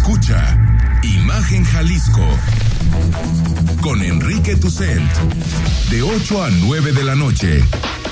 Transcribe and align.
Escucha 0.00 0.56
Imagen 1.02 1.62
Jalisco 1.62 2.26
con 3.82 4.02
Enrique 4.02 4.56
Tucent 4.56 5.12
de 5.90 6.00
8 6.00 6.42
a 6.42 6.48
9 6.48 6.92
de 6.92 7.04
la 7.04 7.14
noche, 7.14 7.62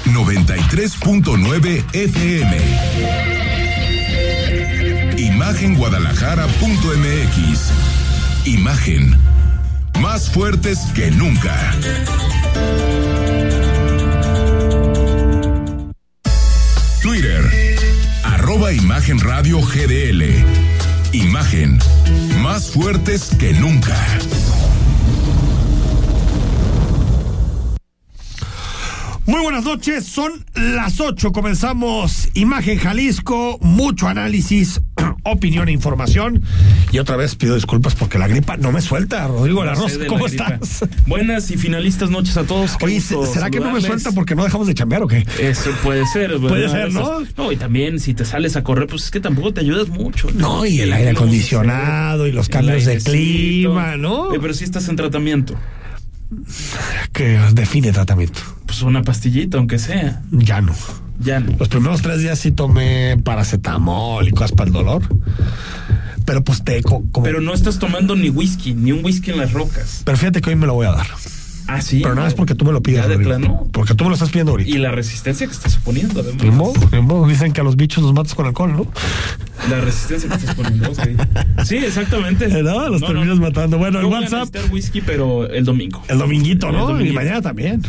93.9 0.05 1.83
FM. 1.95 2.59
Imagenguadalajara.mx. 5.17 7.71
Imagen. 8.45 9.17
Más 9.99 10.29
fuertes 10.29 10.81
que 10.95 11.11
nunca. 11.11 11.75
Twitter. 17.01 17.79
Arroba 18.25 18.75
Imagen 18.75 19.19
Radio 19.21 19.63
GDL. 19.63 20.78
Imagen. 21.13 21.79
Más 22.43 22.71
fuertes 22.71 23.31
que 23.39 23.53
nunca. 23.55 23.97
Muy 29.27 29.43
buenas 29.43 29.65
noches, 29.65 30.07
son 30.07 30.45
las 30.55 31.01
8. 31.01 31.33
Comenzamos 31.33 32.29
Imagen 32.35 32.79
Jalisco, 32.79 33.59
mucho 33.61 34.09
análisis, 34.09 34.81
opinión 35.25 35.69
e 35.69 35.73
información. 35.73 36.43
Y 36.93 36.99
otra 36.99 37.17
vez 37.17 37.35
pido 37.35 37.55
disculpas 37.55 37.95
porque 37.95 38.19
la 38.19 38.29
gripa 38.29 38.57
no 38.57 38.73
me 38.73 38.81
suelta. 38.81 39.27
Rodrigo 39.27 39.61
No 39.61 39.67
Larroz, 39.67 39.99
¿cómo 40.09 40.27
la 40.27 40.29
gripa. 40.29 40.59
estás? 40.63 40.89
Buenas 41.07 41.51
y 41.51 41.57
finalistas 41.57 42.11
noches 42.11 42.37
a 42.37 42.45
todos. 42.45 42.77
Qué 42.77 42.85
Oye, 42.87 43.01
¿será 43.01 43.51
que 43.51 43.61
no 43.61 43.71
me 43.71 43.81
suelta 43.81 44.13
porque 44.13 44.35
no 44.35 44.45
dejamos 44.45 44.67
de 44.67 44.75
chambear 44.75 45.03
o 45.03 45.07
qué? 45.07 45.27
Eso 45.41 45.71
puede 45.83 46.07
ser. 46.07 46.31
¿verdad? 46.33 46.49
Puede 46.49 46.69
ser, 46.69 46.93
¿no? 46.93 47.21
No, 47.37 47.53
y 47.53 47.57
también 47.57 48.01
si 48.01 48.15
te 48.15 48.25
sales 48.25 48.57
a 48.57 48.63
correr, 48.65 48.87
pues 48.87 49.05
es 49.05 49.11
que 49.11 49.21
tampoco 49.21 49.53
te 49.53 49.61
ayudas 49.61 49.89
mucho. 49.89 50.29
No, 50.35 50.65
y 50.65 50.81
el 50.81 50.93
aire 50.93 51.07
¿qué 51.09 51.13
le 51.13 51.15
vamos 51.15 51.19
a 51.19 51.23
acondicionado 51.23 52.27
y 52.27 52.33
los 52.33 52.49
cambios 52.49 52.85
de 52.85 52.99
clima, 52.99 53.97
¿no? 53.97 54.29
Pero 54.41 54.55
si 54.55 54.65
estás 54.65 54.89
en 54.89 54.97
tratamiento, 54.97 55.55
Que 57.13 57.39
define 57.53 57.93
tratamiento. 57.93 58.41
Pues 58.69 58.83
una 58.83 59.03
pastillita, 59.03 59.57
aunque 59.59 59.79
sea. 59.79 60.23
Ya 60.31 60.61
no. 60.61 60.75
Ya 61.19 61.41
no. 61.41 61.57
Los 61.59 61.69
primeros 61.69 62.03
tres 62.03 62.21
días 62.21 62.39
sí 62.39 62.53
tomé 62.53 63.17
paracetamol 63.25 64.29
y 64.29 64.31
cosas 64.31 64.53
para 64.53 64.69
el 64.69 64.75
dolor. 64.75 65.03
Pero 66.27 66.45
pues 66.45 66.63
te 66.63 66.83
co- 66.83 67.03
como. 67.11 67.25
Pero 67.25 67.41
no 67.41 67.55
estás 67.55 67.79
tomando 67.79 68.15
ni 68.15 68.29
whisky, 68.29 68.75
ni 68.75 68.93
un 68.93 69.03
whisky 69.05 69.31
en 69.31 69.39
las 69.39 69.53
rocas. 69.53 70.03
Pero 70.05 70.19
fíjate 70.19 70.41
que 70.43 70.51
hoy 70.51 70.57
me 70.57 70.67
lo 70.67 70.75
voy 70.75 70.87
a 70.87 70.93
dar. 70.93 71.07
Ah, 71.69 71.81
sí. 71.83 72.01
Pero 72.03 72.15
nada 72.15 72.27
es 72.29 72.35
porque 72.35 72.55
tú 72.55 72.65
me 72.65 72.73
lo 72.73 72.83
pides. 72.83 73.03
Ya 73.03 73.09
de 73.09 73.15
Rodrigo. 73.17 73.29
plano. 73.39 73.67
Porque 73.73 73.95
tú 73.95 74.05
me 74.05 74.11
lo 74.11 74.15
estás 74.15 74.31
pidiendo 74.31 74.53
ahorita. 74.53 74.71
Y 74.71 74.79
la 74.79 74.91
resistencia 74.91 75.47
que 75.47 75.53
estás 75.53 75.77
poniendo, 75.77 76.21
además. 76.21 76.43
Ni 76.43 76.51
modo, 76.51 76.73
ni 76.91 77.01
modo. 77.01 77.27
Dicen 77.29 77.53
que 77.53 77.61
a 77.61 77.65
los 77.65 77.77
bichos 77.77 78.03
los 78.03 78.15
matas 78.15 78.35
con 78.35 78.47
alcohol, 78.47 78.73
¿no? 78.73 78.87
La 79.69 79.81
resistencia 79.81 80.29
que 80.31 80.37
estás 80.37 80.55
poniendo, 80.55 80.95
sí. 80.95 81.17
Sí, 81.65 81.77
exactamente. 81.77 82.49
No, 82.63 82.89
los 82.89 83.01
No, 83.03 83.07
terminas 83.09 83.37
no. 83.37 83.43
matando. 83.43 83.79
Bueno, 83.79 84.01
el 84.01 84.07
voy 84.07 84.15
a 84.15 84.21
WhatsApp, 84.21 84.41
necesitar 84.49 84.73
whisky, 84.73 85.01
pero 85.03 85.47
el 85.49 85.65
domingo. 85.65 86.03
el 86.09 86.19
dominguito, 86.19 86.69
El 86.69 86.75
¿no? 86.75 87.01
Y 87.01 87.13
mañana 87.13 87.41
también. 87.43 87.83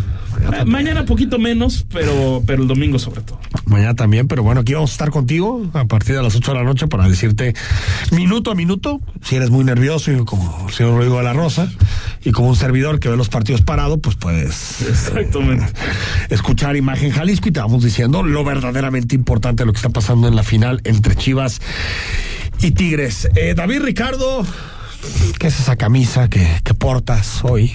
Ah, 0.45 0.63
Mañana 0.65 1.05
poquito 1.05 1.37
menos, 1.39 1.85
pero, 1.91 2.41
pero 2.45 2.61
el 2.61 2.67
domingo 2.67 2.97
sobre 2.99 3.21
todo. 3.21 3.39
Mañana 3.65 3.93
también, 3.95 4.27
pero 4.27 4.41
bueno, 4.43 4.61
aquí 4.61 4.73
vamos 4.73 4.91
a 4.91 4.93
estar 4.93 5.09
contigo 5.09 5.65
a 5.73 5.85
partir 5.85 6.15
de 6.15 6.21
las 6.23 6.35
8 6.35 6.51
de 6.53 6.57
la 6.57 6.63
noche 6.63 6.87
para 6.87 7.07
decirte 7.09 7.53
minuto 8.11 8.51
a 8.51 8.55
minuto, 8.55 9.01
si 9.21 9.35
eres 9.35 9.49
muy 9.49 9.63
nervioso 9.65 10.11
y 10.11 10.23
como 10.23 10.65
el 10.67 10.73
señor 10.73 10.93
Rodrigo 10.95 11.17
de 11.17 11.23
la 11.23 11.33
Rosa, 11.33 11.69
y 12.23 12.31
como 12.31 12.49
un 12.49 12.55
servidor 12.55 12.99
que 12.99 13.09
ve 13.09 13.17
los 13.17 13.27
partidos 13.29 13.61
parado, 13.69 13.99
pues 13.99 14.15
puedes 14.15 14.81
Exactamente. 14.81 15.63
escuchar 16.29 16.75
Imagen 16.75 17.11
Jalisco 17.11 17.49
y 17.49 17.51
te 17.51 17.59
vamos 17.59 17.83
diciendo 17.83 18.23
lo 18.23 18.43
verdaderamente 18.43 19.13
importante 19.13 19.61
de 19.61 19.67
lo 19.67 19.73
que 19.73 19.77
está 19.77 19.89
pasando 19.89 20.27
en 20.27 20.35
la 20.35 20.41
final 20.41 20.81
entre 20.85 21.15
Chivas 21.15 21.61
y 22.63 22.71
Tigres. 22.71 23.29
Eh, 23.35 23.53
David 23.55 23.81
Ricardo, 23.81 24.43
¿qué 25.37 25.45
es 25.47 25.59
esa 25.59 25.75
camisa 25.75 26.29
que, 26.31 26.47
que 26.63 26.73
portas 26.73 27.41
hoy? 27.43 27.71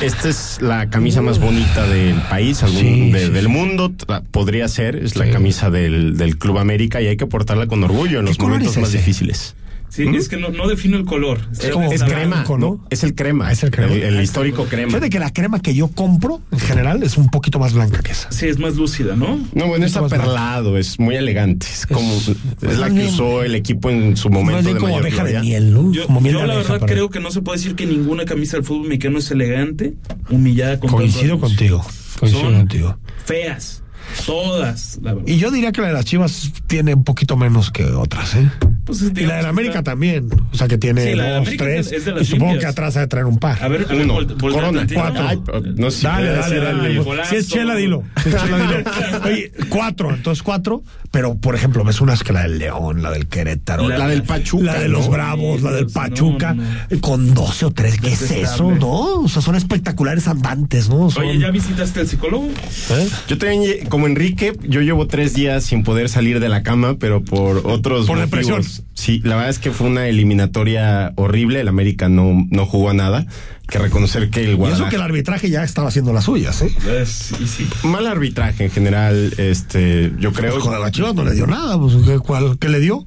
Esta 0.00 0.28
es 0.28 0.58
la 0.60 0.88
camisa 0.88 1.20
más 1.20 1.40
bonita 1.40 1.84
del 1.88 2.14
país, 2.30 2.62
algún- 2.62 2.78
Sí, 2.80 3.10
de- 3.10 3.26
sí, 3.26 3.32
del 3.32 3.46
sí. 3.46 3.50
mundo, 3.50 3.92
podría 4.30 4.68
ser. 4.68 4.94
Es 4.94 5.16
la 5.16 5.28
camisa 5.30 5.68
del, 5.68 6.16
del 6.16 6.38
Club 6.38 6.58
América 6.58 7.02
y 7.02 7.08
hay 7.08 7.16
que 7.16 7.26
portarla 7.26 7.66
con 7.66 7.82
orgullo 7.82 8.20
en 8.20 8.26
¿Qué 8.26 8.30
los 8.30 8.38
momentos 8.38 8.76
más 8.78 8.92
difíciles. 8.92 9.56
Sí, 9.88 10.06
es 10.14 10.28
que 10.28 10.36
no, 10.36 10.50
no 10.50 10.68
defino 10.68 10.96
el 10.96 11.04
color. 11.04 11.40
Es 11.52 11.70
como 11.70 11.90
es 11.90 12.00
blanco, 12.04 12.14
crema, 12.14 12.44
¿no? 12.48 12.58
¿no? 12.58 12.86
Es 12.90 13.04
el 13.04 13.14
crema. 13.14 13.48
Ah, 13.48 13.52
es 13.52 13.62
el 13.62 13.70
crema. 13.70 13.92
El, 13.92 14.02
el 14.02 14.22
histórico 14.22 14.64
crema. 14.66 14.88
Fíjate 14.88 15.10
que 15.10 15.18
la 15.18 15.32
crema 15.32 15.60
que 15.60 15.74
yo 15.74 15.88
compro, 15.88 16.40
en 16.52 16.58
general, 16.58 17.02
es 17.02 17.16
un 17.16 17.28
poquito 17.28 17.58
más 17.58 17.72
blanca 17.72 18.02
que 18.02 18.12
esa. 18.12 18.30
Sí, 18.30 18.46
es 18.46 18.58
más 18.58 18.76
lúcida, 18.76 19.16
¿no? 19.16 19.40
No, 19.54 19.66
bueno, 19.66 19.86
está 19.86 20.06
perlado, 20.06 20.76
es 20.76 20.98
muy 20.98 21.16
elegante. 21.16 21.66
Es 21.66 21.86
como 21.86 22.12
es, 22.12 22.78
la 22.78 22.90
que 22.90 23.06
usó 23.06 23.42
el 23.42 23.54
equipo 23.54 23.90
en 23.90 24.16
su 24.16 24.28
momento 24.28 24.62
bien 24.62 24.74
de 24.74 24.80
como 24.80 24.92
mayor 24.92 25.06
abeja 25.06 25.24
de 25.24 25.40
miel, 25.40 25.72
¿no? 25.72 25.92
Yo, 25.92 26.06
como 26.06 26.20
miel 26.20 26.34
yo 26.34 26.40
de 26.40 26.46
la 26.46 26.54
abeja, 26.54 26.72
verdad 26.74 26.86
creo 26.86 27.10
que 27.10 27.20
no 27.20 27.30
se 27.30 27.40
puede 27.40 27.58
decir 27.58 27.74
que 27.74 27.86
ninguna 27.86 28.24
camisa 28.24 28.56
del 28.56 28.66
fútbol 28.66 28.88
mexicano 28.88 29.18
es 29.18 29.30
elegante, 29.30 29.94
humillada 30.30 30.78
con 30.78 30.90
Coincido 30.90 31.38
contigo. 31.40 31.84
Coincido 32.18 32.42
Son 32.42 32.54
contigo. 32.54 32.98
Feas. 33.24 33.82
Todas, 34.26 34.98
la 35.02 35.14
verdad. 35.14 35.28
Y 35.28 35.36
yo 35.38 35.50
diría 35.50 35.72
que 35.72 35.80
la 35.80 35.88
de 35.88 35.92
las 35.94 36.04
Chivas 36.04 36.52
tiene 36.66 36.94
un 36.94 37.04
poquito 37.04 37.36
menos 37.36 37.70
que 37.70 37.84
otras, 37.84 38.34
¿eh? 38.34 38.50
Pues, 38.84 39.02
Y 39.02 39.20
la 39.26 39.36
de 39.36 39.42
la 39.42 39.48
América 39.50 39.78
está- 39.80 39.90
también. 39.92 40.28
O 40.52 40.56
sea, 40.56 40.66
que 40.66 40.78
tiene 40.78 41.12
Sí, 41.12 41.18
dos, 41.18 41.26
América 41.26 41.64
tres. 41.64 41.92
es 41.92 42.04
de- 42.06 42.12
y 42.20 42.24
supongo 42.24 42.52
limpias. 42.52 42.58
que 42.60 42.66
atrás 42.66 42.96
ha 42.96 43.00
de 43.00 43.06
traer 43.06 43.26
un 43.26 43.38
par. 43.38 43.62
A 43.62 43.68
ver, 43.68 43.86
Uno, 43.90 44.18
Corona, 44.38 44.86
cuatro. 44.92 45.26
Ay, 45.28 45.38
no 45.76 45.90
sé 45.90 45.98
si 45.98 46.04
Dale, 46.04 46.28
dale, 46.30 46.54
decir 46.54 46.62
dale. 46.64 46.98
golazo. 47.00 47.30
Si 47.30 47.36
es 47.36 47.48
chela, 47.48 47.74
dilo. 47.74 48.02
Si 48.22 48.28
es 48.30 48.36
chela, 48.36 48.58
dilo. 48.58 48.78
Oye, 49.24 49.52
cuatro, 49.68 50.14
entonces 50.14 50.42
cuatro. 50.42 50.82
Pero, 51.10 51.36
por 51.38 51.54
ejemplo, 51.54 51.84
ves 51.84 52.00
unas 52.02 52.22
que 52.22 52.32
la 52.34 52.42
del 52.42 52.58
León, 52.58 53.02
la 53.02 53.10
del 53.10 53.28
Querétaro, 53.28 53.88
La 53.88 54.08
del 54.08 54.22
Pachuca, 54.24 54.64
la 54.64 54.78
de 54.78 54.88
los 54.88 55.06
¿no? 55.06 55.12
Bravos, 55.12 55.62
la 55.62 55.72
del 55.72 55.86
No, 55.86 55.92
Pachuca, 55.92 56.54
no, 56.54 57.00
con 57.00 57.32
12 57.34 57.64
o 57.66 57.70
13. 57.70 57.98
¿Qué 57.98 58.12
es 58.12 58.30
eso, 58.30 58.70
no? 58.72 59.20
O 59.22 59.28
sea, 59.28 59.40
son 59.40 59.54
espectaculares 59.54 60.28
andantes, 60.28 60.88
¿no? 60.90 61.10
Son- 61.10 61.24
Oye, 61.24 61.38
¿ya 61.38 61.50
visitaste 61.50 62.00
al 62.00 62.08
psicólogo? 62.08 62.48
¿Eh? 62.90 63.08
Yo 63.26 63.38
también, 63.38 63.86
como 63.98 64.06
Enrique, 64.06 64.52
yo 64.62 64.80
llevo 64.80 65.08
tres 65.08 65.34
días 65.34 65.64
sin 65.64 65.82
poder 65.82 66.08
salir 66.08 66.38
de 66.38 66.48
la 66.48 66.62
cama, 66.62 66.98
pero 67.00 67.24
por 67.24 67.56
otros 67.66 68.06
Por 68.06 68.18
motivos. 68.18 68.20
depresión. 68.20 68.62
Sí, 68.94 69.20
la 69.24 69.34
verdad 69.34 69.50
es 69.50 69.58
que 69.58 69.72
fue 69.72 69.88
una 69.88 70.06
eliminatoria 70.06 71.12
horrible. 71.16 71.60
El 71.60 71.66
América 71.66 72.08
no, 72.08 72.46
no 72.48 72.64
jugó 72.64 72.90
a 72.90 72.94
nada. 72.94 73.26
Que 73.68 73.78
reconocer 73.78 74.30
que 74.30 74.40
el 74.40 74.46
Y 74.46 74.50
eso 74.50 74.56
Guadalajara... 74.58 74.90
que 74.90 74.96
el 74.96 75.02
arbitraje 75.02 75.50
ya 75.50 75.64
estaba 75.64 75.88
haciendo 75.88 76.12
las 76.12 76.24
suyas, 76.24 76.62
¿eh? 76.62 76.70
Es- 77.02 77.34
y 77.40 77.46
sí. 77.48 77.68
Mal 77.82 78.06
arbitraje 78.06 78.64
en 78.66 78.70
general, 78.70 79.34
este, 79.36 80.12
yo 80.20 80.32
creo. 80.32 80.52
Pues 80.52 80.64
con 80.64 80.80
la 80.80 80.90
Chivas 80.92 81.14
no 81.16 81.24
le 81.24 81.34
dio 81.34 81.46
nada, 81.48 81.76
pues 81.76 81.94
¿qué, 82.06 82.18
cuál, 82.20 82.56
¿qué 82.60 82.68
le 82.68 82.78
dio? 82.78 83.04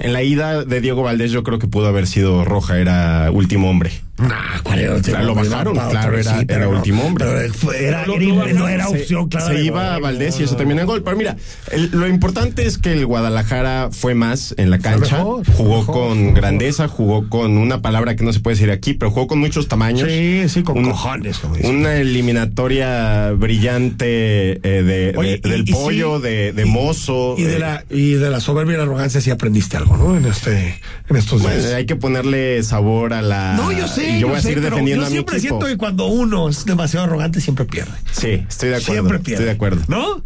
En 0.00 0.12
la 0.12 0.22
ida 0.24 0.64
de 0.64 0.80
Diego 0.80 1.02
Valdés 1.04 1.30
yo 1.30 1.44
creo 1.44 1.60
que 1.60 1.68
pudo 1.68 1.86
haber 1.86 2.06
sido 2.08 2.44
roja, 2.44 2.78
era 2.78 3.30
último 3.30 3.70
hombre. 3.70 3.92
Nah, 4.28 4.60
¿cuál 4.62 4.78
era 4.80 4.90
el 4.90 4.96
último 4.96 5.16
Claro, 5.16 5.26
lo 5.26 5.34
bajaron, 5.34 5.74
No, 5.76 5.88
claro, 5.90 6.18
era- 6.18 6.38
sí, 6.38 6.44
pero 6.46 6.58
era 6.60 6.70
no. 6.70 6.76
último 6.76 7.02
hombre. 7.04 7.24
Pero 7.26 7.72
era, 7.72 7.98
bajaron. 8.06 8.56
no 8.56 8.68
era 8.68 8.86
Se- 8.86 8.90
opción. 9.00 9.28
Se 9.46 9.52
de 9.54 9.64
iba 9.64 9.92
gol, 9.94 10.02
Valdés 10.02 10.36
y 10.36 10.38
no, 10.40 10.44
eso 10.44 10.52
no. 10.54 10.58
termina 10.58 10.80
en 10.82 10.86
gol. 10.86 11.02
Pero 11.02 11.16
mira, 11.16 11.36
el- 11.70 11.90
lo 11.92 12.06
importante 12.06 12.66
es 12.66 12.78
que 12.78 12.92
el 12.92 13.06
Guadalajara 13.06 13.88
fue 13.92 14.14
más 14.14 14.54
en 14.58 14.70
la 14.70 14.78
cancha. 14.78 15.16
mejor, 15.18 15.46
jugó 15.54 15.78
mejor, 15.80 15.94
con 15.94 16.18
mejor. 16.20 16.34
grandeza, 16.36 16.88
jugó 16.88 17.28
con 17.28 17.56
una 17.58 17.82
palabra 17.82 18.16
que 18.16 18.24
no 18.24 18.32
se 18.32 18.40
puede 18.40 18.54
decir 18.56 18.70
aquí, 18.70 18.94
pero 18.94 19.10
jugó 19.10 19.26
con 19.26 19.38
muchos 19.38 19.68
tamaños. 19.68 20.08
Sí, 20.08 20.44
sí, 20.48 20.62
con 20.62 20.78
Un- 20.78 20.90
cojones, 20.90 21.38
como 21.38 21.56
dicen. 21.56 21.76
Una 21.76 21.96
eliminatoria 21.96 23.32
brillante 23.32 24.52
eh, 24.62 24.82
de, 24.82 25.12
Oye, 25.16 25.38
de- 25.38 25.48
y- 25.48 25.50
del 25.50 25.68
y 25.68 25.72
pollo, 25.72 26.16
sí, 26.18 26.22
de, 26.22 26.52
de 26.52 26.62
y- 26.62 26.70
mozo. 26.70 27.34
Y 27.38 27.42
de, 27.44 27.56
eh, 27.56 27.58
la, 27.58 27.84
y 27.90 28.12
de 28.12 28.30
la 28.30 28.40
soberbia 28.40 28.74
y 28.74 28.76
la 28.78 28.82
arrogancia 28.84 29.20
sí 29.20 29.30
aprendiste 29.30 29.76
algo, 29.76 29.96
¿no? 29.96 30.16
En 30.16 30.24
este, 30.26 30.80
en 31.08 31.16
estos 31.16 31.42
bueno, 31.42 31.56
días. 31.58 31.72
hay 31.74 31.86
que 31.86 31.96
ponerle 31.96 32.62
sabor 32.62 33.12
a 33.14 33.22
la. 33.22 33.54
no, 33.56 33.72
yo 33.72 33.88
sé. 33.88 34.11
Y 34.16 34.20
yo 34.20 34.28
voy 34.28 34.36
a 34.36 34.40
sé, 34.40 34.48
seguir 34.48 34.62
pero 34.62 34.70
defendiendo 34.76 35.02
yo 35.02 35.06
a 35.06 35.10
mi 35.10 35.14
siempre 35.14 35.36
equipo. 35.38 35.54
siento 35.56 35.66
que 35.66 35.76
cuando 35.76 36.06
uno 36.06 36.48
es 36.48 36.64
demasiado 36.64 37.06
arrogante 37.06 37.40
siempre 37.40 37.64
pierde. 37.64 37.92
Sí, 38.12 38.44
estoy 38.48 38.70
de 38.70 38.76
acuerdo. 38.76 38.92
Siempre 38.92 39.18
pierde. 39.18 39.32
Estoy 39.34 39.44
de 39.46 39.50
acuerdo. 39.52 39.82
¿No? 39.88 40.22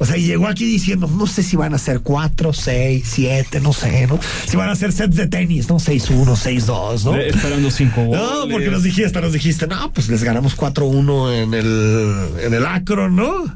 O 0.00 0.06
sea, 0.06 0.16
y 0.16 0.26
llegó 0.26 0.46
aquí 0.46 0.64
diciendo, 0.64 1.08
no 1.08 1.26
sé 1.26 1.42
si 1.42 1.56
van 1.56 1.74
a 1.74 1.78
ser 1.78 2.00
cuatro, 2.00 2.52
seis, 2.52 3.04
siete, 3.04 3.60
no 3.60 3.72
sé, 3.72 4.06
¿no? 4.06 4.20
Si 4.46 4.56
van 4.56 4.68
a 4.70 4.76
ser 4.76 4.92
sets 4.92 5.16
de 5.16 5.26
tenis, 5.26 5.68
¿no? 5.68 5.80
Seis, 5.80 6.08
uno, 6.10 6.36
seis, 6.36 6.66
dos, 6.66 7.04
¿no? 7.04 7.16
Esperando 7.16 7.68
cinco 7.72 8.04
goles. 8.04 8.22
No, 8.22 8.48
porque 8.48 8.70
nos 8.70 8.84
dijiste, 8.84 9.20
nos 9.20 9.32
dijiste, 9.32 9.66
no, 9.66 9.92
pues 9.92 10.08
les 10.08 10.22
ganamos 10.22 10.56
4-1 10.56 11.42
en 11.42 11.52
el, 11.54 12.28
en 12.44 12.54
el 12.54 12.64
Acron, 12.64 13.16
¿no? 13.16 13.52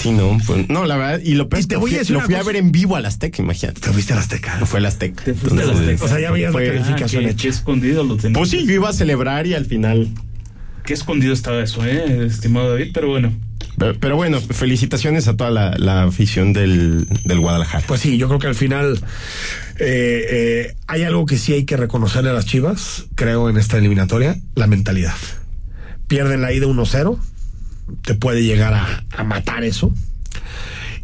Sí, 0.00 0.12
no, 0.12 0.38
pues, 0.46 0.68
no, 0.68 0.86
la 0.86 0.96
verdad, 0.96 1.20
y 1.22 1.34
lo 1.34 1.48
peor 1.48 1.62
Y 1.62 1.66
te 1.66 1.76
voy 1.76 1.94
a 1.94 1.98
decir 1.98 2.14
lo 2.16 2.22
fui 2.22 2.34
a 2.34 2.42
ver 2.42 2.56
en 2.56 2.72
vivo 2.72 2.96
al 2.96 3.04
Azteca, 3.06 3.42
imagínate. 3.42 3.80
Te 3.80 3.90
fuiste 3.92 4.12
a 4.12 4.16
la 4.16 4.22
Azteca. 4.22 4.56
No 4.58 4.66
fue 4.66 4.78
el 4.80 4.86
Azteca. 4.86 5.24
Te 5.24 5.34
fuiste 5.34 5.60
a 5.62 5.66
la 5.66 5.72
Azteca. 5.72 6.04
O 6.04 6.08
sea, 6.08 6.20
ya 6.20 6.30
veías 6.30 6.52
fue- 6.52 6.66
la 6.66 6.72
calificación 6.74 7.24
Ah, 7.24 7.26
qué- 7.26 7.32
hecha. 7.32 7.42
qué 7.42 7.48
escondido 7.48 8.02
lo 8.04 8.16
tenía. 8.16 8.38
Pues 8.38 8.50
sí, 8.50 8.64
yo 8.66 8.72
iba 8.72 8.88
a 8.88 8.92
celebrar 8.92 9.46
y 9.46 9.54
al 9.54 9.66
final. 9.66 10.08
Qué 10.84 10.94
escondido 10.94 11.32
estaba 11.34 11.62
eso, 11.62 11.84
eh, 11.84 12.24
estimado 12.26 12.70
David, 12.70 12.90
pero 12.94 13.08
bueno. 13.08 13.32
Pero, 13.78 13.94
pero 14.00 14.16
bueno, 14.16 14.40
felicitaciones 14.40 15.28
a 15.28 15.36
toda 15.36 15.50
la, 15.50 15.74
la 15.76 16.04
afición 16.04 16.52
del, 16.54 17.06
del 17.24 17.38
Guadalajara. 17.40 17.84
Pues 17.86 18.00
sí, 18.00 18.16
yo 18.16 18.26
creo 18.28 18.38
que 18.40 18.46
al 18.46 18.54
final 18.54 18.98
eh, 19.78 20.24
eh, 20.30 20.74
hay 20.86 21.02
algo 21.04 21.26
que 21.26 21.36
sí 21.38 21.52
hay 21.52 21.64
que 21.64 21.76
reconocerle 21.76 22.30
a 22.30 22.32
las 22.32 22.46
Chivas, 22.46 23.04
creo, 23.14 23.48
en 23.50 23.58
esta 23.58 23.76
eliminatoria, 23.78 24.36
la 24.54 24.66
mentalidad. 24.66 25.14
Pierden 26.08 26.40
la 26.42 26.52
ida 26.52 26.66
1-0, 26.66 27.18
te 28.04 28.14
puede 28.14 28.42
llegar 28.44 28.74
a, 28.74 29.04
a 29.16 29.24
matar 29.24 29.64
eso. 29.64 29.92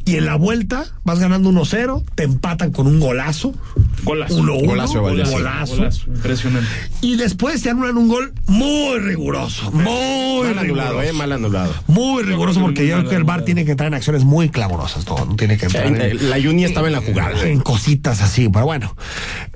Y 0.04 0.14
en 0.18 0.24
la 0.26 0.36
vuelta 0.36 0.84
vas 1.02 1.18
ganando 1.18 1.50
1-0, 1.50 2.04
te 2.14 2.22
empatan 2.22 2.70
con 2.70 2.86
un 2.86 3.00
golazo. 3.00 3.52
Golazo. 4.04 4.38
1-1. 4.40 4.64
Golazo 4.66 4.94
de 4.94 5.00
Valdés. 5.00 5.30
golazo. 5.32 5.76
Golazo. 5.78 6.04
Impresionante. 6.06 6.68
Y 7.00 7.16
después 7.16 7.60
te 7.64 7.70
anulan 7.70 7.96
un 7.96 8.06
gol 8.06 8.32
muy 8.46 9.00
riguroso. 9.00 9.68
Muy 9.72 10.46
Mal 10.46 10.58
anulado, 10.60 10.90
riguroso. 11.00 11.02
eh, 11.02 11.12
mal 11.12 11.32
anulado. 11.32 11.74
Muy 11.88 12.22
riguroso 12.22 12.60
Muy 12.60 12.68
porque 12.68 12.86
yo 12.86 12.98
creo 12.98 13.10
que 13.10 13.16
el 13.16 13.24
VAR 13.24 13.34
anulado. 13.38 13.44
tiene 13.46 13.64
que 13.64 13.72
entrar 13.72 13.88
en 13.88 13.94
acciones 13.94 14.22
muy 14.22 14.48
clamorosas. 14.48 15.04
No, 15.08 15.24
no 15.24 15.34
tiene 15.34 15.56
que 15.58 15.66
entrar 15.66 15.86
Eh, 15.86 16.10
en, 16.12 16.30
La 16.30 16.40
Juni 16.40 16.62
estaba 16.64 16.86
en 16.86 16.92
la 16.92 17.00
jugada. 17.00 17.42
en 17.42 17.58
cositas 17.58 18.22
así, 18.22 18.48
pero 18.48 18.64
bueno. 18.64 18.94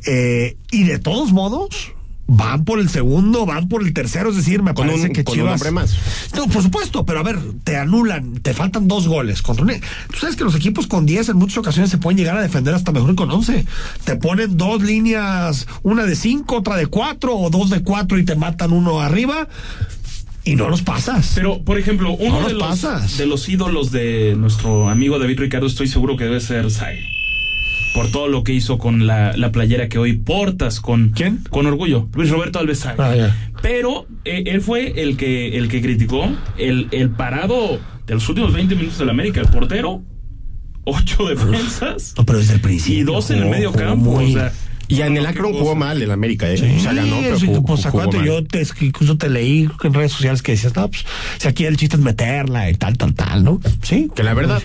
Eh, 0.05 0.57
y 0.73 0.83
de 0.83 0.99
todos 0.99 1.31
modos, 1.31 1.93
van 2.33 2.65
por 2.65 2.79
el 2.79 2.89
segundo, 2.89 3.45
van 3.45 3.69
por 3.69 3.83
el 3.83 3.93
tercero, 3.93 4.31
es 4.31 4.37
decir, 4.37 4.63
me 4.63 4.73
Con 4.73 4.87
parece 4.87 5.09
un- 5.09 5.13
que 5.13 5.25
con 5.25 5.35
Chivas. 5.35 5.55
hombre 5.55 5.73
más. 5.73 5.97
No, 6.37 6.47
por 6.47 6.63
supuesto, 6.63 7.05
pero 7.05 7.19
a 7.19 7.23
ver, 7.25 7.39
te 7.65 7.77
anulan, 7.77 8.35
te 8.41 8.55
faltan 8.55 8.87
dos 8.87 9.09
goles. 9.09 9.43
Contra 9.43 9.65
un- 9.65 9.73
Tú 9.73 10.19
sabes 10.21 10.37
que 10.37 10.45
los 10.45 10.55
equipos 10.55 10.87
con 10.87 11.07
10 11.07 11.29
en 11.29 11.37
muchas 11.39 11.59
ocasiones 11.59 11.91
se 11.91 11.99
pueden 11.99 12.19
llegar 12.19 12.37
a 12.37 12.43
defender 12.43 12.73
hasta 12.73 12.93
mejor 12.93 13.11
que 13.11 13.17
con 13.17 13.31
11. 13.33 13.65
Te 14.05 14.15
ponen 14.15 14.57
dos 14.57 14.81
líneas, 14.81 15.67
una 15.83 16.05
de 16.05 16.15
5, 16.15 16.57
otra 16.59 16.77
de 16.77 16.87
4, 16.87 17.37
o 17.37 17.51
dos 17.51 17.69
de 17.69 17.83
4 17.83 18.17
y 18.19 18.25
te 18.25 18.37
matan 18.37 18.73
uno 18.73 19.01
arriba. 19.01 19.49
Y 20.45 20.55
no 20.57 20.69
los 20.71 20.83
pasas. 20.83 21.33
Pero, 21.35 21.63
por 21.65 21.79
ejemplo, 21.79 22.13
uno 22.13 22.41
No 22.41 22.47
de, 22.49 22.55
los 22.55 22.63
los, 22.63 22.81
pasas. 22.81 23.19
de 23.19 23.27
los 23.27 23.49
ídolos 23.49 23.91
de 23.91 24.35
nuestro 24.39 24.89
amigo 24.89 25.19
David 25.19 25.39
Ricardo, 25.41 25.67
estoy 25.67 25.87
seguro 25.89 26.17
que 26.17 26.25
debe 26.25 26.41
ser 26.41 26.71
Sai. 26.71 26.99
Por 27.95 28.11
todo 28.11 28.29
lo 28.29 28.45
que 28.45 28.53
hizo 28.53 28.79
con 28.79 29.07
la, 29.07 29.37
la 29.37 29.51
playera 29.51 29.89
que 29.89 29.99
hoy 29.99 30.13
portas 30.15 30.81
con, 30.81 31.11
¿Quién? 31.11 31.41
con 31.51 31.67
orgullo. 31.67 32.09
Luis 32.15 32.31
Roberto 32.31 32.59
Alves. 32.61 32.87
Ah. 32.87 33.35
Pero 33.63 34.07
eh, 34.25 34.45
él 34.47 34.61
fue 34.61 35.03
el 35.03 35.17
que, 35.17 35.59
el 35.59 35.69
que 35.69 35.83
criticó 35.83 36.25
el, 36.57 36.87
el 36.93 37.11
parado 37.11 37.81
de 38.07 38.15
los 38.15 38.29
últimos 38.29 38.53
20 38.53 38.77
minutos 38.77 38.99
del 38.99 39.11
América. 39.11 39.41
El 39.41 39.49
portero, 39.49 40.03
ocho 40.85 41.27
defensas 41.27 42.15
No, 42.17 42.25
pero 42.25 42.39
desde 42.39 42.55
el 42.55 42.61
principio. 42.61 43.01
y 43.01 43.03
dos 43.03 43.31
en 43.31 43.39
el 43.43 43.49
medio 43.51 43.73
campo. 43.73 44.13
muy- 44.13 44.31
O 44.31 44.39
sea, 44.39 44.53
Y 44.91 45.03
en 45.03 45.17
el 45.17 45.25
Akron 45.27 45.53
jugó 45.53 45.75
mal 45.75 46.03
el 46.03 46.11
América, 46.11 46.51
¿eh? 46.51 46.57
Sí, 46.59 46.75
o 46.79 46.81
sea, 46.81 46.93
ganó, 46.93 47.19
pero 47.21 47.39
sí, 47.39 47.47
jugó, 47.47 47.65
pues, 47.65 47.81
jugó 47.85 47.89
acuérdate, 48.03 48.17
mal. 48.19 48.27
yo 48.27 48.45
te, 48.45 48.67
incluso 48.81 49.17
te 49.17 49.29
leí 49.31 49.69
en 49.83 49.95
redes 49.95 50.13
sociales 50.13 50.43
que 50.43 50.53
decías, 50.53 50.75
no, 50.75 50.89
pues, 50.89 51.05
si 51.39 51.49
aquí 51.49 51.65
el 51.65 51.77
chiste 51.77 51.97
es 51.97 52.03
meterla 52.03 52.69
y 52.71 52.75
tal, 52.75 52.99
tal, 52.99 53.15
tal, 53.15 53.45
¿no? 53.45 53.61
Sí. 53.83 54.11
Que 54.15 54.23
la 54.23 54.35
verdad, 54.35 54.63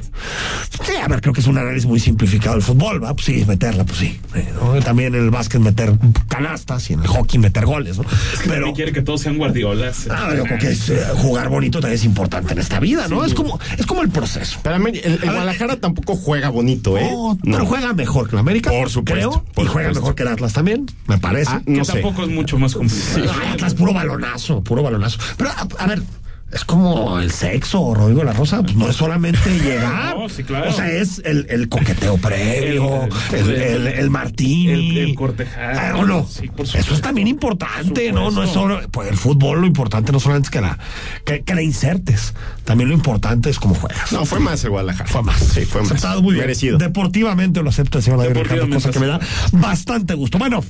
Sí, 0.86 0.94
a 1.02 1.08
ver, 1.08 1.22
creo 1.22 1.34
que 1.34 1.42
es 1.42 1.48
un 1.48 1.58
análisis 1.58 1.86
muy 1.86 2.00
simplificado 2.00 2.56
del 2.56 2.64
fútbol, 2.64 3.04
¿va? 3.04 3.14
Pues 3.14 3.26
sí, 3.26 3.46
meterla, 3.48 3.84
pues 3.86 4.00
sí. 4.00 4.20
Eh, 4.36 4.48
¿no? 4.62 4.74
También 4.82 5.16
en 5.16 5.24
el 5.24 5.30
básquet 5.30 5.62
meter 5.62 5.94
canastas 6.28 6.90
y 6.90 6.94
en 6.94 7.02
el 7.02 7.08
hockey 7.08 7.40
meter 7.40 7.66
goles, 7.66 7.98
¿no? 7.98 8.04
Pero... 8.04 8.66
Pero 8.66 8.74
quiere 8.74 8.92
que 8.92 9.02
todos 9.02 9.22
sean 9.22 9.38
guardiolas. 9.38 10.08
Ah, 10.10 10.34
yo 10.36 10.44
creo 10.44 10.58
que 10.60 10.68
es, 10.72 10.90
eh, 10.90 11.00
jugar 11.16 11.50
bonito 11.50 11.80
también 11.80 12.00
es 12.00 12.06
importante 12.06 12.54
en 12.54 12.60
esta 12.60 12.80
vida, 12.80 13.08
¿no? 13.08 13.24
es 13.24 13.34
como 13.34 13.60
es 13.78 13.86
como 13.86 14.02
el 14.02 14.10
proceso. 14.10 14.60
pero 14.64 14.76
el, 14.76 14.96
el 14.98 15.20
Guadalajara 15.20 15.78
tampoco 15.78 16.16
juega 16.16 16.50
bonito, 16.50 16.98
¿eh? 16.98 17.10
No, 17.12 17.38
pero 17.44 17.66
juega 17.66 17.94
mejor 17.94 18.30
que 18.30 18.36
la 18.36 18.42
América. 18.42 18.70
Por 18.70 18.90
supuesto, 18.90 19.30
creo, 19.30 19.44
por 19.54 19.66
y 19.66 19.68
juega 19.68 19.90
supuesto. 19.90 20.00
mejor 20.02 20.15
que 20.16 20.24
el 20.24 20.30
Atlas 20.30 20.54
también, 20.54 20.86
me 21.08 21.18
parece. 21.18 21.52
Ah, 21.52 21.62
Que 21.66 21.84
sé. 21.86 21.94
tampoco 21.94 22.24
es 22.24 22.30
mucho 22.30 22.58
más 22.58 22.74
complicado. 22.74 23.32
Ay, 23.42 23.54
Atlas, 23.54 23.74
puro 23.76 23.94
balonazo, 23.94 24.64
puro 24.64 24.82
balonazo. 24.84 25.20
Pero, 25.38 25.50
a, 25.52 25.68
a 25.84 25.88
ver, 25.88 26.02
es 26.52 26.64
como 26.64 27.20
el 27.20 27.32
sexo, 27.32 27.94
Rodrigo 27.94 28.24
La 28.24 28.32
Rosa, 28.32 28.62
pues 28.64 28.76
no 28.76 28.90
es 28.90 28.96
solamente 28.96 29.50
llegar. 29.64 30.16
No, 30.18 30.30
sí, 30.30 30.44
claro. 30.44 30.70
O 30.70 30.74
sea, 30.74 30.90
es 30.90 31.22
el, 31.26 31.48
el 31.50 31.68
coqueteo 31.68 32.18
previo, 32.18 33.10
el, 33.34 33.50
El- 33.50 33.62
el, 33.62 33.88
el 33.88 34.10
martini. 34.10 34.68
el- 34.70 34.98
el 34.98 35.16
cortejar. 35.16 35.76
Ah, 35.76 35.98
¿o 35.98 36.06
no? 36.06 36.26
Sí, 36.28 36.48
por 36.48 36.66
Eso 36.66 36.94
es 36.94 37.02
también 37.02 37.28
importante, 37.28 38.12
¿no? 38.12 38.32
No 38.32 38.44
es 38.44 38.52
solo. 38.52 38.80
Pues 38.92 39.10
el 39.10 39.18
fútbol 39.18 39.62
lo 39.62 39.68
importante 39.68 40.12
no 40.12 40.20
solamente 40.20 40.48
es 40.48 40.52
que 40.52 40.62
la, 40.62 40.78
que, 41.26 41.44
que 41.44 41.56
la 41.56 41.62
insertes, 41.62 42.34
también 42.64 42.90
lo 42.90 42.96
importante 42.96 43.50
es 43.50 43.60
cómo 43.60 43.76
juegas. 43.76 44.12
No, 44.14 44.26
fue 44.26 44.40
más 44.40 44.64
el 44.64 44.70
Guadalajara. 44.70 45.10
Fue 45.10 45.24
más. 45.24 45.40
Sí, 45.40 45.66
fue 45.66 45.82
más. 45.82 45.92
Aceptado, 45.92 46.22
muy 46.22 46.34
bien. 46.36 46.44
Merecido. 46.46 46.78
Deportivamente 46.78 47.62
lo 47.62 47.70
acepta 47.70 47.98
el 47.98 48.04
señor 48.04 48.20
David 48.20 48.34
Ricardo, 48.36 48.66
Deportivamente 48.66 48.88
cosa 48.88 48.92
que 48.92 49.00
me 49.00 49.08
da 49.08 49.20
bastante 49.52 50.14
gusto. 50.14 50.38
Bueno, 50.38 50.64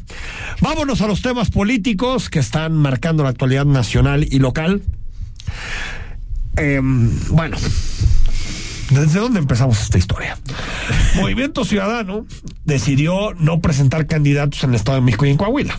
vámonos 0.62 1.02
a 1.02 1.08
los 1.08 1.22
temas 1.22 1.50
políticos 1.52 2.30
que 2.30 2.40
están 2.40 2.74
marcando 2.78 3.24
la 3.24 3.30
actualidad 3.30 3.66
nacional 3.66 4.26
y 4.30 4.40
local. 4.40 4.82
Em, 6.58 7.12
bueno, 7.30 7.58
¿desde 8.90 9.20
dónde 9.20 9.40
empezamos 9.40 9.82
esta 9.82 9.98
historia? 9.98 10.38
Movimiento 11.16 11.66
Ciudadano 11.66 12.26
decidió 12.64 13.34
no 13.34 13.60
presentar 13.60 14.08
candidatos 14.08 14.64
en 14.64 14.70
el 14.72 14.76
Estado 14.76 14.98
de 14.98 15.02
México 15.02 15.26
y 15.26 15.32
en 15.32 15.38
Coahuila. 15.38 15.78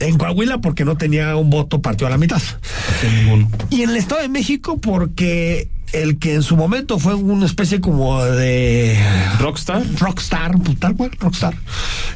En 0.00 0.18
Coahuila 0.18 0.58
porque 0.58 0.84
no 0.84 0.96
tenía 0.96 1.36
un 1.36 1.48
voto 1.48 1.80
partido 1.80 2.08
a 2.08 2.10
la 2.10 2.18
mitad. 2.18 2.42
Y 3.70 3.82
en 3.82 3.90
el 3.90 3.96
Estado 3.96 4.20
de 4.20 4.28
México 4.28 4.80
porque 4.80 5.68
el 5.92 6.18
que 6.18 6.34
en 6.34 6.42
su 6.42 6.56
momento 6.56 6.98
fue 6.98 7.14
una 7.14 7.46
especie 7.46 7.80
como 7.80 8.22
de 8.24 8.98
Rockstar. 9.38 9.82
rockstar, 9.98 10.58
pues, 10.58 10.78
tal 10.78 10.96
cual, 10.96 11.10
rockstar, 11.18 11.54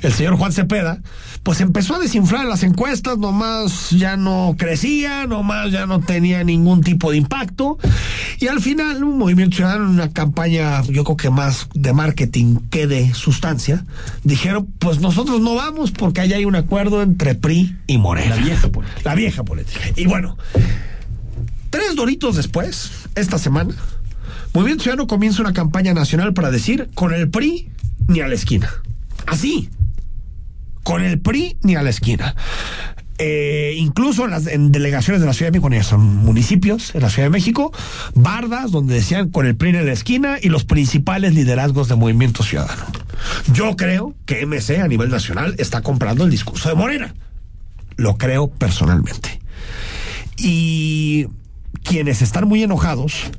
el 0.03 0.13
señor 0.13 0.37
Juan 0.37 0.53
Cepeda, 0.53 1.01
pues 1.43 1.61
empezó 1.61 1.95
a 1.95 2.01
desinflar 2.01 2.45
las 2.47 2.65
encuestas, 2.65 3.19
nomás 3.19 3.91
ya 3.91 4.17
no 4.17 4.57
crecía, 4.59 5.29
nomás 5.29 5.71
ya 5.71 5.87
no 5.87 6.01
tenía 6.01 6.43
ningún 6.43 6.81
tipo 6.81 7.13
de 7.13 7.19
impacto. 7.19 7.79
Y 8.41 8.49
al 8.49 8.61
final, 8.61 9.05
un 9.05 9.17
movimiento 9.17 9.57
ciudadano, 9.57 9.89
una 9.89 10.13
campaña, 10.13 10.83
yo 10.83 11.05
creo 11.05 11.17
que 11.17 11.31
más 11.31 11.69
de 11.73 11.93
marketing 11.93 12.57
que 12.69 12.89
de 12.89 13.15
sustancia, 13.15 13.85
dijeron, 14.25 14.67
pues 14.81 14.99
nosotros 14.99 15.41
no 15.41 15.55
vamos 15.55 15.93
porque 15.93 16.21
allá 16.21 16.37
hay 16.37 16.45
un 16.45 16.57
acuerdo 16.57 17.01
entre 17.01 17.37
PRI 17.37 17.77
y 17.87 17.99
Morena. 17.99 18.35
La 18.35 18.43
vieja 18.43 18.69
política. 18.69 19.01
La 19.05 19.15
vieja 19.15 19.45
política. 19.45 19.81
Y 19.95 20.07
bueno, 20.07 20.37
tres 21.71 21.95
doritos 21.95 22.35
después, 22.35 23.06
esta 23.17 23.39
semana, 23.39 23.75
Movimiento 24.55 24.85
Ciudadano 24.85 25.07
comienza 25.07 25.43
una 25.43 25.53
campaña 25.53 25.93
nacional 25.93 26.33
para 26.33 26.51
decir 26.51 26.89
con 26.95 27.13
el 27.13 27.29
PRI 27.29 27.69
ni 28.09 28.21
a 28.21 28.29
la 28.29 28.35
esquina. 28.35 28.71
Así. 29.27 29.69
Con 30.83 31.03
el 31.03 31.21
PRI 31.21 31.57
ni 31.63 31.75
a 31.75 31.83
la 31.83 31.91
esquina. 31.91 32.37
Eh, 33.19 33.75
incluso 33.79 34.27
en 34.27 34.73
delegaciones 34.73 35.21
de 35.21 35.27
la 35.27 35.33
Ciudad 35.33 35.51
de 35.51 35.59
México, 35.59 35.85
son 35.85 36.01
municipios 36.17 36.95
en 36.95 37.03
la 37.03 37.11
Ciudad 37.11 37.27
de 37.27 37.31
México, 37.31 37.73
bardas 38.15 38.71
donde 38.71 38.95
decían 38.95 39.31
con 39.31 39.47
el 39.47 39.57
PRI 39.57 39.71
en 39.71 39.87
la 39.87 39.93
esquina 39.93 40.39
y 40.41 40.49
los 40.49 40.65
principales 40.65 41.35
liderazgos 41.35 41.89
de 41.89 41.97
Movimiento 41.97 42.43
Ciudadano. 42.43 42.85
Yo 43.53 43.77
creo 43.77 44.15
que 44.27 44.45
MC 44.47 44.81
a 44.81 44.89
nivel 44.89 45.11
nacional 45.11 45.55
está 45.59 45.83
comprando 45.83 46.25
el 46.25 46.31
discurso 46.31 46.69
de 46.69 46.75
Morena. 46.75 47.15
Lo 47.97 48.19
creo 48.19 48.49
personalmente. 48.49 49.41
Y 50.37 51.29
quienes 51.83 52.23
están 52.23 52.49
muy 52.49 52.63
enojados 52.63 53.31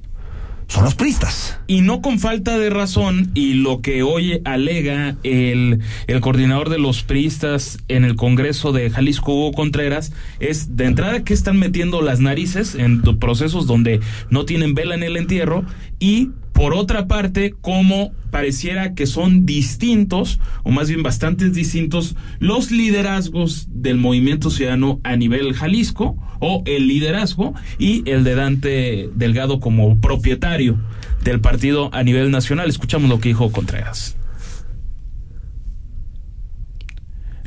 son 0.68 0.84
los 0.84 0.96
pristas. 0.96 1.60
Y 1.68 1.82
no 1.82 2.02
con 2.02 2.20
falta 2.20 2.58
de 2.58 2.70
razón, 2.70 3.32
y 3.34 3.54
lo 3.54 3.82
que 3.82 4.04
hoy 4.04 4.42
alega 4.46 5.16
el, 5.24 5.80
el 6.08 6.22
coordinador 6.22 6.70
de 6.70 6.78
los 6.78 7.04
priistas 7.04 7.80
en 7.88 8.04
el 8.04 8.16
Congreso 8.16 8.72
de 8.72 8.90
Jalisco, 8.90 9.34
Hugo 9.34 9.54
Contreras, 9.54 10.12
es 10.40 10.76
de 10.76 10.86
entrada 10.86 11.24
que 11.24 11.34
están 11.34 11.58
metiendo 11.58 12.02
las 12.02 12.20
narices 12.20 12.76
en 12.76 13.02
procesos 13.18 13.66
donde 13.66 14.02
no 14.30 14.46
tienen 14.46 14.74
vela 14.74 14.96
en 14.96 15.04
el 15.04 15.18
entierro, 15.18 15.66
y 16.00 16.32
por 16.58 16.74
otra 16.74 17.08
parte, 17.08 17.54
como 17.62 18.12
pareciera 18.32 18.96
que 18.96 19.06
son 19.06 19.46
distintos, 19.46 20.40
o 20.64 20.72
más 20.72 20.90
bien 20.90 21.04
bastante 21.04 21.52
distintos, 21.52 22.16
los 22.40 22.72
liderazgos 22.72 23.68
del 23.70 23.98
movimiento 23.98 24.50
ciudadano 24.50 25.00
a 25.04 25.16
nivel 25.16 25.54
Jalisco, 25.54 26.18
o 26.40 26.64
el 26.66 26.88
liderazgo, 26.88 27.54
y 27.78 28.10
el 28.10 28.24
de 28.24 28.34
Dante 28.34 29.10
Delgado 29.14 29.60
como 29.60 30.00
propietario 30.00 30.80
del 31.24 31.42
partido 31.42 31.94
a 31.94 32.02
nivel 32.02 32.32
nacional. 32.32 32.70
Escuchamos 32.70 33.08
lo 33.08 33.20
que 33.20 33.30
dijo 33.30 33.52
Contreras. 33.52 34.16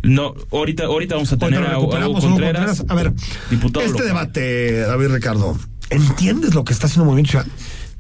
No, 0.05 0.35
ahorita, 0.53 0.85
ahorita 0.85 1.17
vamos 1.17 1.33
a 1.33 1.37
tener 1.37 1.63
a, 1.63 1.75
Contreras. 1.75 2.21
Contreras. 2.21 2.85
A 2.89 2.95
ver, 2.95 3.13
diputado 3.51 3.85
este 3.85 3.99
local. 3.99 4.07
debate, 4.07 4.81
David 4.83 5.09
Ricardo, 5.09 5.59
¿entiendes 5.91 6.55
lo 6.55 6.65
que 6.65 6.73
está 6.73 6.87
haciendo 6.87 7.07
Movimiento 7.07 7.33
Ciudadano? 7.33 7.53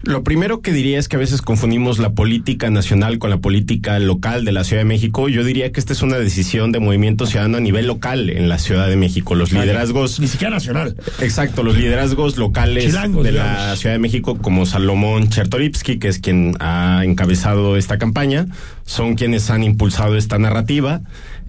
Lo 0.02 0.24
primero 0.24 0.62
que 0.62 0.72
diría 0.72 0.98
es 0.98 1.08
que 1.08 1.16
a 1.16 1.18
veces 1.18 1.42
confundimos 1.42 1.98
la 1.98 2.14
política 2.14 2.70
nacional 2.70 3.18
con 3.18 3.28
la 3.28 3.38
política 3.38 3.98
local 3.98 4.46
de 4.46 4.52
la 4.52 4.64
Ciudad 4.64 4.80
de 4.80 4.86
México. 4.86 5.28
Yo 5.28 5.44
diría 5.44 5.72
que 5.72 5.80
esta 5.80 5.92
es 5.92 6.00
una 6.00 6.16
decisión 6.16 6.72
de 6.72 6.80
movimiento 6.80 7.26
ciudadano 7.26 7.58
a 7.58 7.60
nivel 7.60 7.86
local 7.86 8.30
en 8.30 8.48
la 8.48 8.58
Ciudad 8.58 8.88
de 8.88 8.96
México. 8.96 9.34
Los 9.34 9.52
liderazgos 9.52 10.18
Ni 10.18 10.26
siquiera 10.26 10.54
nacional. 10.54 10.96
Exacto, 11.20 11.62
los 11.62 11.76
liderazgos 11.76 12.38
locales 12.38 12.86
Chilangos, 12.86 13.24
de 13.24 13.32
la. 13.32 13.76
Ciudad 13.76 13.94
de 13.94 13.98
México, 13.98 14.38
como 14.38 14.64
Salomón 14.64 15.28
Chertorivsky, 15.28 15.98
que 15.98 16.08
es 16.08 16.18
quien 16.18 16.56
ha 16.60 17.02
encabezado 17.04 17.76
esta 17.76 17.98
campaña, 17.98 18.46
son 18.84 19.16
quienes 19.16 19.50
han 19.50 19.62
impulsado 19.62 20.16
esta 20.16 20.38
narrativa. 20.38 21.02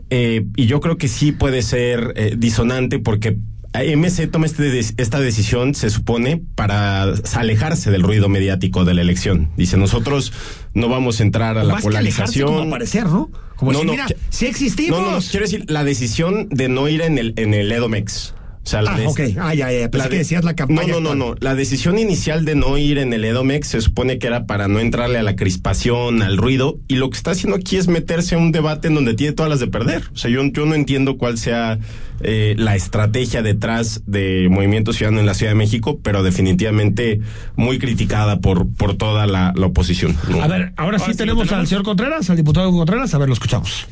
Eh, 0.09 0.45
y 0.57 0.65
yo 0.65 0.81
creo 0.81 0.97
que 0.97 1.07
sí 1.07 1.31
puede 1.31 1.61
ser 1.61 2.13
eh, 2.17 2.35
disonante 2.37 2.99
porque 2.99 3.37
MC 3.73 4.27
toma 4.27 4.45
este 4.47 4.79
esta 4.79 5.19
decisión, 5.19 5.73
se 5.75 5.89
supone, 5.89 6.41
para 6.55 7.03
alejarse 7.35 7.89
del 7.91 8.03
ruido 8.03 8.27
mediático 8.27 8.83
de 8.83 8.93
la 8.93 9.01
elección. 9.01 9.49
Dice, 9.55 9.77
nosotros 9.77 10.33
no 10.73 10.89
vamos 10.89 11.19
a 11.19 11.23
entrar 11.23 11.57
a 11.57 11.63
la 11.63 11.73
Más 11.75 11.77
que 11.77 11.83
como 11.83 11.91
polarización. 11.93 12.67
aparecer, 12.67 13.05
¿no? 13.05 13.29
Como 13.55 13.71
No, 13.71 13.79
decir, 13.79 13.85
no, 13.87 13.91
mira, 13.93 14.05
que- 14.07 14.17
sí 14.29 14.45
existimos. 14.47 14.99
No, 14.99 15.11
no, 15.11 15.19
quiero 15.21 15.45
decir, 15.45 15.65
la 15.69 15.83
decisión 15.83 16.49
de 16.49 16.67
no 16.67 16.87
ir 16.89 17.01
en 17.01 17.17
el, 17.17 17.33
en 17.37 17.53
el 17.53 17.71
Edomex. 17.71 18.33
O 18.63 18.69
sea, 18.69 18.83
la 18.83 18.91
Ah, 18.93 18.99
ok. 19.07 19.19
Ah, 19.39 19.55
ya, 19.55 19.71
ya. 19.71 19.89
Pensé 19.89 19.97
la 19.97 20.03
que 20.05 20.09
de- 20.11 20.17
decías 20.19 20.43
la 20.43 20.55
campaña. 20.55 20.81
No, 20.93 20.99
no, 21.01 21.15
no, 21.15 21.23
actual. 21.23 21.29
no. 21.29 21.35
La 21.39 21.55
decisión 21.55 21.97
inicial 21.97 22.45
de 22.45 22.53
no 22.53 22.77
ir 22.77 22.99
en 22.99 23.11
el 23.11 23.25
Edomex 23.25 23.67
se 23.69 23.81
supone 23.81 24.19
que 24.19 24.27
era 24.27 24.45
para 24.45 24.67
no 24.67 24.79
entrarle 24.79 25.17
a 25.17 25.23
la 25.23 25.35
crispación, 25.35 26.21
al 26.21 26.37
ruido, 26.37 26.77
y 26.87 26.95
lo 26.95 27.09
que 27.09 27.17
está 27.17 27.31
haciendo 27.31 27.55
aquí 27.57 27.77
es 27.77 27.87
meterse 27.87 28.35
a 28.35 28.37
un 28.37 28.51
debate 28.51 28.87
en 28.89 28.93
donde 28.95 29.15
tiene 29.15 29.33
todas 29.33 29.49
las 29.49 29.59
de 29.61 29.67
perder. 29.67 30.03
O 30.13 30.17
sea, 30.17 30.29
yo, 30.29 30.43
yo 30.45 30.65
no 30.67 30.75
entiendo 30.75 31.17
cuál 31.17 31.39
sea 31.39 31.79
eh, 32.21 32.53
la 32.57 32.75
estrategia 32.75 33.41
detrás 33.41 34.03
de 34.05 34.47
Movimiento 34.51 34.93
Ciudadano 34.93 35.19
en 35.21 35.25
la 35.25 35.33
Ciudad 35.33 35.53
de 35.53 35.57
México, 35.57 35.99
pero 36.03 36.21
definitivamente 36.21 37.19
muy 37.55 37.79
criticada 37.79 38.41
por, 38.41 38.67
por 38.71 38.95
toda 38.95 39.25
la, 39.25 39.53
la 39.55 39.65
oposición. 39.65 40.15
¿no? 40.29 40.39
A 40.43 40.47
ver, 40.47 40.73
ahora 40.77 40.99
sí 40.99 41.03
Ahora 41.05 41.05
sí 41.05 41.11
lo 41.11 41.17
tenemos 41.17 41.41
al 41.43 41.47
tenemos. 41.49 41.69
señor 41.69 41.83
Contreras, 41.83 42.29
al 42.29 42.37
diputado 42.37 42.69
Contreras. 42.71 43.11
A 43.15 43.17
ver, 43.17 43.27
lo 43.27 43.33
escuchamos. 43.33 43.87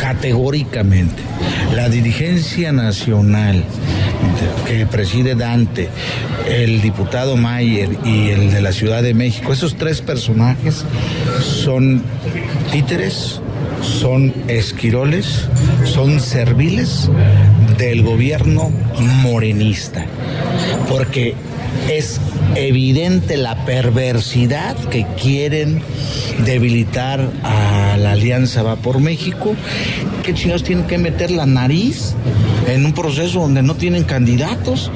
Categóricamente. 0.00 1.22
La 1.74 1.88
dirigencia 1.88 2.72
nacional 2.72 3.64
que 4.66 4.86
preside 4.86 5.34
Dante, 5.34 5.88
el 6.48 6.80
diputado 6.80 7.36
Mayer 7.36 7.90
y 8.04 8.28
el 8.30 8.50
de 8.50 8.60
la 8.60 8.72
Ciudad 8.72 9.02
de 9.02 9.14
México, 9.14 9.52
esos 9.52 9.76
tres 9.76 10.00
personajes 10.00 10.84
son 11.42 12.02
títeres, 12.72 13.40
son 13.82 14.34
esquiroles, 14.48 15.48
son 15.84 16.20
serviles 16.20 17.10
del 17.76 18.02
gobierno 18.02 18.70
morenista, 19.22 20.04
porque 20.88 21.34
es 21.88 22.20
evidente 22.54 23.36
la 23.36 23.64
perversidad 23.64 24.76
que 24.88 25.06
quieren 25.20 25.82
debilitar 26.44 27.30
a 27.42 27.96
la 27.96 28.12
Alianza 28.12 28.62
Va 28.62 28.76
por 28.76 29.00
México. 29.00 29.54
¿Qué 30.22 30.34
chingados 30.34 30.62
tienen 30.62 30.86
que 30.86 30.98
meter 30.98 31.30
la 31.30 31.46
nariz 31.46 32.14
en 32.66 32.84
un 32.84 32.92
proceso 32.92 33.40
donde 33.40 33.62
no 33.62 33.74
tienen 33.74 34.04
candidatos? 34.04 34.90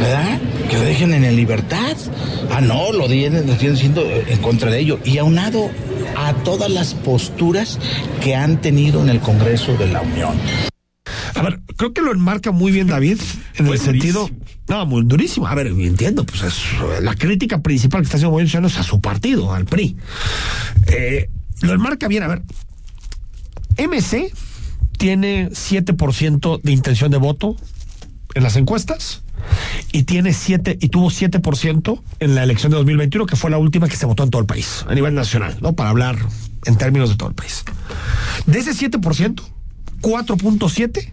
¿Verdad? 0.00 0.38
Que 0.68 0.76
lo 0.76 0.82
dejen 0.82 1.14
en 1.14 1.36
libertad. 1.36 1.96
Ah, 2.50 2.60
no, 2.60 2.92
lo 2.92 3.06
tienen, 3.06 3.46
lo 3.46 3.54
tienen 3.54 3.76
siendo 3.76 4.02
en 4.02 4.38
contra 4.38 4.70
de 4.70 4.80
ello. 4.80 4.98
Y 5.04 5.18
aunado 5.18 5.70
a 6.16 6.34
todas 6.42 6.70
las 6.70 6.94
posturas 6.94 7.78
que 8.20 8.34
han 8.34 8.60
tenido 8.60 9.02
en 9.02 9.08
el 9.08 9.20
Congreso 9.20 9.76
de 9.76 9.88
la 9.88 10.00
Unión. 10.00 10.34
A 11.34 11.42
ver, 11.42 11.60
creo 11.76 11.92
que 11.92 12.00
lo 12.00 12.12
enmarca 12.12 12.50
muy 12.50 12.72
bien 12.72 12.86
David 12.86 13.18
en 13.56 13.66
el 13.66 13.78
sentido. 13.78 14.30
No, 14.68 14.86
muy 14.86 15.04
durísimo. 15.04 15.46
A 15.46 15.54
ver, 15.54 15.66
entiendo, 15.66 16.24
pues 16.24 16.42
es, 16.42 16.56
la 17.02 17.14
crítica 17.14 17.60
principal 17.62 18.00
que 18.00 18.04
está 18.04 18.16
haciendo 18.16 18.32
Movimiento 18.32 18.50
Ciudadano 18.52 18.68
es 18.68 18.78
a 18.78 18.82
su 18.82 19.00
partido, 19.00 19.52
al 19.52 19.66
PRI. 19.66 19.96
Eh, 20.86 21.28
lo 21.60 21.72
enmarca 21.72 22.08
bien, 22.08 22.22
a 22.22 22.28
ver. 22.28 22.42
MC 23.76 24.32
tiene 24.96 25.50
7% 25.50 26.62
de 26.62 26.72
intención 26.72 27.10
de 27.10 27.18
voto 27.18 27.56
en 28.34 28.42
las 28.42 28.56
encuestas 28.56 29.22
y 29.92 30.04
tiene 30.04 30.32
7 30.32 30.78
y 30.80 30.88
tuvo 30.88 31.10
7% 31.10 32.00
en 32.20 32.34
la 32.34 32.42
elección 32.42 32.70
de 32.70 32.78
2021 32.78 33.26
que 33.26 33.36
fue 33.36 33.50
la 33.50 33.58
última 33.58 33.88
que 33.88 33.96
se 33.96 34.06
votó 34.06 34.22
en 34.22 34.30
todo 34.30 34.40
el 34.40 34.46
país 34.46 34.84
a 34.88 34.94
nivel 34.94 35.14
nacional, 35.14 35.56
¿no? 35.60 35.74
Para 35.74 35.90
hablar 35.90 36.16
en 36.64 36.76
términos 36.76 37.10
de 37.10 37.16
todo 37.16 37.28
el 37.28 37.34
país. 37.34 37.64
De 38.46 38.58
ese 38.58 38.72
7%, 38.72 39.42
4.7 40.00 41.12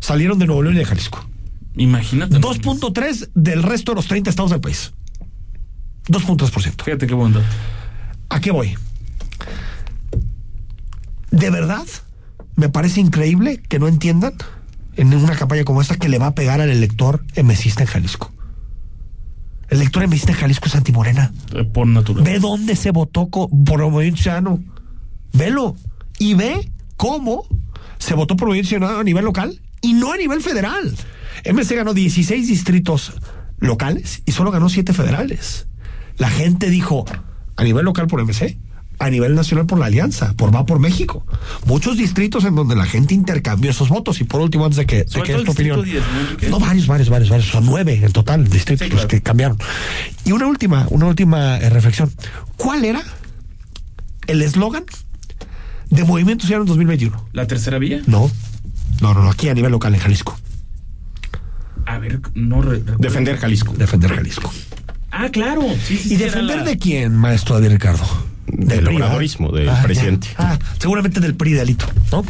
salieron 0.00 0.38
de 0.38 0.46
Nuevo 0.46 0.62
León 0.62 0.76
y 0.76 0.78
de 0.78 0.84
Jalisco. 0.84 1.28
Imagínate. 1.76 2.38
2.3 2.40 3.30
del 3.34 3.62
resto 3.62 3.92
de 3.92 3.96
los 3.96 4.06
30 4.06 4.30
estados 4.30 4.50
del 4.50 4.60
país. 4.60 4.92
2.3%. 6.08 6.82
Fíjate 6.82 7.06
qué 7.06 7.14
buen 7.14 7.32
dato. 7.34 7.46
¿A 8.30 8.40
qué 8.40 8.50
voy? 8.50 8.76
De 11.30 11.50
verdad, 11.50 11.86
me 12.56 12.68
parece 12.68 13.00
increíble 13.00 13.58
que 13.68 13.78
no 13.78 13.88
entiendan 13.88 14.34
en 14.96 15.14
una 15.14 15.36
campaña 15.36 15.64
como 15.64 15.80
esta 15.80 15.96
que 15.96 16.08
le 16.08 16.18
va 16.18 16.28
a 16.28 16.34
pegar 16.34 16.60
al 16.60 16.70
elector 16.70 17.24
emesista 17.34 17.82
en 17.82 17.88
Jalisco. 17.88 18.32
El 19.68 19.78
elector 19.78 20.02
emesista 20.02 20.32
en 20.32 20.38
Jalisco 20.38 20.66
es 20.66 20.74
antimorena. 20.74 21.32
Eh, 21.54 21.64
Por 21.64 21.86
natural. 21.86 22.24
Ve 22.24 22.38
dónde 22.38 22.74
se 22.74 22.90
votó 22.90 23.28
por 23.28 23.90
Movimiento 23.90 24.22
Ciudadano. 24.22 24.60
Velo. 25.32 25.76
Y 26.18 26.34
ve 26.34 26.72
cómo 26.96 27.44
se 27.98 28.14
votó 28.14 28.34
por 28.36 28.48
Movimiento 28.48 28.70
Ciudadano 28.70 29.00
a 29.00 29.04
nivel 29.04 29.24
local 29.24 29.60
y 29.82 29.92
no 29.92 30.12
a 30.12 30.16
nivel 30.16 30.40
federal. 30.42 30.96
MC 31.44 31.76
ganó 31.76 31.94
16 31.94 32.46
distritos 32.48 33.12
locales 33.58 34.22
y 34.24 34.32
solo 34.32 34.50
ganó 34.50 34.68
7 34.68 34.92
federales. 34.92 35.66
La 36.16 36.30
gente 36.30 36.70
dijo, 36.70 37.04
a 37.56 37.64
nivel 37.64 37.84
local 37.84 38.06
por 38.06 38.20
MC, 38.24 38.58
a 39.00 39.10
nivel 39.10 39.34
nacional 39.34 39.66
por 39.66 39.78
la 39.78 39.86
Alianza, 39.86 40.34
por 40.34 40.54
Va 40.54 40.66
por 40.66 40.80
México. 40.80 41.24
Muchos 41.66 41.96
distritos 41.96 42.44
en 42.44 42.54
donde 42.54 42.74
la 42.74 42.84
gente 42.84 43.14
intercambió 43.14 43.70
esos 43.70 43.88
votos. 43.88 44.20
Y 44.20 44.24
por 44.24 44.40
último, 44.40 44.64
antes 44.64 44.78
de 44.78 44.86
que, 44.86 44.96
de 45.04 45.04
que 45.04 45.34
distrito 45.34 45.52
opinión. 45.52 45.84
10, 45.84 46.02
¿no, 46.50 46.58
varios, 46.58 46.86
varios, 46.86 47.08
varios, 47.08 47.28
varios. 47.30 47.48
Son 47.48 47.64
nueve 47.64 48.00
en 48.02 48.12
total 48.12 48.48
distritos 48.48 48.86
Sí, 48.86 48.90
los 48.90 49.02
claro. 49.02 49.08
que 49.08 49.22
cambiaron. 49.22 49.58
Y 50.24 50.32
una 50.32 50.46
última, 50.46 50.86
una 50.90 51.06
última 51.06 51.58
eh, 51.58 51.70
reflexión. 51.70 52.12
¿Cuál 52.56 52.84
era 52.84 53.02
el 54.26 54.42
eslogan 54.42 54.84
de 55.90 56.04
Movimiento 56.04 56.46
Ciudadano 56.46 56.64
en 56.64 56.68
2021? 56.68 57.28
¿La 57.32 57.46
tercera 57.46 57.78
vía? 57.78 58.02
No, 58.06 58.30
no, 59.00 59.14
no, 59.14 59.22
no, 59.22 59.30
aquí 59.30 59.48
a 59.48 59.54
nivel 59.54 59.70
local 59.70 59.94
en 59.94 60.00
Jalisco. 60.00 60.36
A 61.88 61.98
ver, 61.98 62.20
no. 62.34 62.62
Defender 62.98 63.36
Jalisco. 63.38 63.72
Defender 63.76 64.14
Jalisco. 64.14 64.52
Ah, 65.10 65.28
claro. 65.30 65.62
Sí, 65.84 65.96
sí, 65.96 66.08
¿Y 66.08 66.08
sí, 66.10 66.16
defender 66.16 66.58
la- 66.58 66.64
de 66.64 66.78
quién, 66.78 67.14
maestro 67.16 67.54
David 67.56 67.70
Ricardo? 67.72 68.04
Del 68.46 68.84
PRI, 68.84 68.96
obradorismo, 68.96 69.50
del 69.52 69.66
ya. 69.66 69.82
presidente. 69.82 70.28
Ah, 70.38 70.58
seguramente 70.78 71.20
del 71.20 71.34
PRI 71.34 71.52
de 71.54 71.60
Alito, 71.62 71.86
¿no? 72.12 72.24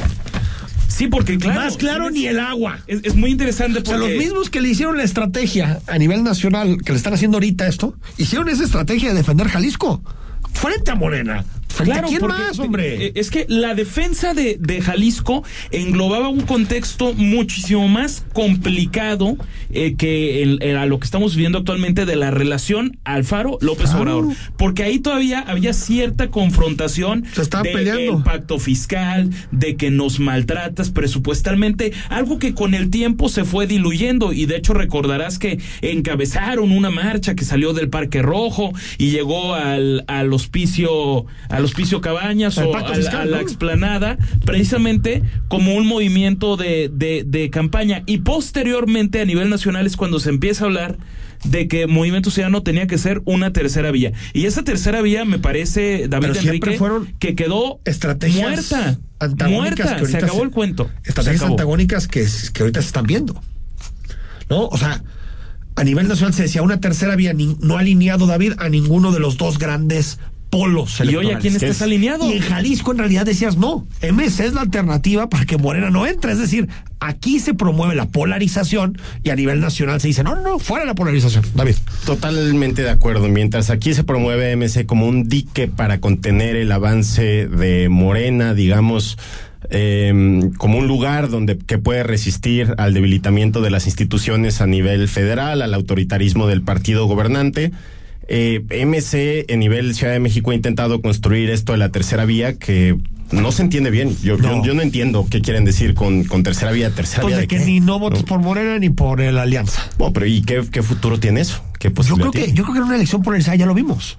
Sí, 0.88 1.06
porque 1.06 1.38
claro. 1.38 1.60
Más 1.60 1.76
claro 1.76 2.10
ni 2.10 2.26
el 2.26 2.40
agua. 2.40 2.78
Es, 2.88 3.00
es 3.04 3.14
muy 3.14 3.30
interesante 3.30 3.80
O 3.80 3.82
porque. 3.84 3.98
sea, 4.00 4.08
los 4.08 4.16
mismos 4.18 4.50
que 4.50 4.60
le 4.60 4.68
hicieron 4.70 4.96
la 4.96 5.04
estrategia 5.04 5.80
a 5.86 5.98
nivel 5.98 6.24
nacional, 6.24 6.78
que 6.84 6.92
le 6.92 6.98
están 6.98 7.14
haciendo 7.14 7.36
ahorita 7.36 7.66
esto, 7.68 7.94
hicieron 8.16 8.48
esa 8.48 8.64
estrategia 8.64 9.10
de 9.10 9.14
defender 9.16 9.48
Jalisco. 9.48 10.02
Frente 10.52 10.90
a 10.90 10.94
Morena. 10.96 11.44
¿Frente 11.78 11.92
Claro, 11.92 12.06
a 12.06 12.10
quién 12.10 12.20
porque, 12.20 12.38
más, 12.42 12.58
hombre? 12.58 13.06
eh, 13.06 13.12
Es 13.14 13.30
que 13.30 13.46
la 13.48 13.74
defensa 13.74 14.34
de, 14.34 14.56
de 14.60 14.80
Jalisco 14.80 15.44
englobaba 15.70 16.28
un 16.28 16.40
contexto 16.42 17.14
muchísimo 17.14 17.88
más 17.88 18.24
complicado 18.32 19.36
eh, 19.70 19.94
que 19.96 20.42
el- 20.42 20.58
el- 20.62 20.76
a 20.76 20.86
lo 20.86 20.98
que 20.98 21.04
estamos 21.04 21.34
viviendo 21.36 21.58
actualmente 21.58 22.04
de 22.06 22.16
la 22.16 22.30
relación 22.30 22.98
Alfaro-López 23.04 23.90
Claro. 23.90 24.00
Obrador. 24.18 24.36
Porque 24.56 24.82
ahí 24.82 24.98
todavía 24.98 25.40
había 25.40 25.72
cierta 25.72 26.30
confrontación 26.30 27.24
Se 27.32 27.42
de 27.42 27.70
peleando. 27.72 28.16
el 28.18 28.22
pacto 28.24 28.58
fiscal, 28.58 29.30
de 29.52 29.76
que 29.76 29.90
nos 29.90 30.20
maltratas 30.20 30.90
presupuestalmente, 30.90 31.92
algo 32.08 32.38
que 32.38 32.54
con 32.54 32.74
el 32.74 32.90
tiempo 32.90 33.28
se 33.28 33.44
fue 33.44 33.66
diluyendo. 33.66 34.32
Y 34.32 34.46
de 34.46 34.56
hecho 34.56 34.72
recordarás 34.74 35.38
que 35.38 35.58
encabezaron 35.82 36.72
una 36.72 36.90
marcha 36.90 37.34
que 37.34 37.44
salió 37.44 37.72
del 37.72 37.88
Parque 37.90 38.22
Rojo 38.22 38.72
y 38.96 39.10
llegó 39.10 39.54
al, 39.54 40.04
al 40.08 40.32
hospicio, 40.32 41.26
al 41.50 41.64
hospicio 41.68 42.00
Cabañas 42.00 42.58
o 42.58 42.74
a, 42.76 42.80
la- 42.82 42.94
fiscal, 42.94 43.20
a 43.20 43.24
la 43.26 43.36
¿no? 43.36 43.42
explanada, 43.42 44.18
precisamente 44.44 45.22
como 45.48 45.74
un 45.74 45.86
movimiento 45.86 46.56
de, 46.56 46.90
de, 46.92 47.24
de 47.26 47.50
campaña. 47.50 48.02
Y 48.06 48.18
posteriormente 48.18 49.20
a 49.20 49.24
nivel 49.24 49.48
nacional 49.50 49.86
es 49.86 49.96
cuando 49.96 50.18
se 50.20 50.30
empieza 50.30 50.64
a 50.64 50.66
hablar 50.66 50.98
de 51.44 51.68
que 51.68 51.86
Movimiento 51.86 52.30
Ciudadano 52.32 52.62
tenía 52.64 52.88
que 52.88 52.98
ser 52.98 53.22
una 53.24 53.52
tercera 53.52 53.92
vía. 53.92 54.12
Y 54.32 54.46
esa 54.46 54.64
tercera 54.64 55.00
vía 55.02 55.24
me 55.24 55.38
parece, 55.38 56.08
David 56.08 56.28
Pero 56.32 56.40
Enrique, 56.40 56.76
fueron 56.78 57.14
que 57.20 57.36
quedó 57.36 57.78
estrategias 57.84 58.50
muerta. 58.72 58.98
antagónicas 59.20 59.86
Muerta. 60.00 60.06
Se 60.08 60.16
acabó 60.16 60.38
se- 60.40 60.44
el 60.44 60.50
cuento. 60.50 60.90
Estrategias 61.04 61.42
acabó. 61.42 61.52
antagónicas 61.54 62.08
que, 62.08 62.26
que 62.52 62.62
ahorita 62.62 62.80
se 62.80 62.88
están 62.88 63.06
viendo. 63.06 63.40
¿No? 64.50 64.66
O 64.66 64.76
sea, 64.78 65.02
a 65.76 65.84
nivel 65.84 66.08
nacional 66.08 66.34
se 66.34 66.42
decía 66.42 66.62
una 66.62 66.80
tercera 66.80 67.14
vía 67.14 67.34
no 67.60 67.78
alineado, 67.78 68.26
David, 68.26 68.54
a 68.58 68.68
ninguno 68.68 69.12
de 69.12 69.20
los 69.20 69.36
dos 69.36 69.58
grandes 69.58 70.18
polos 70.50 70.98
¿Y 71.00 71.02
hoy 71.02 71.06
a 71.08 71.10
electorales. 71.10 71.40
quién 71.42 71.54
estás 71.54 71.76
es- 71.76 71.82
alineado? 71.82 72.28
Y 72.28 72.34
en 72.38 72.40
Jalisco 72.42 72.92
en 72.92 72.98
realidad 72.98 73.26
decías 73.26 73.56
no, 73.56 73.86
MC 74.02 74.46
es 74.46 74.54
la 74.54 74.62
alternativa 74.62 75.28
para 75.28 75.44
que 75.46 75.58
Morena 75.58 75.90
no 75.90 76.06
entre. 76.06 76.32
Es 76.32 76.38
decir, 76.38 76.68
aquí 77.00 77.38
se 77.38 77.54
promueve 77.54 77.94
la 77.94 78.06
polarización 78.06 78.98
y 79.22 79.30
a 79.30 79.36
nivel 79.36 79.60
nacional 79.60 80.00
se 80.00 80.08
dice 80.08 80.22
no, 80.24 80.40
no, 80.40 80.58
fuera 80.58 80.84
la 80.84 80.94
polarización. 80.94 81.44
David. 81.54 81.74
Totalmente 82.06 82.82
de 82.82 82.90
acuerdo. 82.90 83.28
Mientras 83.28 83.70
aquí 83.70 83.92
se 83.94 84.04
promueve 84.04 84.52
MC 84.56 84.86
como 84.86 85.06
un 85.06 85.28
dique 85.28 85.68
para 85.68 86.00
contener 86.00 86.56
el 86.56 86.72
avance 86.72 87.46
de 87.48 87.88
Morena, 87.88 88.54
digamos, 88.54 89.18
eh, 89.70 90.40
como 90.56 90.78
un 90.78 90.86
lugar 90.86 91.28
donde 91.28 91.58
que 91.58 91.78
puede 91.78 92.02
resistir 92.04 92.74
al 92.78 92.94
debilitamiento 92.94 93.60
de 93.60 93.70
las 93.70 93.86
instituciones 93.86 94.60
a 94.60 94.66
nivel 94.66 95.08
federal, 95.08 95.62
al 95.62 95.74
autoritarismo 95.74 96.46
del 96.46 96.62
partido 96.62 97.06
gobernante. 97.06 97.72
Eh, 98.28 98.60
MC 98.86 99.46
en 99.52 99.58
nivel 99.60 99.94
Ciudad 99.94 100.12
de 100.12 100.20
México 100.20 100.50
ha 100.50 100.54
intentado 100.54 101.00
construir 101.00 101.48
esto 101.50 101.72
de 101.72 101.78
la 101.78 101.88
tercera 101.88 102.24
vía 102.26 102.58
que 102.58 102.96
no 103.32 103.52
se 103.52 103.62
entiende 103.62 103.90
bien. 103.90 104.14
Yo 104.22 104.36
No. 104.36 104.58
yo, 104.58 104.64
yo 104.66 104.74
no 104.74 104.82
entiendo 104.82 105.26
qué 105.30 105.40
quieren 105.40 105.64
decir 105.64 105.94
con, 105.94 106.24
con 106.24 106.42
tercera 106.42 106.70
vía. 106.72 106.90
Tercera 106.90 107.22
Pues 107.22 107.32
vía 107.34 107.40
de 107.40 107.48
que 107.48 107.58
qué? 107.58 107.64
ni 107.64 107.80
no 107.80 107.98
votes 107.98 108.20
No. 108.20 108.26
por 108.26 108.40
Morena 108.40 108.78
ni 108.78 108.90
por 108.90 109.20
la 109.20 109.42
alianza. 109.42 109.82
Bueno, 109.98 110.12
pero 110.12 110.26
¿y 110.26 110.42
qué, 110.42 110.62
qué 110.70 110.82
futuro 110.82 111.18
tiene 111.18 111.40
eso? 111.40 111.62
¿Qué 111.78 111.88
Yo 111.90 112.16
creo 112.16 112.30
que, 112.30 112.38
tiene? 112.40 112.54
yo 112.54 112.64
creo 112.64 112.74
que 112.74 112.78
era 112.78 112.86
una 112.86 112.96
elección 112.96 113.22
polarizada, 113.22 113.56
ya 113.56 113.66
lo 113.66 113.74
vimos. 113.74 114.18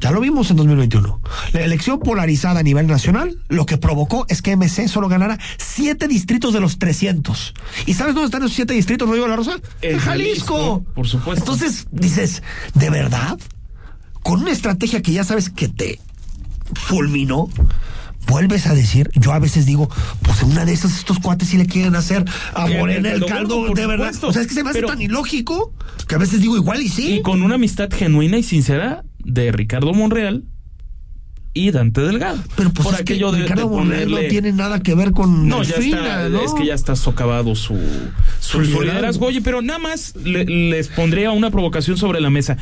Ya 0.00 0.10
lo 0.10 0.20
vimos 0.20 0.50
en 0.50 0.56
2021. 0.56 1.20
La 1.52 1.60
elección 1.60 2.00
polarizada 2.00 2.60
a 2.60 2.62
nivel 2.62 2.86
nacional 2.86 3.38
lo 3.48 3.66
que 3.66 3.76
provocó 3.76 4.24
es 4.28 4.40
que 4.42 4.56
MC 4.56 4.88
solo 4.88 5.08
ganara 5.08 5.38
siete 5.58 6.08
distritos 6.08 6.52
de 6.54 6.60
los 6.60 6.78
300. 6.78 7.54
¿Y 7.86 7.94
sabes 7.94 8.14
dónde 8.14 8.26
están 8.26 8.42
esos 8.42 8.54
siete 8.54 8.72
distritos, 8.74 9.06
Rodrigo 9.06 9.26
de 9.26 9.30
la 9.30 9.36
Rosa? 9.36 9.58
En 9.82 9.98
Jalisco, 9.98 10.84
por 10.94 11.06
supuesto. 11.06 11.42
Entonces 11.42 11.86
dices, 11.90 12.42
¿de 12.74 12.88
verdad? 12.90 13.38
Con 14.22 14.40
una 14.42 14.52
estrategia 14.52 15.02
que 15.02 15.12
ya 15.12 15.24
sabes 15.24 15.50
que 15.50 15.68
te 15.68 16.00
fulminó, 16.74 17.48
vuelves 18.26 18.66
a 18.66 18.74
decir, 18.74 19.10
yo 19.14 19.32
a 19.32 19.38
veces 19.38 19.66
digo, 19.66 19.88
pues 20.22 20.42
en 20.42 20.52
una 20.52 20.64
de 20.64 20.72
esas 20.72 20.96
estos 20.96 21.18
cuates 21.18 21.48
sí 21.48 21.58
le 21.58 21.66
quieren 21.66 21.94
hacer 21.96 22.24
a 22.54 22.66
Morena 22.66 23.10
el 23.12 23.22
el 23.22 23.28
caldo, 23.28 23.66
de 23.74 23.86
verdad. 23.86 24.06
supuesto. 24.12 24.28
O 24.28 24.32
sea, 24.32 24.42
es 24.42 24.48
que 24.48 24.54
se 24.54 24.62
me 24.62 24.70
hace 24.70 24.78
Pero- 24.78 24.88
tan 24.88 25.02
ilógico 25.02 25.72
que 26.06 26.14
a 26.14 26.18
veces 26.18 26.40
digo 26.40 26.56
igual 26.56 26.80
y 26.82 26.88
sí. 26.88 27.14
Y 27.16 27.22
con 27.22 27.42
una 27.42 27.56
amistad 27.56 27.88
genuina 27.92 28.38
y 28.38 28.42
sincera 28.42 29.04
de 29.24 29.52
Ricardo 29.52 29.92
Monreal 29.94 30.44
y 31.52 31.72
Dante 31.72 32.00
Delgado. 32.02 32.42
Pero 32.56 32.70
pues 32.72 32.84
por 32.86 32.94
es 32.94 33.02
que 33.02 33.14
aquello 33.14 33.32
de, 33.32 33.42
Ricardo 33.42 33.68
de 33.68 33.76
Monreal 33.76 34.08
no 34.10 34.16
ponerle- 34.16 34.28
tiene 34.28 34.52
nada 34.52 34.80
que 34.80 34.94
ver 34.94 35.12
con 35.12 35.48
No, 35.48 35.62
ya 35.62 35.76
está, 35.76 36.28
¿no? 36.28 36.42
es 36.42 36.54
que 36.54 36.64
ya 36.66 36.74
está 36.74 36.94
socavado 36.94 37.54
su, 37.56 37.76
su, 38.40 38.64
Su 38.64 38.80
liderazgo. 38.82 39.26
Oye, 39.26 39.40
pero 39.42 39.60
nada 39.60 39.78
más 39.80 40.14
le- 40.16 40.44
les 40.44 40.88
pondría 40.88 41.32
una 41.32 41.50
provocación 41.50 41.96
sobre 41.96 42.20
la 42.20 42.30
mesa. 42.30 42.56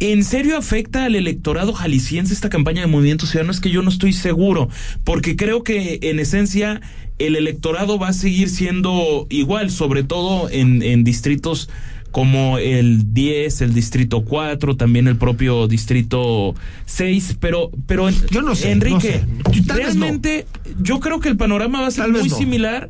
¿En 0.00 0.24
serio 0.24 0.56
afecta 0.56 1.04
al 1.04 1.14
electorado 1.14 1.72
jalisciense 1.72 2.34
esta 2.34 2.48
campaña 2.48 2.80
de 2.80 2.88
Movimiento 2.88 3.26
Ciudadano? 3.26 3.52
Es 3.52 3.60
que 3.60 3.70
yo 3.70 3.80
no 3.82 3.90
estoy 3.90 4.12
seguro, 4.12 4.68
porque 5.04 5.36
creo 5.36 5.62
que 5.62 6.00
en 6.02 6.18
esencia 6.18 6.80
el 7.18 7.36
electorado 7.36 7.96
va 7.98 8.08
a 8.08 8.12
seguir 8.12 8.48
siendo 8.48 9.26
igual, 9.30 9.70
sobre 9.70 10.02
todo 10.02 10.50
en, 10.50 10.82
en 10.82 11.04
distritos 11.04 11.68
como 12.14 12.58
el 12.58 13.12
10, 13.12 13.62
el 13.62 13.74
distrito 13.74 14.22
4, 14.24 14.76
también 14.76 15.08
el 15.08 15.16
propio 15.16 15.66
distrito 15.66 16.54
6, 16.86 17.38
pero, 17.40 17.72
pero 17.88 18.08
Yo 18.30 18.40
no 18.40 18.54
sé, 18.54 18.70
Enrique, 18.70 19.24
no 19.44 19.52
sé. 19.52 19.62
Tal 19.62 19.78
vez 19.78 19.96
no. 19.96 20.04
realmente 20.04 20.46
yo 20.80 21.00
creo 21.00 21.18
que 21.18 21.28
el 21.28 21.36
panorama 21.36 21.80
va 21.80 21.88
a 21.88 21.90
ser 21.90 22.04
Tal 22.04 22.12
muy 22.12 22.28
no. 22.28 22.36
similar 22.36 22.88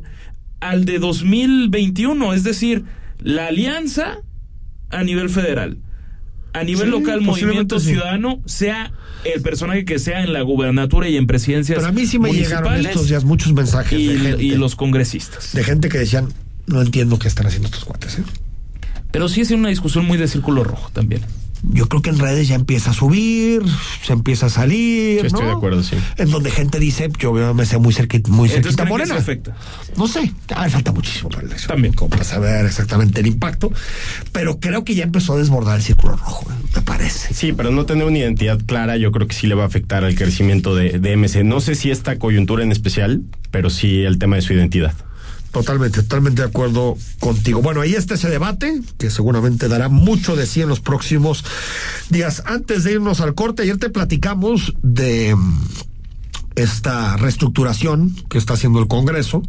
al 0.59 0.85
de 0.85 0.99
2021, 0.99 2.33
es 2.35 2.43
decir, 2.43 2.85
la 3.19 3.47
alianza 3.47 4.19
a 4.91 5.03
nivel 5.03 5.31
federal. 5.31 5.79
A 6.53 6.63
nivel 6.63 6.85
Sí, 6.85 6.91
local, 6.91 7.21
Movimiento 7.21 7.79
sí. 7.79 7.87
Ciudadano, 7.93 8.43
sea 8.45 8.93
el 9.23 9.41
personaje 9.41 9.85
que 9.85 9.97
sea 9.97 10.21
en 10.21 10.33
la 10.33 10.41
gubernatura 10.43 11.09
y 11.09 11.17
en 11.17 11.25
presidencias 11.25 11.79
Pero 11.79 11.89
a 11.89 11.91
mí 11.91 12.05
sí 12.05 12.19
me 12.19 12.31
llegaron 12.31 12.75
estos 12.75 13.09
días 13.09 13.23
muchos 13.23 13.53
mensajes 13.53 13.99
y, 13.99 14.05
de 14.05 14.19
gente, 14.19 14.43
y 14.43 14.51
los 14.51 14.75
congresistas. 14.75 15.53
de 15.53 15.63
gente 15.63 15.89
que 15.89 15.97
decían, 15.97 16.31
no 16.67 16.79
entiendo 16.83 17.17
qué 17.17 17.27
están 17.27 17.47
haciendo 17.47 17.69
estos 17.69 17.85
cuates. 17.85 18.19
¿eh? 18.19 18.23
Pero 19.15 19.29
sí 19.29 19.39
es 19.39 19.51
una 19.51 19.69
discusión 19.69 20.05
muy 20.05 20.17
de 20.17 20.27
círculo 20.27 20.65
rojo 20.65 20.89
también. 20.91 21.21
Yo 21.71 21.87
creo 21.87 22.01
que 22.01 22.09
en 22.09 22.19
redes 22.19 22.49
ya 22.49 22.55
empieza 22.55 22.91
a 22.91 22.93
subir, 22.93 23.61
se 24.05 24.11
empieza 24.11 24.47
a 24.47 24.49
salir. 24.49 25.21
Sí, 25.21 25.27
estoy 25.27 25.43
¿no? 25.43 25.47
de 25.51 25.53
acuerdo, 25.53 25.83
sí. 25.83 25.95
En 26.17 26.31
donde 26.31 26.51
gente 26.51 26.79
dice, 26.79 27.09
yo 27.17 27.31
veo 27.31 27.53
me 27.53 27.65
sé 27.65 27.77
muy 27.77 27.93
cerquita, 27.93 28.29
muy 28.29 28.49
Entonces, 28.49 28.75
cerquita 28.75 28.83
a 28.83 28.85
¿creen 28.87 28.87
que 28.87 28.91
Morena. 28.91 29.13
eso 29.13 29.23
afecta? 29.23 29.55
No 29.95 30.09
sé, 30.09 30.33
ah, 30.53 30.69
falta 30.69 30.91
muchísimo 30.91 31.29
para 31.29 31.43
elección. 31.43 31.69
También. 31.69 31.93
Como 31.93 32.09
para 32.09 32.25
saber 32.25 32.65
exactamente 32.65 33.21
el 33.21 33.27
impacto. 33.27 33.71
Pero 34.33 34.59
creo 34.59 34.83
que 34.83 34.95
ya 34.95 35.05
empezó 35.05 35.35
a 35.35 35.37
desbordar 35.37 35.77
el 35.77 35.81
círculo 35.81 36.17
rojo, 36.17 36.45
me 36.75 36.81
parece. 36.81 37.33
Sí, 37.33 37.53
pero 37.53 37.71
no 37.71 37.85
tener 37.85 38.03
una 38.03 38.17
identidad 38.17 38.59
clara 38.65 38.97
yo 38.97 39.13
creo 39.13 39.29
que 39.29 39.33
sí 39.33 39.47
le 39.47 39.55
va 39.55 39.63
a 39.63 39.67
afectar 39.67 40.03
al 40.03 40.15
crecimiento 40.15 40.75
de, 40.75 40.99
de 40.99 41.15
MC. 41.15 41.45
No 41.45 41.61
sé 41.61 41.75
si 41.75 41.89
esta 41.89 42.19
coyuntura 42.19 42.65
en 42.65 42.73
especial, 42.73 43.21
pero 43.51 43.69
sí 43.69 44.03
el 44.03 44.19
tema 44.19 44.35
de 44.35 44.41
su 44.41 44.51
identidad. 44.51 44.93
Totalmente, 45.55 46.01
totalmente 46.01 46.41
de 46.41 46.49
acuerdo 46.49 46.97
contigo. 47.17 47.61
Bueno, 47.61 47.79
ahí 47.79 47.93
está 47.93 48.15
ese 48.15 48.29
debate 48.29 48.81
que 48.97 49.09
seguramente 49.09 49.69
dará 49.69 49.87
mucho 49.87 50.35
de 50.35 50.47
sí 50.47 50.61
en 50.61 50.67
los 50.67 50.81
próximos 50.81 51.45
días. 52.09 52.43
Antes 52.45 52.83
de 52.83 52.91
irnos 52.91 53.21
al 53.21 53.35
corte, 53.35 53.61
ayer 53.61 53.77
te 53.77 53.89
platicamos 53.89 54.73
de 54.83 55.33
mm, 55.33 55.59
esta 56.57 57.15
reestructuración 57.15 58.13
que 58.29 58.37
está 58.37 58.55
haciendo 58.55 58.79
el 58.79 58.89
Congreso, 58.89 59.43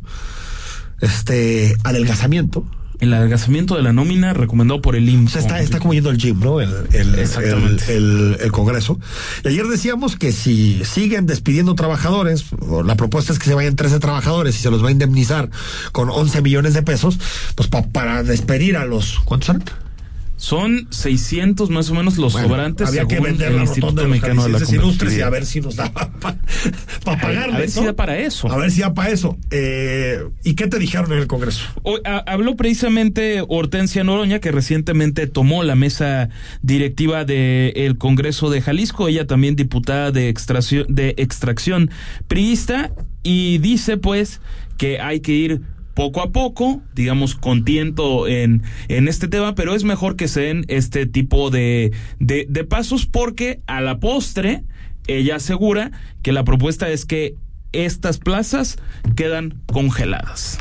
este 1.00 1.76
adelgazamiento. 1.82 2.64
El 3.00 3.12
adelgazamiento 3.12 3.76
de 3.76 3.82
la 3.82 3.92
nómina 3.92 4.32
recomendado 4.32 4.80
por 4.80 4.96
el 4.96 5.06
O 5.06 5.10
IMSS. 5.10 5.32
sea, 5.32 5.40
está, 5.42 5.60
está 5.60 5.78
como 5.80 5.92
yendo 5.94 6.08
al 6.10 6.16
gym, 6.16 6.40
¿no? 6.40 6.60
El, 6.60 6.70
Exactamente. 7.18 7.96
el- 7.96 8.36
el 8.40 8.52
Congreso. 8.52 8.98
Y 9.44 9.48
ayer 9.48 9.66
decíamos 9.66 10.16
que 10.16 10.32
si 10.32 10.82
siguen 10.84 11.26
despidiendo 11.26 11.74
trabajadores, 11.74 12.46
o 12.60 12.82
la 12.82 12.96
propuesta 12.96 13.32
es 13.32 13.38
que 13.38 13.44
se 13.46 13.54
vayan 13.54 13.76
13 13.76 13.98
trabajadores 14.00 14.56
y 14.56 14.62
se 14.62 14.70
los 14.70 14.82
va 14.82 14.88
a 14.88 14.92
indemnizar 14.92 15.50
con 15.92 16.08
11 16.10 16.40
millones 16.42 16.74
de 16.74 16.82
pesos, 16.82 17.18
pues 17.54 17.68
pa- 17.68 17.82
para 17.86 18.22
despedir 18.22 18.76
a 18.76 18.86
los... 18.86 19.20
¿Cuántos 19.24 19.50
eran? 19.50 19.64
Son 20.36 20.86
600 20.90 21.70
más 21.70 21.88
o 21.90 21.94
menos 21.94 22.18
los 22.18 22.34
Bueno, 22.34 22.48
sobrantes 22.48 22.88
había 22.88 23.06
que 23.06 23.18
vender 23.20 23.48
el 23.50 23.56
la 23.56 23.62
Instituto 23.62 23.86
rotonda 23.86 24.02
de 24.02 24.08
Mexicano 24.08 24.44
de 24.44 24.48
la 24.50 24.58
ilustres 24.70 25.16
y 25.16 25.20
a 25.22 25.30
ver 25.30 25.46
si 25.46 25.60
nos 25.62 25.76
daba 25.76 26.10
para 26.20 27.20
pagarles, 27.20 27.54
A 27.54 27.58
ver 27.58 27.70
si 27.70 27.84
da 27.84 27.92
para 27.94 28.18
eso. 28.18 28.50
A 28.52 28.56
ver 28.58 28.70
si 28.70 28.80
da 28.82 28.92
para 28.92 29.10
eso. 29.10 29.38
Eh, 29.50 30.22
¿Y 30.44 30.54
qué 30.54 30.66
te 30.66 30.78
dijeron 30.78 31.10
en 31.12 31.18
el 31.18 31.26
Congreso? 31.26 31.62
A- 32.04 32.18
habló 32.30 32.54
precisamente 32.56 33.42
Hortensia 33.48 34.04
Noroña, 34.04 34.38
que 34.40 34.52
recientemente 34.52 35.26
tomó 35.26 35.62
la 35.62 35.74
mesa 35.74 36.28
directiva 36.62 37.24
del 37.24 37.96
Congreso 37.96 38.50
de 38.50 38.60
Jalisco, 38.60 39.08
ella 39.08 39.26
también 39.26 39.56
diputada 39.56 40.10
de 40.10 40.28
extracción, 40.28 40.84
de 40.88 41.14
extracción 41.16 41.90
priista, 42.28 42.92
y 43.22 43.58
dice 43.58 43.96
pues 43.96 44.40
que 44.76 45.00
hay 45.00 45.20
que 45.20 45.32
ir 45.32 45.60
poco 45.96 46.20
a 46.20 46.30
poco, 46.30 46.82
digamos, 46.94 47.34
con 47.34 47.64
tiento 47.64 48.28
en, 48.28 48.62
en 48.88 49.08
este 49.08 49.28
tema, 49.28 49.54
pero 49.54 49.74
es 49.74 49.82
mejor 49.82 50.14
que 50.14 50.28
se 50.28 50.42
den 50.42 50.66
este 50.68 51.06
tipo 51.06 51.48
de, 51.50 51.90
de, 52.20 52.46
de 52.50 52.64
pasos 52.64 53.06
porque 53.06 53.60
a 53.66 53.80
la 53.80 53.98
postre 53.98 54.62
ella 55.08 55.36
asegura 55.36 55.92
que 56.22 56.32
la 56.32 56.44
propuesta 56.44 56.90
es 56.90 57.06
que 57.06 57.34
estas 57.72 58.18
plazas 58.18 58.76
quedan 59.16 59.62
congeladas. 59.72 60.58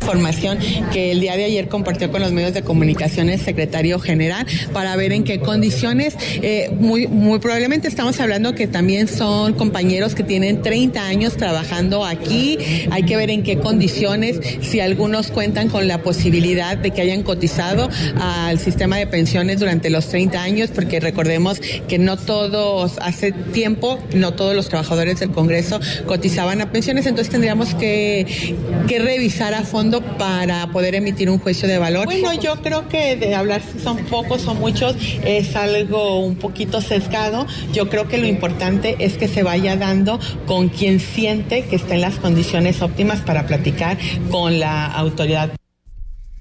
Información 0.00 0.58
que 0.92 1.12
el 1.12 1.20
día 1.20 1.36
de 1.36 1.44
ayer 1.44 1.68
compartió 1.68 2.10
con 2.10 2.22
los 2.22 2.32
medios 2.32 2.54
de 2.54 2.62
comunicación 2.62 3.28
el 3.28 3.38
secretario 3.38 3.98
general 3.98 4.46
para 4.72 4.96
ver 4.96 5.12
en 5.12 5.24
qué 5.24 5.40
condiciones, 5.40 6.16
eh, 6.40 6.70
muy, 6.80 7.06
muy 7.08 7.40
probablemente 7.40 7.88
estamos 7.88 8.18
hablando 8.20 8.54
que 8.54 8.66
también 8.66 9.06
son 9.08 9.52
compañeros 9.54 10.14
que 10.14 10.22
tienen 10.22 10.62
30 10.62 11.04
años 11.04 11.36
trabajando 11.36 12.06
aquí, 12.06 12.58
hay 12.90 13.02
que 13.02 13.16
ver 13.16 13.28
en 13.28 13.42
qué 13.42 13.58
condiciones, 13.58 14.40
si 14.62 14.80
algunos 14.80 15.30
cuentan 15.30 15.68
con 15.68 15.88
la 15.88 16.02
posibilidad 16.02 16.78
de 16.78 16.90
que 16.90 17.02
hayan 17.02 17.22
cotizado 17.22 17.90
al 18.18 18.58
sistema 18.58 18.96
de 18.96 19.06
pensiones 19.06 19.60
durante 19.60 19.90
los 19.90 20.08
30 20.08 20.42
años, 20.42 20.70
porque 20.74 21.00
recordemos 21.00 21.60
que 21.86 21.98
no 21.98 22.16
todos, 22.16 22.98
hace 23.02 23.32
tiempo, 23.32 23.98
no 24.14 24.32
todos 24.32 24.54
los 24.54 24.68
trabajadores 24.68 25.20
del 25.20 25.32
Congreso 25.32 25.80
cotizaban 26.06 26.62
a 26.62 26.72
pensiones, 26.72 27.04
entonces 27.06 27.30
tendríamos 27.30 27.74
que, 27.74 28.54
que 28.86 28.98
revisar 29.00 29.52
a 29.54 29.64
fondo 29.64 29.87
para 30.18 30.66
poder 30.68 30.94
emitir 30.94 31.30
un 31.30 31.38
juicio 31.38 31.68
de 31.68 31.78
valor. 31.78 32.04
Bueno, 32.04 32.32
yo 32.34 32.60
creo 32.62 32.88
que 32.88 33.16
de 33.16 33.34
hablar 33.34 33.62
si 33.62 33.78
son 33.78 33.98
pocos 34.04 34.46
o 34.46 34.54
muchos 34.54 34.96
es 35.24 35.56
algo 35.56 36.20
un 36.20 36.36
poquito 36.36 36.80
sesgado. 36.80 37.46
Yo 37.72 37.88
creo 37.88 38.08
que 38.08 38.18
lo 38.18 38.26
importante 38.26 38.96
es 38.98 39.16
que 39.16 39.28
se 39.28 39.42
vaya 39.42 39.76
dando 39.76 40.20
con 40.46 40.68
quien 40.68 41.00
siente 41.00 41.64
que 41.64 41.76
está 41.76 41.94
en 41.94 42.02
las 42.02 42.16
condiciones 42.16 42.82
óptimas 42.82 43.20
para 43.20 43.46
platicar 43.46 43.98
con 44.30 44.60
la 44.60 44.86
autoridad. 44.86 45.52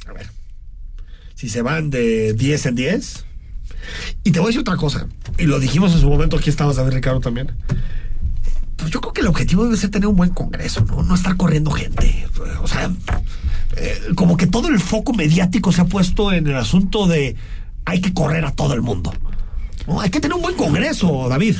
A 0.08 0.14
ver, 0.14 0.28
si 1.36 1.50
se 1.50 1.62
van 1.62 1.90
de 1.90 2.34
10 2.34 2.66
en 2.68 2.76
10. 2.76 3.26
Y 4.24 4.32
te 4.32 4.40
voy 4.40 4.48
a 4.48 4.50
decir 4.50 4.62
otra 4.62 4.76
cosa, 4.76 5.08
y 5.38 5.44
lo 5.44 5.60
dijimos 5.60 5.94
en 5.94 6.02
su 6.02 6.10
momento, 6.10 6.38
aquí 6.38 6.50
estabas, 6.50 6.76
David 6.76 6.92
Ricardo 6.92 7.22
también. 7.22 7.52
Pues 8.78 8.92
yo 8.92 9.02
creo 9.02 9.14
que 9.14 9.22
el 9.22 9.28
objetivo 9.28 9.66
debe 9.66 9.76
ser 9.76 9.90
tener 9.90 10.08
un 10.08 10.16
buen 10.16 10.30
congreso, 10.30 10.86
¿no? 10.86 11.04
No 11.04 11.16
estar 11.16 11.36
corriendo 11.36 11.72
gente. 11.72 12.28
O 12.62 12.68
sea, 12.68 12.90
eh, 13.76 14.00
como 14.16 14.38
que 14.38 14.48
todo 14.48 14.70
el 14.70 14.80
foco 14.80 15.14
mediático 15.14 15.72
se 15.72 15.82
ha 15.82 15.86
puesto 15.86 16.32
en 16.32 16.48
el 16.48 16.56
asunto 16.56 17.08
de 17.08 17.36
hay 17.86 18.02
que 18.02 18.14
correr 18.14 18.46
a 18.46 18.52
todo 18.52 18.74
el 18.74 18.82
mundo. 18.82 19.14
Hay 20.00 20.10
que 20.10 20.20
tener 20.20 20.36
un 20.36 20.42
buen 20.42 20.56
congreso, 20.56 21.28
David. 21.30 21.56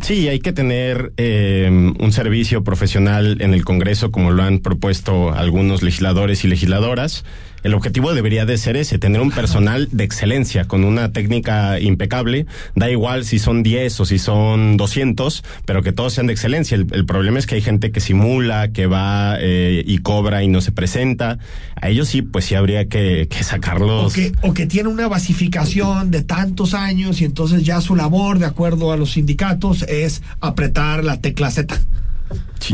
Sí, 0.00 0.28
hay 0.28 0.40
que 0.40 0.52
tener 0.52 1.12
eh, 1.16 1.68
un 1.70 2.12
servicio 2.12 2.64
profesional 2.64 3.36
en 3.40 3.54
el 3.54 3.64
Congreso, 3.64 4.10
como 4.10 4.32
lo 4.32 4.42
han 4.42 4.58
propuesto 4.58 5.32
algunos 5.32 5.82
legisladores 5.82 6.44
y 6.44 6.48
legisladoras. 6.48 7.24
El 7.62 7.74
objetivo 7.74 8.12
debería 8.14 8.44
de 8.44 8.58
ser 8.58 8.76
ese, 8.76 8.98
tener 8.98 9.20
un 9.20 9.30
personal 9.30 9.88
de 9.92 10.04
excelencia, 10.04 10.64
con 10.64 10.84
una 10.84 11.12
técnica 11.12 11.78
impecable. 11.80 12.46
Da 12.74 12.90
igual 12.90 13.24
si 13.24 13.38
son 13.38 13.62
10 13.62 14.00
o 14.00 14.04
si 14.04 14.18
son 14.18 14.76
200, 14.76 15.44
pero 15.64 15.82
que 15.82 15.92
todos 15.92 16.12
sean 16.14 16.26
de 16.26 16.32
excelencia. 16.32 16.74
El, 16.74 16.86
el 16.92 17.06
problema 17.06 17.38
es 17.38 17.46
que 17.46 17.54
hay 17.54 17.62
gente 17.62 17.92
que 17.92 18.00
simula, 18.00 18.72
que 18.72 18.86
va 18.86 19.36
eh, 19.40 19.82
y 19.86 19.98
cobra 19.98 20.42
y 20.42 20.48
no 20.48 20.60
se 20.60 20.72
presenta. 20.72 21.38
A 21.80 21.88
ellos 21.88 22.08
sí, 22.08 22.22
pues 22.22 22.44
sí 22.44 22.54
habría 22.54 22.88
que, 22.88 23.28
que 23.30 23.40
O 23.40 23.44
sacarlos. 23.44 24.12
que, 24.12 24.32
o 24.42 24.52
que 24.54 24.66
tiene 24.66 24.88
una 24.88 25.08
basificación 25.08 26.10
de 26.10 26.22
tantos 26.22 26.74
años 26.74 27.20
y 27.20 27.24
entonces 27.24 27.62
ya 27.64 27.80
su 27.80 27.96
labor, 27.96 28.38
de 28.38 28.46
acuerdo 28.46 28.92
a 28.92 28.96
los 28.96 29.12
sindicatos, 29.12 29.82
es 29.82 30.22
apretar 30.40 31.04
la 31.04 31.20
tecla 31.20 31.50
Z. 31.50 31.80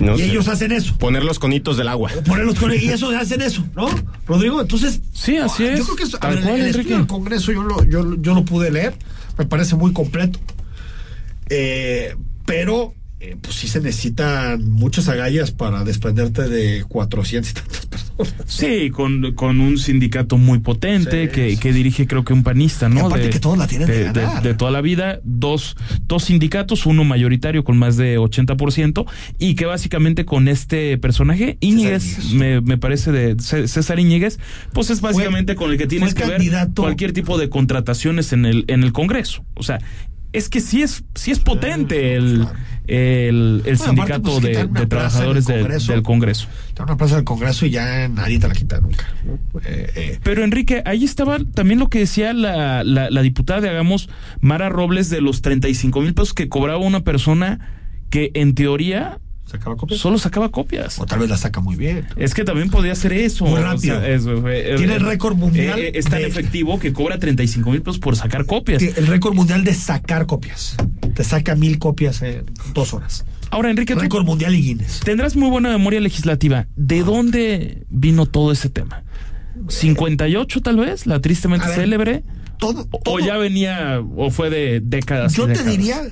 No 0.01 0.15
y 0.15 0.19
sé, 0.19 0.25
ellos 0.27 0.49
hacen 0.49 0.73
eso. 0.73 0.97
Poner 0.99 1.25
los 1.25 1.39
conitos 1.39 1.77
del 1.77 1.89
agua. 1.89 2.11
Ponerlos 2.27 2.59
con 2.59 2.73
y 2.73 2.89
eso 2.89 3.11
hacen 3.11 3.41
eso, 3.43 3.65
¿no? 3.75 3.89
Rodrigo, 4.27 4.61
entonces. 4.61 5.01
Sí, 5.13 5.37
así 5.37 5.63
Yo 5.65 5.71
es. 5.71 5.85
creo 5.85 5.97
que 5.97 6.03
eso- 6.05 6.17
a 6.19 6.21
Tal 6.21 6.35
ver, 6.37 6.45
cual, 6.45 6.55
el 6.55 6.61
Enrique. 6.61 6.79
estudio 6.81 6.97
del 6.99 7.07
Congreso 7.07 7.53
yo 7.53 7.63
lo, 7.63 7.85
yo, 7.85 8.17
yo 8.21 8.35
lo 8.35 8.45
pude 8.45 8.71
leer, 8.71 8.95
me 9.39 9.47
parece 9.47 9.75
muy 9.77 9.93
completo. 9.93 10.39
Eh, 11.51 12.15
pero 12.47 12.95
eh, 13.21 13.37
pues 13.41 13.57
sí 13.57 13.69
se 13.69 13.81
necesitan 13.81 14.69
muchas 14.71 15.09
agallas 15.09 15.51
para 15.51 15.83
desprenderte 15.85 16.49
de 16.49 16.85
400 16.89 17.51
y 17.51 17.55
tantas. 17.55 17.88
Sí, 18.47 18.91
con, 18.91 19.35
con 19.35 19.61
un 19.61 19.79
sindicato 19.79 20.39
muy 20.39 20.59
potente 20.59 21.27
Sí, 21.27 21.33
que, 21.33 21.57
que 21.59 21.73
dirige 21.73 22.07
creo 22.07 22.25
que 22.25 22.33
un 22.33 22.43
panista, 22.43 22.89
¿no? 22.89 22.97
Y 22.97 23.05
aparte 23.05 23.31
que 23.31 23.41
todos 23.41 23.59
la 23.59 23.67
tienen 23.67 23.89
de 23.89 24.05
ganar. 24.05 24.43
de 24.43 24.55
toda 24.55 24.71
la 24.71 24.81
vida, 24.81 25.21
dos, 25.25 25.77
dos 26.07 26.25
sindicatos, 26.25 26.87
uno 26.87 27.05
mayoritario 27.05 27.65
con 27.65 27.79
más 27.79 27.97
de 27.97 28.19
80% 28.19 29.07
y 29.39 29.55
que 29.55 29.67
básicamente 29.67 30.25
con 30.25 30.49
este 30.49 30.99
personaje, 30.99 31.57
Íñiguez, 31.61 32.33
me, 32.33 32.61
me 32.61 32.79
parece 32.79 33.13
de 33.13 33.37
César 33.39 33.99
Íñiguez, 33.99 34.39
pues 34.73 34.91
es 34.91 35.01
básicamente 35.01 35.55
con 35.55 35.71
el 35.71 35.79
que 35.79 35.87
tienes 35.87 36.15
que 36.15 36.25
ver 36.25 36.43
cualquier 36.75 37.13
tipo 37.13 37.39
de 37.39 37.49
contrataciones 37.49 38.33
en 38.33 38.45
el, 38.45 38.65
en 38.69 38.83
el 38.83 38.93
Congreso. 38.93 39.45
O 39.55 39.63
sea, 39.63 39.79
es 40.33 40.49
que 40.49 40.61
sí 40.61 40.83
es, 40.83 41.05
sí 41.15 41.31
es 41.31 41.39
potente 41.41 42.15
el, 42.17 42.47
el, 42.87 43.63
el 43.67 43.77
Bueno, 43.77 44.03
aparte, 44.03 44.15
sindicato 44.15 44.41
pues, 44.41 44.43
de, 44.73 44.87
trabajadores 44.87 45.49
el 45.49 45.55
del- 45.55 45.63
Congreso. 45.63 45.93
del 45.93 46.03
Congreso. 46.03 46.49
Está 46.69 46.85
una 46.85 46.97
plaza 46.97 47.17
del 47.17 47.25
Congreso 47.25 47.67
y 47.67 47.71
ya 47.71 48.09
nadie 48.09 48.39
te 48.39 48.49
la 48.49 48.55
quita 48.55 48.81
nunca. 48.81 49.07
¿no? 49.27 49.35
Eh, 49.65 49.91
eh, 49.97 50.19
Pero 50.23 50.45
Enrique, 50.45 50.83
ahí 50.87 51.05
estaba 51.05 51.39
también 51.55 51.79
lo 51.81 51.89
que 51.89 52.01
decía 52.01 52.33
la, 52.33 52.85
la, 52.85 53.11
la 53.11 53.23
diputada 53.23 53.61
de 53.61 53.69
Hagamos, 53.71 54.09
Mara 54.41 54.69
Robles, 54.69 55.11
de 55.11 55.21
los 55.21 55.43
35 55.43 56.01
mil 56.01 56.15
pesos 56.15 56.35
que 56.35 56.49
cobraba 56.49 56.79
una 56.79 57.01
persona 57.05 57.61
que 58.11 58.31
en 58.35 58.55
teoría 58.55 59.21
¿Sacaba 59.51 59.77
copias? 59.77 60.01
solo 60.01 60.19
sacaba 60.19 60.51
copias. 60.51 60.99
O 61.01 61.07
tal 61.07 61.21
vez 61.21 61.31
la 61.31 61.37
saca 61.39 61.61
muy 61.61 61.75
bien. 61.77 62.07
Es 62.17 62.35
que 62.35 62.45
también 62.45 62.69
podría 62.71 62.95
ser 62.95 63.13
eso. 63.15 63.47
Muy 63.47 63.61
rápido. 63.61 63.97
O 63.97 64.01
sea, 64.01 64.09
eso, 64.09 64.49
eh, 64.49 64.75
Tiene 64.77 64.93
eh, 64.93 64.97
el 64.97 65.03
récord 65.07 65.37
mundial 65.37 65.79
eh, 65.79 65.93
es 65.95 66.05
tan 66.05 66.21
de- 66.21 66.27
efectivo 66.29 66.79
que 66.79 66.93
cobra 66.93 67.19
35 67.19 67.71
mil 67.71 67.81
pesos 67.83 67.99
por 67.99 68.15
sacar 68.17 68.45
copias. 68.45 68.83
El 68.83 69.07
récord 69.07 69.35
mundial 69.35 69.65
de 69.65 69.73
sacar 69.75 70.27
copias. 70.27 70.77
Te 71.15 71.25
saca 71.25 71.55
mil 71.55 71.79
copias 71.79 72.21
en 72.23 72.45
dos 72.75 72.93
horas. 72.93 73.25
Ahora, 73.51 73.71
Enrique, 73.71 73.95
Récord 73.95 74.27
mundial 74.27 74.55
y 74.55 74.61
Guinness. 74.63 75.01
tendrás 75.01 75.35
muy 75.35 75.49
buena 75.49 75.71
memoria 75.71 76.01
legislativa. 76.01 76.67
¿De 76.77 77.03
dónde 77.03 77.85
vino 77.89 78.27
todo 78.27 78.53
ese 78.53 78.69
tema? 78.69 79.03
¿58 79.67 80.63
tal 80.63 80.77
vez? 80.77 81.07
La 81.07 81.21
tristemente 81.21 81.67
ver, 81.67 81.77
célebre. 81.77 82.25
Todo, 82.59 82.89
O 83.07 83.21
ya 83.21 83.37
venía, 83.37 84.01
o 84.17 84.31
fue 84.31 84.51
de 84.51 84.81
décadas. 84.85 85.35
Yo 85.35 85.47
te 85.47 85.63
diría 85.65 86.03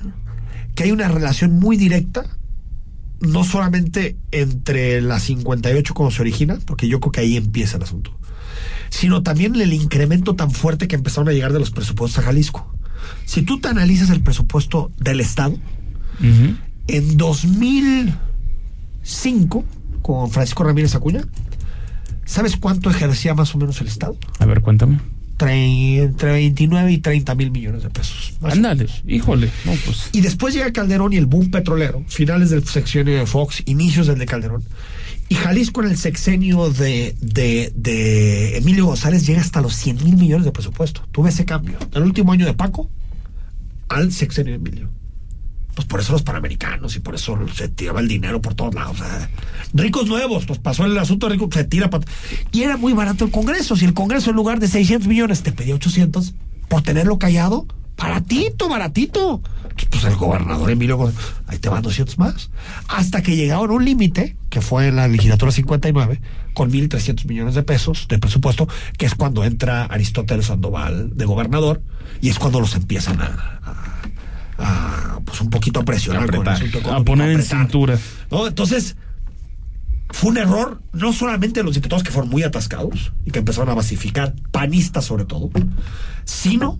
que 0.74 0.84
hay 0.84 0.92
una 0.92 1.08
relación 1.08 1.52
muy 1.58 1.76
directa, 1.76 2.24
no 3.20 3.44
solamente 3.44 4.16
entre 4.30 5.00
la 5.00 5.18
58 5.20 5.94
como 5.94 6.10
se 6.10 6.22
origina, 6.22 6.58
porque 6.66 6.88
yo 6.88 7.00
creo 7.00 7.12
que 7.12 7.20
ahí 7.20 7.36
empieza 7.36 7.76
el 7.76 7.84
asunto, 7.84 8.18
sino 8.90 9.22
también 9.22 9.54
el 9.56 9.72
incremento 9.72 10.34
tan 10.34 10.50
fuerte 10.50 10.88
que 10.88 10.96
empezaron 10.96 11.28
a 11.28 11.32
llegar 11.32 11.52
de 11.52 11.60
los 11.60 11.70
presupuestos 11.70 12.22
a 12.22 12.26
Jalisco. 12.26 12.74
Si 13.24 13.42
tú 13.42 13.60
te 13.60 13.68
analizas 13.68 14.10
el 14.10 14.22
presupuesto 14.22 14.90
del 14.98 15.20
Estado, 15.20 15.56
en 16.88 17.16
2005, 17.16 19.64
con 20.02 20.30
Francisco 20.30 20.64
Ramírez 20.64 20.94
Acuña, 20.94 21.24
¿sabes 22.24 22.56
cuánto 22.56 22.90
ejercía 22.90 23.34
más 23.34 23.54
o 23.54 23.58
menos 23.58 23.80
el 23.80 23.86
Estado? 23.88 24.16
A 24.38 24.46
ver, 24.46 24.60
cuéntame. 24.60 25.00
Tre- 25.38 26.02
entre 26.02 26.32
29 26.32 26.92
y 26.92 26.98
30 26.98 27.34
mil 27.34 27.50
millones 27.50 27.82
de 27.82 27.90
pesos. 27.90 28.32
Ándale, 28.42 28.86
híjole. 29.06 29.50
No, 29.64 29.72
pues. 29.84 30.08
Y 30.12 30.20
después 30.22 30.54
llega 30.54 30.72
Calderón 30.72 31.12
y 31.12 31.16
el 31.16 31.26
boom 31.26 31.50
petrolero, 31.50 32.02
finales 32.08 32.50
del 32.50 32.64
sexenio 32.66 33.18
de 33.18 33.26
Fox, 33.26 33.62
inicios 33.66 34.06
del 34.06 34.18
de 34.18 34.26
Calderón. 34.26 34.64
Y 35.28 35.34
Jalisco 35.34 35.82
en 35.82 35.90
el 35.90 35.98
sexenio 35.98 36.70
de, 36.70 37.16
de, 37.20 37.72
de 37.74 38.56
Emilio 38.58 38.86
González 38.86 39.26
llega 39.26 39.40
hasta 39.40 39.60
los 39.60 39.74
100 39.74 40.04
mil 40.04 40.16
millones 40.16 40.44
de 40.44 40.52
presupuesto. 40.52 41.02
Tuve 41.12 41.30
ese 41.30 41.44
cambio. 41.44 41.76
Del 41.92 42.04
último 42.04 42.32
año 42.32 42.46
de 42.46 42.54
Paco 42.54 42.88
al 43.88 44.12
sexenio 44.12 44.52
de 44.52 44.56
Emilio. 44.58 44.88
Pues 45.76 45.86
por 45.86 46.00
eso 46.00 46.12
los 46.14 46.22
panamericanos 46.22 46.96
y 46.96 47.00
por 47.00 47.14
eso 47.14 47.38
se 47.54 47.68
tiraba 47.68 48.00
el 48.00 48.08
dinero 48.08 48.40
por 48.40 48.54
todos 48.54 48.74
lados. 48.74 48.96
ricos 49.74 50.06
nuevos, 50.06 50.46
pues 50.46 50.58
pasó 50.58 50.86
el 50.86 50.96
asunto 50.98 51.28
rico, 51.28 51.48
se 51.52 51.64
tira. 51.64 51.90
pa- 51.90 52.00
Y 52.50 52.62
era 52.62 52.76
muy 52.78 52.94
barato 52.94 53.26
el 53.26 53.30
Congreso. 53.30 53.76
Si 53.76 53.84
el 53.84 53.92
Congreso 53.92 54.30
en 54.30 54.36
lugar 54.36 54.58
de 54.58 54.68
600 54.68 55.06
millones 55.06 55.42
te 55.42 55.52
pedía 55.52 55.74
800 55.74 56.32
por 56.68 56.80
tenerlo 56.82 57.18
callado, 57.18 57.66
baratito, 57.96 58.68
baratito. 58.70 59.42
Pues 59.90 60.04
el 60.04 60.16
gobernador 60.16 60.70
Emilio, 60.70 61.12
ahí 61.46 61.58
te 61.58 61.68
van 61.68 61.82
200 61.82 62.18
más. 62.18 62.50
Hasta 62.88 63.22
que 63.22 63.36
llegaron 63.36 63.70
a 63.70 63.74
un 63.74 63.84
límite, 63.84 64.34
que 64.48 64.62
fue 64.62 64.88
en 64.88 64.96
la 64.96 65.06
legislatura 65.08 65.52
59, 65.52 66.22
con 66.54 66.70
1.300 66.72 67.26
millones 67.26 67.54
de 67.54 67.62
pesos 67.62 68.06
de 68.08 68.18
presupuesto, 68.18 68.66
que 68.96 69.04
es 69.04 69.14
cuando 69.14 69.44
entra 69.44 69.84
Aristóteles 69.84 70.46
Sandoval 70.46 71.14
de 71.14 71.24
gobernador, 71.26 71.82
y 72.22 72.30
es 72.30 72.38
cuando 72.38 72.60
los 72.60 72.74
empiezan 72.74 73.20
a- 73.20 73.60
a, 74.58 75.20
pues 75.24 75.40
un 75.40 75.50
poquito 75.50 75.80
a 75.80 75.84
presionar 75.84 76.30
con 76.30 76.46
el 76.46 76.52
asunto 76.52 76.92
A 76.92 77.04
poner 77.04 77.30
en 77.30 77.42
cintura. 77.42 77.98
¿no? 78.30 78.46
Entonces, 78.46 78.96
fue 80.10 80.30
un 80.30 80.38
error, 80.38 80.80
no 80.92 81.12
solamente 81.12 81.60
de 81.60 81.64
los 81.64 81.74
diputados 81.74 82.02
que 82.02 82.10
fueron 82.10 82.30
muy 82.30 82.42
atascados 82.42 83.12
y 83.24 83.30
que 83.30 83.40
empezaron 83.40 83.68
a 83.70 83.74
basificar, 83.74 84.34
panistas 84.50 85.04
sobre 85.04 85.24
todo, 85.24 85.50
sino 86.24 86.78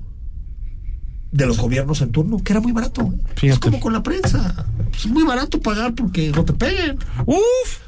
de 1.33 1.45
los 1.47 1.59
gobiernos 1.59 2.01
en 2.01 2.12
turno, 2.12 2.39
que 2.43 2.53
era 2.53 2.61
muy 2.61 2.73
barato. 2.73 3.12
Es 3.43 3.59
como 3.59 3.79
con 3.81 3.93
la 3.93 4.03
prensa. 4.03 4.67
Es 4.97 5.07
muy 5.07 5.25
barato 5.25 5.61
pagar 5.61 5.95
porque 5.95 6.31
no 6.35 6.45
te 6.45 6.53
peguen. 6.55 6.99
Uf, 7.27 7.39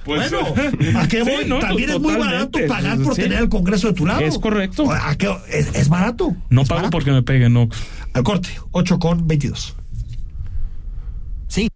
pues, 0.05 0.31
bueno, 0.31 0.99
¿a 1.01 1.09
qué 1.09 1.25
sí, 1.25 1.31
voy? 1.31 1.45
no, 1.47 1.59
También 1.59 1.91
es 1.91 2.01
muy 2.01 2.17
barato 2.17 2.59
pagar 2.69 2.99
por 2.99 3.15
Sí. 3.15 3.23
tener 3.23 3.39
el 3.39 3.49
Congreso 3.49 3.89
de 3.89 3.95
tu 3.95 4.05
lado. 4.07 4.21
Es 4.21 4.39
correcto. 4.39 4.91
¿A 4.93 5.15
qué? 5.17 5.35
Es, 5.51 5.69
es 5.75 5.89
barato. 5.89 6.35
No 6.51 6.63
Es 6.63 6.69
pago 6.69 6.79
barato. 6.81 6.91
porque 6.91 7.11
me 7.13 7.23
peguen, 7.23 7.53
no. 7.55 7.69
Al 8.13 8.23
corte, 8.23 8.51
8 8.73 8.99
con 8.99 9.27
22. 9.27 9.75
Sí. 11.47 11.69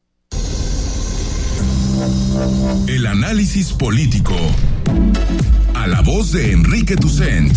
El 2.88 3.06
análisis 3.06 3.72
político. 3.72 4.34
A 5.74 5.86
la 5.86 6.00
voz 6.02 6.32
de 6.32 6.52
Enrique 6.52 6.96
Tucent. 6.96 7.56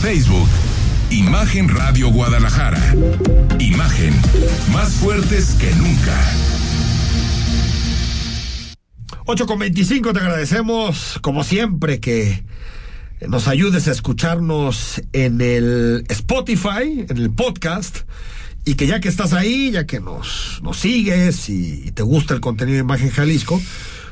Facebook, 0.00 0.48
Imagen 1.10 1.68
Radio 1.68 2.08
Guadalajara. 2.08 2.94
Imagen, 3.58 4.14
más 4.72 4.92
fuertes 4.94 5.56
que 5.58 5.70
nunca. 5.74 6.16
8 9.26 9.46
con 9.46 9.58
25, 9.58 10.12
te 10.12 10.20
agradecemos, 10.20 11.18
como 11.20 11.42
siempre, 11.42 11.98
que 11.98 12.44
nos 13.26 13.48
ayudes 13.48 13.88
a 13.88 13.92
escucharnos 13.92 15.02
en 15.12 15.40
el 15.40 16.04
Spotify, 16.08 17.06
en 17.08 17.16
el 17.16 17.30
podcast, 17.30 18.02
y 18.64 18.74
que 18.74 18.86
ya 18.86 19.00
que 19.00 19.08
estás 19.08 19.32
ahí, 19.32 19.72
ya 19.72 19.86
que 19.86 20.00
nos, 20.00 20.60
nos 20.62 20.76
sigues 20.76 21.48
y, 21.48 21.82
y 21.86 21.90
te 21.90 22.02
gusta 22.02 22.34
el 22.34 22.40
contenido 22.40 22.76
de 22.76 22.82
Imagen 22.82 23.10
Jalisco, 23.10 23.60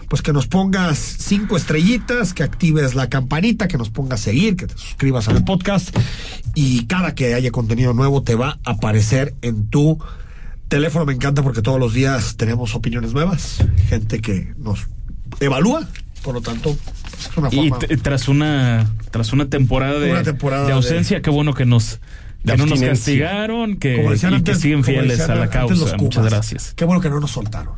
pues 0.08 0.22
que 0.22 0.32
nos 0.32 0.46
pongas 0.46 0.98
cinco 0.98 1.56
estrellitas, 1.56 2.34
que 2.34 2.42
actives 2.42 2.94
la 2.94 3.08
campanita, 3.08 3.68
que 3.68 3.78
nos 3.78 3.90
pongas 3.90 4.20
a 4.20 4.24
seguir, 4.24 4.56
que 4.56 4.66
te 4.66 4.74
suscribas 4.76 5.28
al 5.28 5.44
podcast 5.44 5.96
y 6.54 6.86
cada 6.86 7.14
que 7.14 7.34
haya 7.34 7.50
contenido 7.50 7.92
nuevo 7.94 8.22
te 8.22 8.34
va 8.34 8.58
a 8.64 8.70
aparecer 8.72 9.34
en 9.42 9.66
tu 9.68 9.98
teléfono. 10.68 11.04
Me 11.06 11.12
encanta 11.14 11.42
porque 11.42 11.62
todos 11.62 11.80
los 11.80 11.92
días 11.94 12.36
tenemos 12.36 12.74
opiniones 12.74 13.12
nuevas, 13.12 13.64
gente 13.88 14.20
que 14.20 14.54
nos 14.58 14.86
evalúa, 15.40 15.88
por 16.22 16.34
lo 16.34 16.40
tanto, 16.40 16.70
es 17.18 17.36
una 17.36 17.48
Y 17.52 17.68
forma... 17.68 17.78
t- 17.80 17.96
tras 17.98 18.28
una 18.28 18.90
tras 19.10 19.32
una 19.32 19.48
temporada 19.48 19.98
de, 19.98 20.10
Una 20.12 20.22
temporada 20.22 20.66
de 20.66 20.72
ausencia, 20.72 21.22
qué 21.22 21.30
bueno 21.30 21.54
que 21.54 21.64
nos 21.66 22.00
que 22.46 22.56
no 22.58 22.66
nos 22.66 22.80
castigaron, 22.80 23.76
que, 23.78 23.96
y 23.96 24.26
antes- 24.26 24.42
que 24.42 24.54
siguen 24.62 24.84
fieles 24.84 25.20
a 25.20 25.34
la 25.34 25.48
causa. 25.48 25.96
Muchas 25.96 26.24
gracias. 26.26 26.74
Qué 26.76 26.84
bueno 26.84 27.00
que 27.00 27.08
no 27.08 27.18
nos 27.20 27.30
soltaron. 27.30 27.74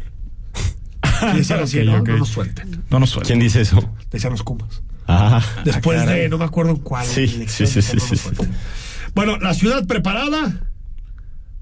Y 1.34 1.38
decían 1.38 1.60
así, 1.60 1.80
Ok, 1.88 2.08
¿no? 2.08 2.16
nos 2.18 2.28
suelten. 2.28 2.82
No 2.90 2.98
nos 3.00 3.10
suelten. 3.10 3.38
¿Quién 3.38 3.40
dice 3.46 3.60
eso? 3.60 3.92
Decían 4.10 4.32
los 4.32 4.42
Kumas. 4.42 4.82
Ah, 5.08 5.40
Después 5.64 6.00
caray. 6.00 6.22
de, 6.22 6.28
no 6.28 6.38
me 6.38 6.44
acuerdo 6.44 6.72
en 6.72 6.78
cuál 6.78 7.06
Sí, 7.06 7.24
elección, 7.24 7.68
sí, 7.68 7.80
sí, 7.80 7.98
sí, 7.98 8.00
sí, 8.00 8.16
suelten. 8.16 8.50
Bueno, 9.14 9.38
la 9.38 9.54
ciudad 9.54 9.86
preparada 9.86 10.68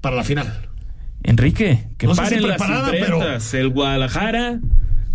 para 0.01 0.15
la 0.15 0.23
final. 0.23 0.67
Enrique, 1.23 1.87
que 1.97 2.07
No 2.07 2.15
sé 2.15 2.21
si 2.21 2.25
paren 2.35 2.47
las 2.47 2.57
preparada, 2.57 2.91
pero- 2.91 3.17
imprentas. 3.17 3.53
El 3.53 3.69
Guadalajara 3.69 4.59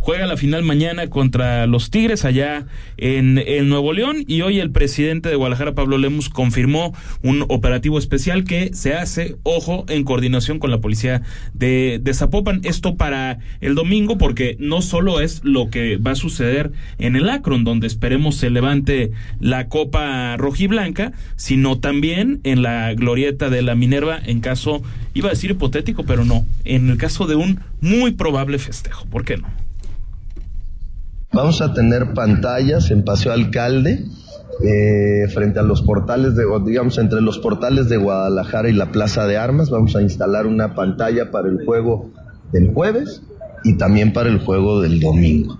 juega 0.00 0.26
la 0.26 0.36
final 0.36 0.64
mañana 0.64 1.08
contra 1.08 1.66
los 1.66 1.90
Tigres 1.90 2.24
allá 2.24 2.66
en, 2.96 3.34
Nuevo 3.68 3.92
León 3.92 4.24
y 4.26 4.40
hoy 4.40 4.58
el 4.58 4.72
presidente 4.72 5.28
de 5.28 5.36
Guadalajara, 5.36 5.74
Pablo 5.74 5.98
Lemus, 5.98 6.30
confirmó 6.30 6.94
un 7.22 7.44
operativo 7.48 7.98
especial 7.98 8.44
que 8.44 8.74
se 8.74 8.94
hace, 8.94 9.36
ojo, 9.44 9.84
en 9.88 10.02
coordinación 10.02 10.58
con 10.58 10.70
la 10.70 10.80
policía 10.80 11.22
de, 11.52 12.00
de 12.02 12.14
Zapopan. 12.14 12.62
Esto 12.64 12.96
para 12.96 13.38
el 13.60 13.74
domingo 13.74 14.18
porque 14.18 14.56
no 14.58 14.82
solo 14.82 15.20
es 15.20 15.44
lo 15.44 15.70
que 15.70 15.98
va 15.98 16.12
a 16.12 16.16
suceder 16.16 16.72
en 16.98 17.14
el 17.14 17.28
Akron, 17.28 17.62
donde 17.62 17.86
esperemos 17.86 18.36
se 18.36 18.50
levante 18.50 19.12
la 19.38 19.68
copa 19.68 20.36
rojiblanca, 20.38 21.12
sino 21.36 21.78
también 21.78 22.40
en 22.44 22.62
la 22.62 22.94
glorieta 22.94 23.50
de 23.50 23.62
la 23.62 23.74
Minerva 23.74 24.18
en 24.24 24.40
caso, 24.40 24.82
iba 25.14 25.28
a 25.28 25.32
decir 25.32 25.50
hipotético, 25.50 26.04
pero 26.04 26.24
no, 26.24 26.46
en 26.64 26.88
el 26.88 26.96
caso 26.96 27.26
de 27.26 27.34
un 27.34 27.60
muy 27.80 28.12
probable 28.12 28.58
festejo. 28.58 29.06
¿Por 29.06 29.24
qué 29.24 29.36
no? 29.36 29.59
Vamos 31.32 31.62
a 31.62 31.72
tener 31.72 32.12
pantallas 32.12 32.90
en 32.90 33.04
Paseo 33.04 33.32
Alcalde, 33.32 34.04
eh, 34.64 35.28
frente 35.32 35.60
a 35.60 35.62
los 35.62 35.80
portales 35.80 36.34
de, 36.34 36.44
digamos, 36.66 36.98
entre 36.98 37.20
los 37.20 37.38
portales 37.38 37.88
de 37.88 37.98
Guadalajara 37.98 38.68
y 38.68 38.72
la 38.72 38.90
Plaza 38.90 39.26
de 39.26 39.36
Armas. 39.36 39.70
Vamos 39.70 39.94
a 39.94 40.02
instalar 40.02 40.46
una 40.46 40.74
pantalla 40.74 41.30
para 41.30 41.48
el 41.48 41.64
juego 41.64 42.10
del 42.50 42.74
jueves 42.74 43.22
y 43.62 43.74
también 43.74 44.12
para 44.12 44.28
el 44.28 44.40
juego 44.40 44.80
del 44.80 44.98
domingo. 44.98 45.56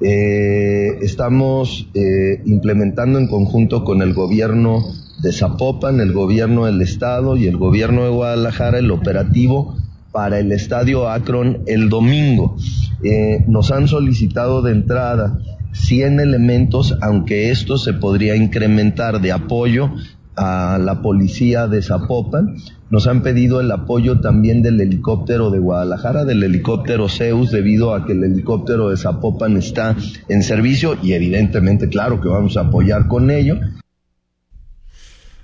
Eh, 0.00 0.98
estamos 1.02 1.88
eh, 1.94 2.42
implementando 2.44 3.20
en 3.20 3.28
conjunto 3.28 3.84
con 3.84 4.02
el 4.02 4.14
gobierno 4.14 4.82
de 5.22 5.32
Zapopan, 5.32 6.00
el 6.00 6.12
gobierno 6.12 6.66
del 6.66 6.82
estado 6.82 7.36
y 7.36 7.46
el 7.46 7.58
gobierno 7.58 8.02
de 8.02 8.10
Guadalajara 8.10 8.80
el 8.80 8.90
operativo 8.90 9.76
para 10.12 10.38
el 10.38 10.52
estadio 10.52 11.08
Akron 11.08 11.62
el 11.66 11.88
domingo. 11.88 12.56
Eh, 13.02 13.44
nos 13.48 13.72
han 13.72 13.88
solicitado 13.88 14.62
de 14.62 14.72
entrada 14.72 15.38
100 15.72 16.20
elementos, 16.20 16.96
aunque 17.00 17.50
esto 17.50 17.78
se 17.78 17.94
podría 17.94 18.36
incrementar 18.36 19.20
de 19.20 19.32
apoyo 19.32 19.90
a 20.36 20.78
la 20.80 21.02
policía 21.02 21.66
de 21.66 21.82
Zapopan. 21.82 22.56
Nos 22.90 23.06
han 23.06 23.22
pedido 23.22 23.60
el 23.60 23.70
apoyo 23.70 24.20
también 24.20 24.62
del 24.62 24.80
helicóptero 24.80 25.50
de 25.50 25.58
Guadalajara, 25.58 26.24
del 26.24 26.42
helicóptero 26.42 27.08
Zeus, 27.08 27.50
debido 27.50 27.94
a 27.94 28.04
que 28.04 28.12
el 28.12 28.22
helicóptero 28.22 28.90
de 28.90 28.98
Zapopan 28.98 29.56
está 29.56 29.96
en 30.28 30.42
servicio 30.42 30.96
y 31.02 31.14
evidentemente, 31.14 31.88
claro 31.88 32.20
que 32.20 32.28
vamos 32.28 32.56
a 32.56 32.62
apoyar 32.62 33.08
con 33.08 33.30
ello. 33.30 33.58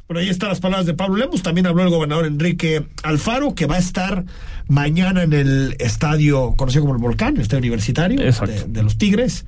Bueno, 0.08 0.20
ahí 0.20 0.30
están 0.30 0.48
las 0.48 0.60
palabras 0.60 0.86
de 0.86 0.94
Pablo 0.94 1.16
Lemos. 1.16 1.42
También 1.42 1.66
habló 1.66 1.82
el 1.82 1.90
gobernador 1.90 2.24
Enrique 2.24 2.82
Alfaro, 3.02 3.54
que 3.54 3.66
va 3.66 3.74
a 3.76 3.78
estar 3.78 4.24
mañana 4.66 5.22
en 5.22 5.34
el 5.34 5.76
estadio 5.78 6.54
conocido 6.56 6.82
como 6.84 6.94
el 6.94 7.00
Volcán, 7.00 7.36
el 7.36 7.42
estadio 7.42 7.58
universitario 7.58 8.18
de, 8.18 8.64
de 8.68 8.82
los 8.82 8.96
Tigres. 8.96 9.44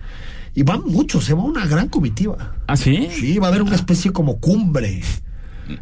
Y 0.54 0.62
van 0.64 0.82
muchos, 0.84 1.24
se 1.24 1.32
va 1.32 1.42
una 1.44 1.66
gran 1.66 1.88
comitiva. 1.88 2.56
¿Ah, 2.66 2.76
sí? 2.76 3.08
Sí, 3.10 3.38
va 3.38 3.46
a 3.46 3.50
haber 3.50 3.62
una 3.62 3.74
especie 3.74 4.12
como 4.12 4.38
cumbre. 4.38 5.00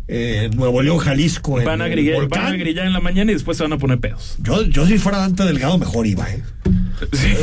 Eh, 0.07 0.51
Nuevo 0.55 0.81
León, 0.83 0.99
Jalisco. 0.99 1.59
en 1.59 1.65
Van 1.67 1.81
a, 1.81 1.87
el 1.87 1.93
grillar, 1.93 2.15
Volcán. 2.17 2.45
van 2.45 2.53
a 2.53 2.57
grillar 2.57 2.87
en 2.87 2.93
la 2.93 3.01
mañana 3.01 3.33
y 3.33 3.35
después 3.35 3.57
se 3.57 3.65
van 3.65 3.73
a 3.73 3.79
poner 3.79 3.99
pedos. 3.99 4.37
Yo, 4.41 4.63
yo 4.63 4.87
si 4.87 4.99
fuera 4.99 5.19
Dante 5.19 5.45
Delgado, 5.45 5.77
mejor 5.79 6.07
iba, 6.07 6.31
¿eh? 6.31 6.43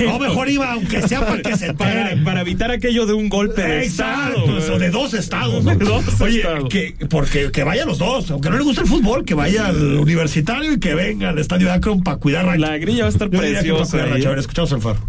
No, 0.06 0.20
mejor 0.20 0.50
iba, 0.50 0.72
aunque 0.74 1.02
sea 1.08 1.22
para 1.26 1.42
que 1.42 1.56
se 1.58 1.74
Para, 1.74 2.16
para 2.24 2.42
evitar 2.42 2.72
aquello 2.72 3.06
de 3.06 3.14
un 3.14 3.30
golpe 3.30 3.62
de 3.62 3.84
Exacto, 3.86 4.40
estado. 4.42 4.58
eso 4.58 4.80
de 4.80 4.90
dos 4.90 5.14
estados. 5.14 5.64
¿no? 5.64 5.76
De 5.76 5.84
dos 5.86 6.22
Oye, 6.22 6.38
estados. 6.38 6.70
que, 6.70 6.96
porque 7.10 7.52
que 7.52 7.64
vayan 7.64 7.88
los 7.88 7.98
dos, 7.98 8.30
aunque 8.32 8.50
no 8.50 8.58
le 8.58 8.64
gusta 8.64 8.82
el 8.82 8.88
fútbol, 8.88 9.26
que 9.26 9.34
vaya 9.34 9.68
al 9.68 9.98
universitario 9.98 10.74
y 10.74 10.80
que 10.80 10.94
venga 10.96 11.30
al 11.30 11.40
estadio 11.40 11.68
de 11.68 11.74
Akron 11.74 12.04
para 12.04 12.18
cuidar 12.18 12.46
rancho. 12.46 12.62
La 12.66 12.78
grilla 12.78 13.02
va 13.04 13.08
a 13.08 13.10
estar 13.10 13.30
Yo 13.30 13.40
para 13.40 13.52
preciosa. 13.52 13.92
cuidar 13.92 14.10
rancho. 14.10 14.28
A 14.28 14.30
ahí. 14.30 14.36
ver, 14.36 14.40
escuchamos 14.40 14.72
el 14.72 14.82
faro. 14.82 15.00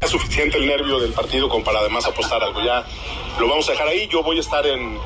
Es 0.00 0.10
suficiente 0.10 0.58
el 0.58 0.66
nervio 0.66 0.98
del 0.98 1.12
partido 1.12 1.48
como 1.48 1.64
para 1.64 1.80
además 1.80 2.06
apostar 2.06 2.42
algo. 2.42 2.60
Ya 2.60 2.84
lo 3.38 3.48
vamos 3.48 3.68
a 3.68 3.72
dejar 3.72 3.88
ahí. 3.88 4.06
Yo 4.08 4.22
voy 4.22 4.36
a 4.38 4.40
estar 4.40 4.66
en, 4.66 4.98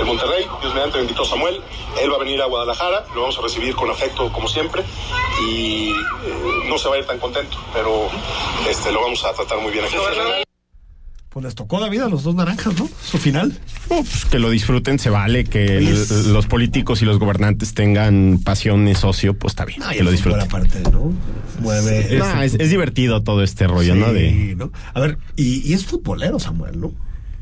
en 0.00 0.06
Monterrey. 0.06 0.46
Dios 0.60 0.74
mediante 0.74 0.98
me 0.98 1.02
invitó 1.04 1.24
Samuel. 1.24 1.62
Él 2.00 2.10
va 2.10 2.16
a 2.16 2.18
venir 2.20 2.40
a 2.42 2.46
Guadalajara. 2.46 3.04
Lo 3.14 3.22
vamos 3.22 3.38
a 3.38 3.42
recibir 3.42 3.74
con 3.74 3.90
afecto 3.90 4.32
como 4.32 4.48
siempre. 4.48 4.82
Y 5.48 5.90
eh, 5.90 5.94
no 6.66 6.78
se 6.78 6.88
va 6.88 6.96
a 6.96 6.98
ir 6.98 7.06
tan 7.06 7.18
contento, 7.18 7.58
pero 7.72 8.08
este, 8.68 8.90
lo 8.92 9.02
vamos 9.02 9.24
a 9.24 9.32
tratar 9.32 9.58
muy 9.58 9.72
bien 9.72 9.84
aquí. 9.84 9.96
Pues 11.36 11.44
les 11.44 11.54
tocó 11.54 11.78
David 11.80 12.00
a 12.00 12.08
los 12.08 12.22
dos 12.22 12.34
naranjas, 12.34 12.78
¿no? 12.78 12.88
Su 13.04 13.18
final. 13.18 13.52
No, 13.90 13.96
pues 13.96 14.24
que 14.24 14.38
lo 14.38 14.48
disfruten, 14.48 14.98
se 14.98 15.10
vale, 15.10 15.44
que 15.44 15.76
el- 15.76 16.32
los 16.32 16.46
políticos 16.46 17.02
y 17.02 17.04
los 17.04 17.18
gobernantes 17.18 17.74
tengan 17.74 18.40
pasión 18.42 18.88
y 18.88 18.94
socio, 18.94 19.34
pues 19.34 19.52
está 19.52 19.66
bien, 19.66 19.80
No, 19.80 19.90
que 19.90 20.02
lo 20.02 20.12
disfruten. 20.12 20.40
aparte, 20.40 20.80
¿no? 20.90 21.12
Mueve. 21.60 22.16
No, 22.18 22.40
es, 22.40 22.54
es 22.54 22.70
divertido 22.70 23.22
todo 23.22 23.42
este 23.42 23.66
rollo, 23.66 23.94
¿no? 23.94 24.14
De, 24.14 24.30
Sí, 24.30 24.54
¿no? 24.56 24.72
A 24.94 25.00
ver, 25.00 25.18
y, 25.36 25.60
y 25.70 25.74
es 25.74 25.84
futbolero, 25.84 26.38
Samuel, 26.38 26.80
¿no? 26.80 26.94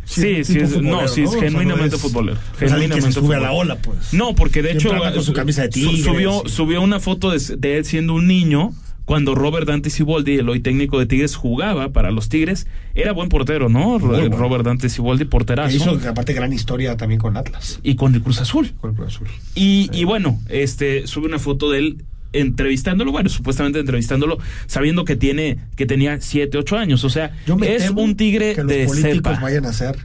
Sí, 0.04 0.42
sí, 0.42 0.58
es, 0.58 0.76
no, 0.82 1.06
sí, 1.06 1.22
es 1.22 1.28
O 1.28 1.32
sea, 1.34 1.42
no 1.42 1.46
genuinamente 1.50 1.94
es- 1.94 2.02
futbolero. 2.02 2.36
es 2.60 2.72
alguien 2.72 2.90
que 2.90 3.00
se 3.00 3.12
genuinamente 3.12 3.20
sube 3.20 3.36
a 3.36 3.38
la 3.38 3.52
ola, 3.52 3.76
pues. 3.76 4.12
No, 4.12 4.34
porque 4.34 4.60
de 4.60 4.70
Siempre 4.80 4.98
hecho 5.02 5.14
con 5.14 5.22
su 5.22 5.32
camisa 5.32 5.62
de 5.62 5.68
su- 5.68 5.72
tigres, 5.88 6.04
subió, 6.04 6.42
subió 6.46 6.82
una 6.82 6.98
foto 6.98 7.30
de, 7.30 7.38
de 7.58 7.78
él 7.78 7.84
siendo 7.84 8.14
un 8.14 8.26
niño 8.26 8.72
cuando 9.04 9.34
Robert 9.34 9.66
Dante 9.66 9.90
Siboldi, 9.90 10.38
el 10.38 10.48
hoy 10.48 10.60
técnico 10.60 10.98
de 10.98 11.06
Tigres, 11.06 11.36
jugaba 11.36 11.90
para 11.92 12.10
los 12.10 12.28
Tigres. 12.28 12.66
Era 12.94 13.12
buen 13.12 13.28
portero, 13.28 13.68
¿no? 13.68 13.98
Bueno. 13.98 14.36
Robert 14.36 14.64
Dante 14.64 14.88
Siboldi, 14.88 15.26
porterazo. 15.26 15.76
Hizo, 15.76 16.00
aparte, 16.08 16.32
gran 16.32 16.52
historia 16.52 16.96
también 16.96 17.20
con 17.20 17.36
Atlas. 17.36 17.80
Y 17.82 17.96
con 17.96 18.14
el 18.14 18.22
Cruz 18.22 18.40
Azul. 18.40 18.72
Con 18.80 18.90
el 18.90 18.96
Cruz 18.96 19.08
Azul. 19.14 19.28
Y, 19.54 19.90
y 19.92 20.04
bueno, 20.04 20.40
este 20.48 21.06
sube 21.06 21.26
una 21.26 21.38
foto 21.38 21.70
de 21.70 21.78
él 21.78 22.04
entrevistándolo, 22.32 23.12
bueno, 23.12 23.28
supuestamente 23.28 23.78
entrevistándolo, 23.78 24.38
sabiendo 24.66 25.04
que 25.04 25.16
tiene, 25.16 25.58
que 25.76 25.86
tenía 25.86 26.20
7, 26.20 26.58
8 26.58 26.76
años. 26.76 27.04
O 27.04 27.10
sea, 27.10 27.32
Yo 27.46 27.56
me 27.56 27.74
es 27.74 27.84
temo 27.86 28.02
un 28.02 28.16
tigre 28.16 28.54
que 28.54 28.62
los 28.62 28.68
de 28.72 28.86
políticos 28.86 29.34
cepa. 29.34 29.40
vayan 29.40 29.66
a 29.66 29.68
hacer 29.68 29.96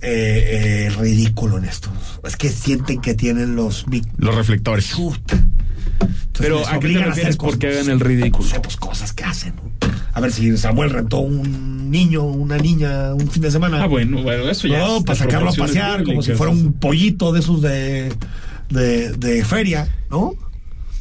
eh, 0.00 0.86
eh, 0.88 0.90
ridículo 0.98 1.58
en 1.58 1.64
esto. 1.64 1.90
Es 2.24 2.36
que 2.36 2.48
sienten 2.48 3.00
que 3.00 3.14
tienen 3.14 3.56
los 3.56 3.86
los 4.16 4.34
reflectores. 4.34 4.96
Entonces 6.00 6.30
Pero 6.38 6.66
¿a 6.66 6.78
qué 6.78 6.88
te 6.88 6.98
refieres 6.98 7.18
hacer 7.26 7.36
por 7.36 7.58
qué 7.58 7.68
cosas, 7.68 7.82
hagan 7.82 7.92
el 7.92 8.00
ridículo? 8.00 8.44
No 8.44 8.50
sé, 8.50 8.60
pues 8.60 8.76
cosas 8.76 9.12
que 9.12 9.24
hacen. 9.24 9.54
A 10.12 10.20
ver 10.20 10.32
si 10.32 10.56
Samuel 10.56 10.90
rentó 10.90 11.18
un 11.18 11.90
niño, 11.90 12.24
una 12.24 12.56
niña, 12.58 13.14
un 13.14 13.30
fin 13.30 13.42
de 13.42 13.50
semana. 13.50 13.82
Ah, 13.82 13.86
bueno, 13.86 14.22
bueno, 14.22 14.48
eso 14.48 14.68
ya. 14.68 14.78
No, 14.78 14.98
es 14.98 15.04
para 15.04 15.18
sacarlo 15.18 15.50
a 15.50 15.52
pasear, 15.52 16.04
como 16.04 16.22
si 16.22 16.32
fuera 16.32 16.52
un 16.52 16.72
pollito 16.74 17.32
de 17.32 17.40
esos 17.40 17.62
de, 17.62 18.12
de, 18.70 19.12
de 19.12 19.44
feria, 19.44 19.88
¿no? 20.10 20.34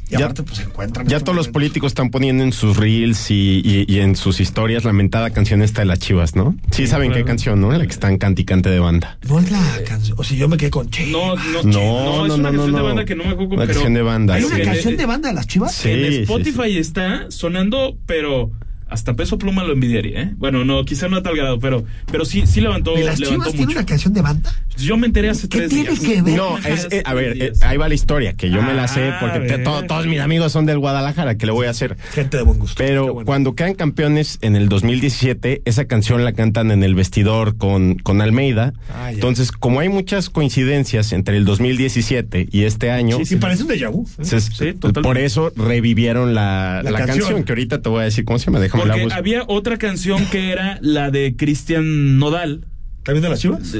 Y 0.09 0.11
Ya- 0.11 0.19
aparte, 0.19 0.43
pues 0.43 0.57
se 0.57 0.63
encuentran. 0.63 1.05
Ya 1.07 1.19
todos 1.19 1.35
los 1.35 1.49
políticos 1.49 1.91
están 1.91 2.09
poniendo 2.11 2.43
en 2.43 2.53
sus 2.53 2.77
reels 2.77 3.29
y, 3.29 3.61
y- 3.63 3.85
y 3.93 3.99
en 3.99 4.15
sus 4.15 4.39
historias 4.39 4.85
lamentada 4.85 5.31
canción 5.31 5.61
esta 5.61 5.81
de 5.81 5.85
las 5.85 5.99
chivas, 5.99 6.35
¿no? 6.35 6.55
Sí, 6.71 6.87
saben 6.87 7.09
claro. 7.09 7.23
qué 7.25 7.27
canción, 7.27 7.59
¿no? 7.59 7.71
La 7.71 7.85
que 7.85 7.91
están 7.91 8.17
canticante 8.17 8.69
de 8.69 8.79
banda. 8.79 9.17
No 9.27 9.39
es 9.39 9.51
la 9.51 9.61
canción. 9.85 10.17
O 10.19 10.23
sea, 10.23 10.37
yo 10.37 10.47
me 10.47 10.55
quedé 10.57 10.69
con 10.69 10.89
Che. 10.89 11.07
No, 11.07 11.35
no, 11.35 11.63
No, 11.63 11.63
no, 11.63 12.25
es 12.25 12.29
no, 12.29 12.35
una 12.35 12.37
no, 12.37 12.43
canción 12.43 12.71
no, 12.71 12.77
de 12.77 12.83
banda 12.83 13.05
que 13.05 13.15
no 13.15 13.23
me 13.25 13.29
acuerdo, 13.31 13.53
Una 13.55 13.61
pero 13.63 13.73
canción 13.73 13.93
de 13.93 14.01
banda, 14.01 14.33
¿Hay 14.35 14.41
sí. 14.43 14.47
una 14.53 14.63
canción 14.63 14.97
de 14.97 15.05
banda 15.05 15.29
de 15.29 15.35
las 15.35 15.47
chivas? 15.47 15.73
Sí, 15.75 15.89
en 15.89 16.11
sí, 16.11 16.17
Spotify 16.19 16.77
está 16.77 17.25
sonando, 17.29 17.97
pero 18.05 18.51
hasta 18.89 19.15
peso 19.15 19.37
pluma 19.37 19.63
lo 19.63 19.73
envidiaría, 19.73 20.21
¿eh? 20.23 20.31
Bueno, 20.37 20.63
no, 20.65 20.83
quizá 20.85 21.07
no 21.07 21.17
a 21.17 21.23
tal 21.23 21.35
grado, 21.35 21.59
pero, 21.59 21.83
pero 22.11 22.25
sí, 22.25 22.45
sí 22.47 22.61
levantó, 22.61 22.93
¿De 22.95 23.03
las 23.03 23.19
levantó 23.19 23.41
chivas 23.43 23.51
tiene 23.51 23.65
mucho. 23.67 23.77
una 23.79 23.85
canción 23.85 24.13
de 24.13 24.21
banda? 24.21 24.53
Yo 24.77 24.95
me 24.97 25.07
enteré 25.07 25.29
hace 25.29 25.49
¿Qué 25.49 25.57
tres 25.59 25.69
tiene 25.69 25.89
días. 25.89 25.99
que 25.99 26.21
ver? 26.21 26.35
No, 26.35 26.57
es, 26.59 26.87
eh, 26.91 27.01
a 27.05 27.13
ver, 27.13 27.41
eh, 27.41 27.53
ahí 27.61 27.77
va 27.77 27.87
la 27.89 27.95
historia, 27.95 28.33
que 28.33 28.49
yo 28.49 28.61
me 28.61 28.73
la 28.73 28.87
sé, 28.87 29.09
Ah, 29.09 29.17
porque 29.19 29.39
te- 29.39 29.57
todos 29.59 30.05
mis 30.07 30.19
amigos 30.19 30.51
son 30.51 30.65
del 30.65 30.77
Guadalajara, 30.79 31.35
que 31.37 31.45
le 31.47 31.51
voy 31.51 31.67
a 31.67 31.71
hacer. 31.71 31.97
Gente 32.13 32.37
de 32.37 32.43
buen 32.43 32.59
gusto. 32.59 32.75
Pero 32.77 33.13
bueno. 33.13 33.25
cuando 33.25 33.55
quedan 33.55 33.73
campeones 33.73 34.37
en 34.41 34.55
el 34.55 34.69
2017, 34.69 35.61
esa 35.65 35.85
canción 35.85 36.23
la 36.23 36.33
cantan 36.33 36.71
en 36.71 36.83
el 36.83 36.95
vestidor 36.95 37.57
con, 37.57 37.95
con 37.95 38.21
Almeida. 38.21 38.73
Ah. 38.93 39.11
Entonces, 39.11 39.51
como 39.51 39.79
hay 39.79 39.89
muchas 39.89 40.29
coincidencias 40.29 41.11
entre 41.11 41.37
el 41.37 41.45
2017 41.45 42.47
y 42.51 42.63
este 42.63 42.91
año, 42.91 43.17
Sí, 43.17 43.25
sí, 43.25 43.35
parece 43.37 43.63
un 43.63 43.69
déjà 43.69 43.89
vu. 43.91 44.07
¿eh? 44.19 44.25
se- 44.25 44.41
Sí, 44.41 44.73
totalmente. 44.73 45.01
por 45.01 45.17
eso 45.17 45.51
revivieron 45.55 46.33
la, 46.35 46.81
La 46.83 46.91
la 46.91 46.97
canción. 46.99 47.19
canción. 47.19 47.43
que 47.43 47.51
ahorita 47.51 47.81
te 47.81 47.89
voy 47.89 48.01
a 48.01 48.03
decir 48.05 48.25
cómo 48.25 48.37
se 48.39 48.45
llama. 48.45 48.59
La 48.59 48.69
Porque 48.77 49.07
había 49.11 49.43
otra 49.47 49.77
canción 49.77 50.25
que 50.27 50.51
era 50.51 50.79
la 50.81 51.11
de 51.11 51.35
Cristian 51.35 52.17
Nodal. 52.17 52.65
¿También 53.03 53.23
de 53.23 53.29
las 53.29 53.39
chivas? 53.39 53.75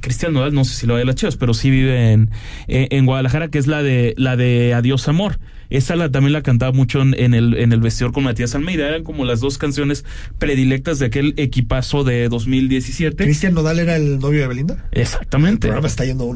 Cristian 0.00 0.34
Nodal, 0.34 0.52
no 0.52 0.66
sé 0.66 0.74
si 0.74 0.86
lo 0.86 0.96
de 0.96 1.06
las 1.06 1.14
chivas, 1.14 1.36
pero 1.36 1.54
sí 1.54 1.70
vive 1.70 2.12
en, 2.12 2.30
en, 2.68 2.88
en 2.90 3.06
Guadalajara, 3.06 3.48
que 3.48 3.58
es 3.58 3.66
la 3.66 3.82
de 3.82 4.14
la 4.18 4.36
de 4.36 4.74
Adiós 4.74 5.08
Amor. 5.08 5.38
Esa 5.70 5.94
la, 5.96 6.10
también 6.10 6.32
la 6.32 6.42
cantaba 6.42 6.72
mucho 6.72 7.00
en, 7.00 7.14
en 7.18 7.32
el, 7.32 7.54
en 7.54 7.72
el 7.72 7.80
vestidor 7.80 8.12
con 8.12 8.24
Matías 8.24 8.54
Almeida. 8.54 8.88
Eran 8.88 9.04
como 9.04 9.24
las 9.24 9.40
dos 9.40 9.56
canciones 9.56 10.04
predilectas 10.38 10.98
de 10.98 11.06
aquel 11.06 11.32
equipazo 11.36 12.04
de 12.04 12.28
2017. 12.28 13.24
¿Cristian 13.24 13.54
Nodal 13.54 13.78
era 13.78 13.96
el 13.96 14.18
novio 14.18 14.40
de 14.40 14.48
Belinda? 14.48 14.84
El 14.90 15.02
Exactamente. 15.02 15.68
programa 15.68 15.86
está 15.86 16.04
yendo 16.04 16.24
a 16.24 16.26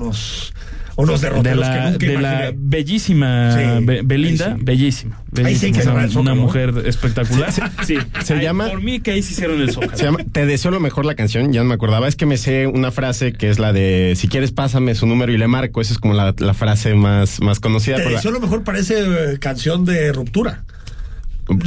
unos, 0.96 1.08
unos 1.08 1.20
De 1.20 1.28
derroteros 1.28 1.64
que 1.64 1.70
la, 1.70 1.90
nunca 1.90 2.06
de 2.06 2.18
la 2.20 2.52
bellísima 2.56 3.52
Sí, 3.56 3.84
Be- 3.84 4.00
Belinda, 4.04 4.54
sí. 4.56 4.62
bellísima. 4.64 5.16
Ahí 5.16 5.56
sí 5.56 5.66
hay 5.66 5.72
que 5.72 5.78
bellísima, 5.78 5.82
cerrar 5.82 6.04
el 6.04 6.10
una, 6.18 6.32
una 6.32 6.34
mujer 6.40 6.74
espectacular. 6.86 7.52
Sí, 7.84 7.96
se 8.24 8.34
Ay, 8.34 8.42
llama- 8.42 8.68
Por 8.68 8.82
mí 8.82 9.00
que 9.00 9.10
ahí 9.12 9.22
sí 9.22 9.32
hicieron 9.32 9.60
el 9.60 9.72
zócalo. 9.72 9.96
Se 9.96 10.04
llama 10.04 10.18
Te 10.30 10.46
deseo 10.46 10.70
lo 10.70 10.80
mejor 10.80 11.04
la 11.04 11.14
canción, 11.14 11.52
ya 11.52 11.60
no 11.62 11.68
me 11.68 11.74
acordaba. 11.74 12.06
Es 12.08 12.16
que 12.16 12.26
me 12.26 12.36
sé 12.36 12.66
una 12.66 12.90
frase 12.90 13.32
que 13.32 13.50
es 13.50 13.58
la 13.58 13.72
de 13.72 14.14
si 14.16 14.28
quieres 14.28 14.52
pásame 14.52 14.94
su 14.94 15.06
número 15.06 15.32
y 15.32 15.38
le 15.38 15.48
marco. 15.48 15.80
Esa 15.80 15.92
es 15.94 15.98
como 15.98 16.14
la, 16.14 16.34
la 16.38 16.54
frase 16.54 16.94
más, 16.94 17.40
más 17.40 17.58
conocida. 17.60 17.96
Te 17.96 18.04
la- 18.04 18.10
deseo 18.10 18.30
lo 18.30 18.40
mejor 18.40 18.62
parece 18.62 19.00
eh, 19.00 19.38
canción 19.40 19.84
de 19.84 20.12
ruptura. 20.12 20.64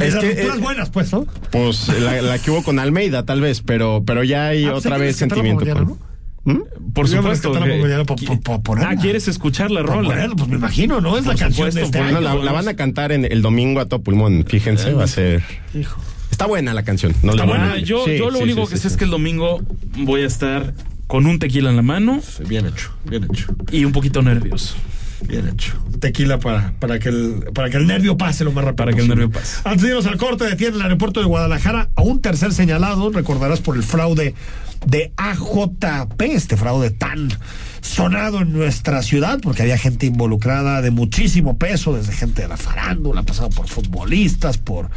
Esas 0.08 0.20
que, 0.24 0.30
rupturas 0.30 0.56
eh, 0.56 0.60
buenas, 0.60 0.90
pues, 0.90 1.12
¿no? 1.12 1.26
pues 1.52 1.88
la, 2.00 2.20
la 2.22 2.38
que 2.38 2.50
hubo 2.50 2.62
con 2.64 2.78
Almeida, 2.78 3.24
tal 3.24 3.40
vez, 3.40 3.62
pero, 3.64 4.02
pero 4.06 4.24
ya 4.24 4.48
hay 4.48 4.64
Ah, 4.64 4.72
pues 4.72 4.86
otra 4.86 4.98
vez 4.98 5.16
sentimiento. 5.16 5.60
por 5.64 5.68
mañana, 5.68 5.86
con- 5.86 5.98
¿Mm? 6.52 6.92
Por 6.94 7.06
Yo 7.08 7.18
supuesto. 7.18 7.52
que- 7.52 8.36
por- 8.42 8.62
por- 8.62 8.80
ah, 8.84 8.94
¿quieres 9.00 9.28
escuchar 9.28 9.70
la 9.70 9.82
rola? 9.82 10.08
ponerlo, 10.08 10.36
pues 10.36 10.48
me 10.48 10.56
imagino, 10.56 11.00
¿no? 11.00 11.18
Es 11.18 11.26
la 11.26 11.34
canción 11.34 11.70
supuesto, 11.70 11.80
de 11.80 11.84
este 11.86 11.98
año. 11.98 12.20
La, 12.20 12.34
la 12.34 12.52
van 12.52 12.68
a 12.68 12.74
cantar 12.74 13.12
en 13.12 13.24
el 13.24 13.42
domingo 13.42 13.80
a 13.80 13.86
todo 13.86 14.02
pulmón, 14.02 14.44
fíjense, 14.48 14.92
va 14.94 15.04
a 15.04 15.08
ser. 15.08 15.42
Hijo. 15.74 16.00
Está 16.30 16.46
buena 16.46 16.72
la 16.74 16.82
canción. 16.84 17.12
No 17.22 17.32
Está 17.32 17.44
le 17.44 17.50
voy 17.52 17.58
a 17.58 17.64
buena. 17.64 17.74
Ah, 17.74 17.78
yo, 17.78 18.04
Sí, 18.04 18.16
yo 18.18 18.30
lo 18.30 18.38
sí, 18.38 18.44
único 18.44 18.64
sí, 18.66 18.70
que 18.72 18.76
sí, 18.76 18.82
sé 18.82 18.88
sí. 18.88 18.94
es 18.94 18.98
que 18.98 19.04
el 19.04 19.10
domingo 19.10 19.60
voy 19.98 20.22
a 20.22 20.26
estar 20.26 20.72
con 21.06 21.26
un 21.26 21.38
tequila 21.38 21.70
en 21.70 21.76
la 21.76 21.82
mano 21.82 22.20
Bien 22.46 22.66
hecho, 22.66 22.92
bien 23.04 23.24
hecho, 23.24 23.54
y 23.72 23.84
un 23.84 23.92
poquito 23.92 24.22
nervioso. 24.22 24.74
Bien 25.26 25.48
hecho. 25.48 25.76
Tequila 26.00 26.38
para, 26.38 26.72
para, 26.78 26.98
que 26.98 27.08
el, 27.08 27.44
para 27.54 27.70
que 27.70 27.76
el 27.76 27.86
nervio 27.86 28.16
pase 28.16 28.44
lo 28.44 28.52
más 28.52 28.64
rápido 28.64 28.84
Para 28.84 28.92
que 28.92 29.02
el 29.02 29.08
nervio 29.08 29.30
pase. 29.30 29.60
Antes 29.64 29.82
de 29.82 29.88
irnos 29.88 30.06
al 30.06 30.16
corte, 30.16 30.44
detiene 30.44 30.76
el 30.76 30.82
aeropuerto 30.82 31.20
de 31.20 31.26
Guadalajara 31.26 31.90
a 31.94 32.02
un 32.02 32.20
tercer 32.20 32.52
señalado, 32.52 33.10
recordarás 33.10 33.60
por 33.60 33.76
el 33.76 33.82
fraude 33.82 34.34
de 34.86 35.12
AJP, 35.16 36.22
este 36.22 36.56
fraude 36.56 36.90
tan 36.90 37.28
sonado 37.80 38.40
en 38.40 38.52
nuestra 38.52 39.02
ciudad, 39.02 39.40
porque 39.42 39.62
había 39.62 39.78
gente 39.78 40.06
involucrada 40.06 40.82
de 40.82 40.90
muchísimo 40.90 41.58
peso, 41.58 41.94
desde 41.94 42.12
gente 42.12 42.42
de 42.42 42.48
la 42.48 42.56
farándula, 42.56 43.22
pasado 43.22 43.50
por 43.50 43.68
futbolistas, 43.68 44.58
por 44.58 44.90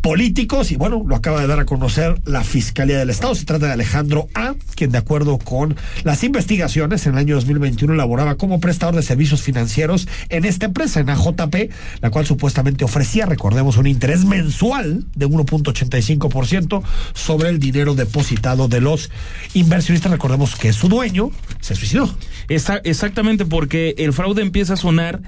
políticos 0.00 0.70
y 0.72 0.76
bueno, 0.76 1.04
lo 1.06 1.14
acaba 1.14 1.40
de 1.40 1.46
dar 1.46 1.60
a 1.60 1.64
conocer 1.66 2.20
la 2.24 2.42
Fiscalía 2.42 2.98
del 2.98 3.10
Estado. 3.10 3.34
Se 3.34 3.44
trata 3.44 3.66
de 3.66 3.72
Alejandro 3.72 4.28
A, 4.34 4.54
quien 4.74 4.90
de 4.92 4.98
acuerdo 4.98 5.38
con 5.38 5.76
las 6.04 6.24
investigaciones 6.24 7.06
en 7.06 7.12
el 7.12 7.18
año 7.18 7.34
2021 7.34 7.94
laboraba 7.94 8.36
como 8.36 8.60
prestador 8.60 8.94
de 8.96 9.02
servicios 9.02 9.42
financieros 9.42 10.08
en 10.30 10.44
esta 10.44 10.66
empresa, 10.66 11.00
en 11.00 11.10
AJP, 11.10 11.70
la 12.00 12.10
cual 12.10 12.24
supuestamente 12.26 12.84
ofrecía, 12.84 13.26
recordemos, 13.26 13.76
un 13.76 13.86
interés 13.86 14.24
mensual 14.24 15.04
de 15.14 15.28
1.85% 15.28 16.82
sobre 17.14 17.48
el 17.50 17.58
dinero 17.58 17.94
depositado 17.94 18.68
de 18.68 18.80
los 18.80 19.10
inversionistas. 19.54 20.10
Recordemos 20.12 20.56
que 20.56 20.72
su 20.72 20.88
dueño 20.88 21.30
se 21.60 21.74
suicidó. 21.74 22.14
Esa- 22.48 22.80
exactamente, 22.84 23.44
porque 23.44 23.94
el 23.98 24.12
fraude 24.12 24.42
empieza 24.42 24.74
a 24.74 24.76
sonar. 24.76 25.20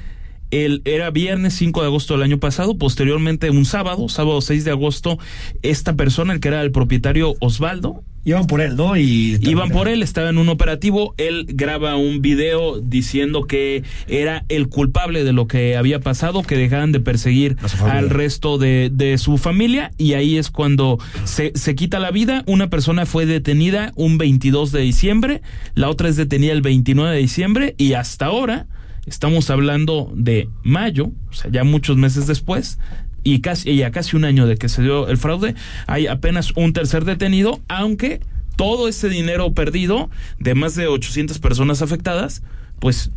El, 0.53 0.83
era 0.85 1.11
viernes 1.11 1.55
5 1.55 1.81
de 1.81 1.87
agosto 1.87 2.15
del 2.15 2.23
año 2.23 2.39
pasado, 2.39 2.79
posteriormente 2.79 3.51
un 3.51 3.65
sábado, 3.65 4.09
sábado 4.09 4.41
6 4.41 4.65
de 4.65 4.71
agosto, 4.71 5.19
esta 5.63 5.97
persona, 5.97 6.33
el 6.33 6.41
que 6.41 6.49
era 6.49 6.63
el 6.63 6.71
propietario 6.71 7.35
Osvaldo, 7.41 8.05
Iban 8.25 8.47
por 8.47 8.61
él, 8.61 8.77
¿no? 8.77 8.97
Y 8.97 9.39
Iban 9.43 9.71
por 9.71 9.89
él, 9.89 10.03
estaba 10.03 10.29
en 10.29 10.39
un 10.39 10.49
operativo, 10.49 11.13
él 11.17 11.47
graba 11.49 11.97
un 11.97 12.23
video 12.23 12.79
diciendo 12.81 13.49
que 13.49 13.83
era 14.07 14.45
el 14.49 14.69
culpable 14.69 15.25
de 15.25 15.33
lo 15.33 15.49
que 15.49 15.77
había 15.77 15.99
pasado, 15.99 16.43
que 16.43 16.57
dejaran 16.57 16.93
de 16.93 17.01
perseguir 17.01 17.57
al 17.81 18.11
resto 18.11 18.59
de, 18.59 18.91
de 18.93 19.19
su 19.19 19.39
familia 19.39 19.91
y 19.99 20.13
ahí 20.13 20.39
es 20.39 20.51
cuando 20.51 21.01
se, 21.25 21.51
se 21.57 21.75
quita 21.75 21.99
la 21.99 22.13
vida. 22.13 22.45
Una 22.47 22.71
persona 22.71 23.07
fue 23.07 23.27
detenida 23.27 23.93
un 23.97 24.19
22 24.19 24.71
de 24.71 24.83
diciembre, 24.83 25.43
la 25.75 25.89
otra 25.89 26.09
es 26.09 26.17
detenida 26.17 26.53
el 26.53 26.63
29 26.63 27.13
de 27.13 27.21
diciembre 27.21 27.75
y 27.77 27.95
hasta 27.95 28.27
ahora 28.27 28.67
estamos 29.07 29.51
hablando 29.51 30.13
de 30.15 30.49
mayo, 30.63 31.11
o 31.31 31.33
sea, 31.33 31.51
ya 31.51 31.65
muchos 31.65 31.97
meses 31.97 32.27
después, 32.27 32.79
y 33.25 33.41
casi 33.41 33.71
y 33.71 33.83
a 33.83 33.91
casi 33.91 34.17
un 34.17 34.25
año 34.25 34.47
de 34.47 34.57
que 34.57 34.69
se 34.69 34.83
dio 34.83 35.09
el 35.09 35.19
fraude, 35.19 35.55
hay 35.87 36.07
apenas 36.07 36.53
un 36.57 36.73
tercer 36.73 37.05
detenido, 37.05 37.61
aunque 37.69 38.21
todo 38.57 38.89
ese 38.89 39.09
dinero 39.09 39.53
perdido 39.55 40.11
de 40.39 40.55
más 40.55 40.75
de 40.75 40.87
800 40.87 41.39
personas 41.39 41.83
afectadas, 41.83 42.43
pues 42.79 43.11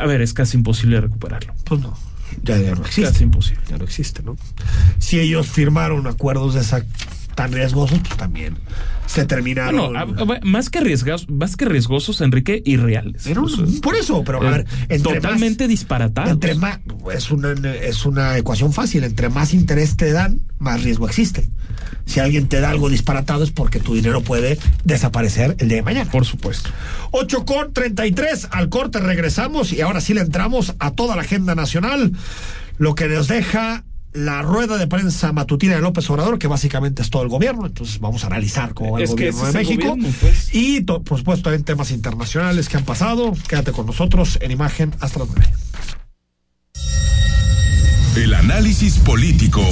a 0.00 0.06
ver, 0.06 0.22
es 0.22 0.32
casi 0.32 0.56
imposible 0.56 1.00
recuperarlo. 1.00 1.52
Pues 1.64 1.80
no, 1.80 1.96
ya, 2.42 2.58
ya 2.58 2.74
no 2.74 2.82
existe. 2.82 3.02
Casi 3.02 3.24
imposible. 3.24 3.62
Ya 3.68 3.78
no 3.78 3.84
existe, 3.84 4.22
¿no? 4.22 4.36
Si 4.98 5.20
ellos 5.20 5.48
firmaron 5.48 6.06
acuerdos 6.06 6.54
de 6.54 6.60
esa 6.60 6.84
tan 7.34 7.52
riesgosos, 7.52 7.98
pues 8.00 8.16
también 8.16 8.56
se 9.06 9.24
terminaron. 9.26 9.92
Bueno, 9.92 10.32
a- 10.32 10.36
a- 10.36 10.40
más 10.44 10.70
que 10.70 10.80
riesgosos, 10.80 11.28
más 11.28 11.56
que 11.56 11.64
riesgosos, 11.66 12.20
Enrique, 12.20 12.62
irreales. 12.64 13.22
Pero, 13.24 13.44
O 13.44 13.48
sea, 13.48 13.64
por 13.82 13.94
eso, 13.96 14.22
pero 14.24 14.38
a 14.46 14.50
ver, 14.50 14.66
entre 14.88 15.14
totalmente 15.14 15.64
más, 15.64 15.68
disparatados. 15.68 16.30
entre 16.30 16.54
más 16.54 16.78
es 17.14 17.30
una 17.30 17.52
es 17.74 18.06
una 18.06 18.38
ecuación 18.38 18.72
fácil, 18.72 19.04
entre 19.04 19.28
más 19.28 19.52
interés 19.54 19.96
te 19.96 20.12
dan, 20.12 20.40
más 20.58 20.82
riesgo 20.82 21.06
existe. 21.08 21.48
Si 22.06 22.20
alguien 22.20 22.48
te 22.48 22.60
da 22.60 22.70
algo 22.70 22.88
disparatado 22.88 23.44
es 23.44 23.50
porque 23.50 23.78
tu 23.80 23.94
dinero 23.94 24.22
puede 24.22 24.58
desaparecer 24.84 25.56
el 25.58 25.68
día 25.68 25.76
de 25.78 25.82
mañana. 25.82 26.10
Por 26.10 26.24
supuesto. 26.24 26.70
8 27.12 27.44
con 27.44 27.72
33, 27.72 28.48
al 28.50 28.68
corte 28.68 28.98
regresamos 29.00 29.72
y 29.72 29.80
ahora 29.82 30.00
sí 30.00 30.14
le 30.14 30.20
entramos 30.20 30.74
a 30.78 30.92
toda 30.92 31.16
la 31.16 31.22
agenda 31.22 31.54
nacional, 31.54 32.12
lo 32.78 32.94
que 32.94 33.08
nos 33.08 33.28
deja 33.28 33.84
la 34.12 34.42
rueda 34.42 34.76
de 34.76 34.86
prensa 34.86 35.32
matutina 35.32 35.74
de 35.76 35.80
López 35.80 36.08
Obrador, 36.10 36.38
que 36.38 36.46
básicamente 36.46 37.00
es 37.02 37.10
todo 37.10 37.22
el 37.22 37.28
gobierno, 37.28 37.66
entonces 37.66 37.98
vamos 38.00 38.24
a 38.24 38.26
analizar 38.28 38.74
cómo 38.74 38.92
va 38.92 38.98
el 38.98 39.04
Es 39.04 39.10
gobierno 39.10 39.44
de 39.46 39.52
México 39.52 39.88
gobierno, 39.90 40.14
pues. 40.20 40.48
y 40.54 40.82
to- 40.82 41.02
por 41.02 41.18
supuesto 41.18 41.44
también 41.44 41.64
temas 41.64 41.90
internacionales 41.90 42.68
que 42.68 42.76
han 42.76 42.84
pasado. 42.84 43.32
Quédate 43.48 43.72
con 43.72 43.86
nosotros 43.86 44.38
en 44.42 44.50
imagen 44.50 44.94
hasta 45.00 45.20
las 45.20 45.28
9. 45.28 45.52
El 48.16 48.34
análisis 48.34 48.98
político. 48.98 49.64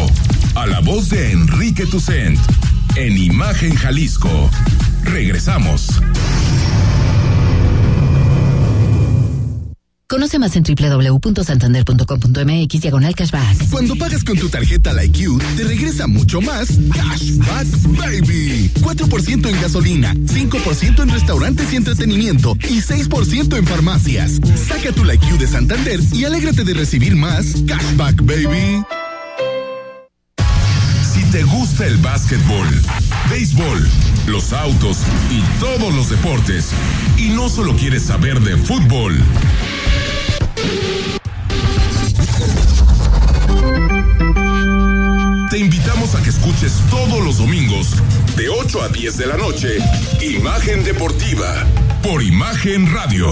A 0.54 0.66
la 0.66 0.80
voz 0.80 1.10
de 1.10 1.30
Enrique 1.32 1.84
Tucent. 1.86 2.38
En 2.96 3.16
Imagen 3.18 3.74
Jalisco. 3.74 4.50
Regresamos. 5.04 6.00
Conoce 10.10 10.38
más 10.40 10.56
en 10.56 10.64
www.santander.com.mx 10.64 12.80
diagonal 12.80 13.14
cashback. 13.14 13.70
Cuando 13.70 13.94
pagas 13.94 14.24
con 14.24 14.36
tu 14.36 14.48
tarjeta 14.48 14.92
La 14.92 15.04
IQ, 15.04 15.40
te 15.56 15.62
regresa 15.62 16.08
mucho 16.08 16.40
más 16.40 16.66
Cashback 16.92 17.68
Baby. 17.96 18.72
4% 18.80 19.48
en 19.48 19.62
gasolina, 19.62 20.12
5% 20.14 21.02
en 21.04 21.10
restaurantes 21.10 21.72
y 21.72 21.76
entretenimiento 21.76 22.56
y 22.68 22.80
6% 22.80 23.56
en 23.56 23.64
farmacias. 23.64 24.40
Saca 24.66 24.90
tu 24.90 25.04
La 25.04 25.14
IQ 25.14 25.38
de 25.38 25.46
Santander 25.46 26.00
y 26.12 26.24
alégrate 26.24 26.64
de 26.64 26.74
recibir 26.74 27.14
más 27.14 27.62
Cashback 27.68 28.20
Baby. 28.24 28.82
Si 31.14 31.22
te 31.30 31.44
gusta 31.44 31.86
el 31.86 31.98
básquetbol, 31.98 32.66
béisbol, 33.30 33.88
los 34.26 34.52
autos 34.52 34.98
y 35.30 35.40
todos 35.60 35.94
los 35.94 36.10
deportes, 36.10 36.70
y 37.16 37.28
no 37.28 37.48
solo 37.48 37.76
quieres 37.76 38.02
saber 38.02 38.40
de 38.40 38.56
fútbol, 38.56 39.16
te 45.50 45.58
invitamos 45.58 46.14
a 46.14 46.22
que 46.22 46.30
escuches 46.30 46.80
todos 46.90 47.24
los 47.24 47.38
domingos, 47.38 47.96
de 48.36 48.48
8 48.48 48.82
a 48.82 48.88
10 48.88 49.16
de 49.16 49.26
la 49.26 49.36
noche, 49.36 49.78
Imagen 50.22 50.84
Deportiva, 50.84 51.66
por 52.04 52.22
Imagen 52.22 52.92
Radio, 52.94 53.26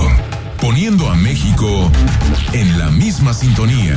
poniendo 0.61 1.09
a 1.09 1.15
México 1.15 1.91
en 2.53 2.77
la 2.77 2.91
misma 2.91 3.33
sintonía. 3.33 3.97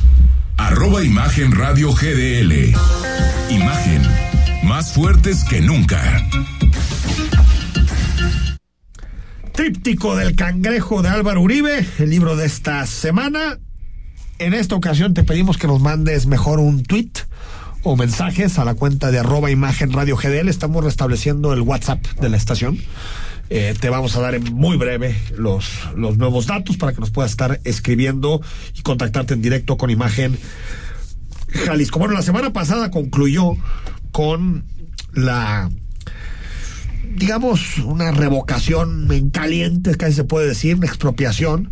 arroba 0.67 1.03
Imagen 1.03 1.51
Radio 1.51 1.91
GDL. 1.91 2.73
Imagen, 3.49 4.01
más 4.63 4.93
fuertes 4.93 5.43
que 5.43 5.59
nunca. 5.59 6.01
Tríptico 9.53 10.15
del 10.15 10.35
cangrejo 10.35 11.01
de 11.01 11.09
Álvaro 11.09 11.41
Uribe, 11.41 11.85
el 11.97 12.09
libro 12.09 12.35
de 12.35 12.45
esta 12.45 12.85
semana. 12.85 13.59
En 14.37 14.53
esta 14.53 14.75
ocasión 14.75 15.13
te 15.13 15.23
pedimos 15.23 15.57
que 15.57 15.67
nos 15.67 15.81
mandes 15.81 16.27
mejor 16.27 16.59
un 16.59 16.83
tweet 16.83 17.11
o 17.83 17.95
mensajes 17.95 18.59
a 18.59 18.65
la 18.65 18.75
cuenta 18.75 19.11
de 19.11 19.19
arroba 19.19 19.49
imagen 19.49 19.91
radio 19.91 20.15
GDL. 20.15 20.47
Estamos 20.47 20.83
restableciendo 20.83 21.53
el 21.53 21.61
WhatsApp 21.61 22.05
de 22.19 22.29
la 22.29 22.37
estación. 22.37 22.77
Eh, 23.53 23.75
te 23.77 23.89
vamos 23.89 24.15
a 24.15 24.21
dar 24.21 24.33
en 24.33 24.45
muy 24.53 24.77
breve 24.77 25.13
los, 25.37 25.65
los 25.97 26.17
nuevos 26.17 26.47
datos 26.47 26.77
para 26.77 26.93
que 26.93 27.01
nos 27.01 27.11
puedas 27.11 27.31
estar 27.31 27.59
escribiendo 27.65 28.41
y 28.77 28.81
contactarte 28.81 29.33
en 29.33 29.41
directo 29.41 29.75
con 29.75 29.89
imagen 29.89 30.37
Jalisco. 31.65 31.99
Bueno, 31.99 32.13
la 32.13 32.21
semana 32.21 32.53
pasada 32.53 32.91
concluyó 32.91 33.57
con 34.13 34.63
la 35.13 35.69
digamos, 37.13 37.77
una 37.79 38.11
revocación 38.11 39.11
en 39.11 39.31
caliente, 39.31 39.95
casi 39.95 40.13
se 40.13 40.23
puede 40.23 40.47
decir, 40.47 40.77
una 40.77 40.87
expropiación 40.87 41.71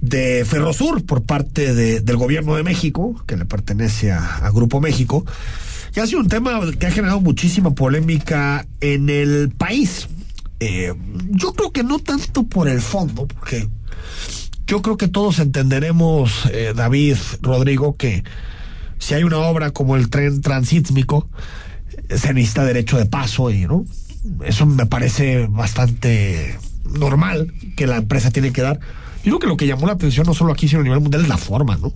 de 0.00 0.44
Ferrosur 0.48 1.04
por 1.04 1.24
parte 1.24 1.74
de- 1.74 2.00
del 2.00 2.16
gobierno 2.16 2.54
de 2.54 2.62
México, 2.62 3.20
que 3.26 3.36
le 3.36 3.46
pertenece 3.46 4.12
a, 4.12 4.36
a 4.36 4.50
Grupo 4.50 4.80
México. 4.80 5.26
Y 5.96 5.98
ha 5.98 6.06
sido 6.06 6.20
un 6.20 6.28
tema 6.28 6.60
que 6.78 6.86
ha 6.86 6.90
generado 6.92 7.20
muchísima 7.20 7.74
polémica 7.74 8.64
en 8.80 9.08
el 9.10 9.50
país. 9.50 10.06
Eh, 10.60 10.94
yo 11.30 11.54
creo 11.54 11.72
que 11.72 11.82
no 11.82 11.98
tanto 11.98 12.44
por 12.44 12.68
el 12.68 12.82
fondo, 12.82 13.26
porque 13.26 13.68
yo 14.66 14.82
creo 14.82 14.98
que 14.98 15.08
todos 15.08 15.38
entenderemos, 15.38 16.46
eh, 16.52 16.74
David, 16.76 17.16
Rodrigo, 17.40 17.96
que 17.96 18.22
si 18.98 19.14
hay 19.14 19.24
una 19.24 19.38
obra 19.38 19.70
como 19.70 19.96
el 19.96 20.10
tren 20.10 20.42
transísmico, 20.42 21.28
eh, 22.08 22.18
se 22.18 22.34
necesita 22.34 22.64
derecho 22.64 22.98
de 22.98 23.06
paso 23.06 23.50
y, 23.50 23.66
¿no? 23.66 23.86
Eso 24.44 24.66
me 24.66 24.84
parece 24.84 25.46
bastante 25.48 26.58
normal 26.84 27.52
que 27.74 27.86
la 27.86 27.96
empresa 27.96 28.30
tiene 28.30 28.52
que 28.52 28.60
dar. 28.60 28.78
Yo 29.24 29.30
creo 29.30 29.38
que 29.38 29.46
lo 29.46 29.56
que 29.56 29.66
llamó 29.66 29.86
la 29.86 29.94
atención 29.94 30.26
no 30.26 30.34
solo 30.34 30.52
aquí, 30.52 30.68
sino 30.68 30.82
a 30.82 30.84
nivel 30.84 31.00
mundial 31.00 31.22
es 31.22 31.28
la 31.28 31.38
forma, 31.38 31.78
¿no? 31.78 31.92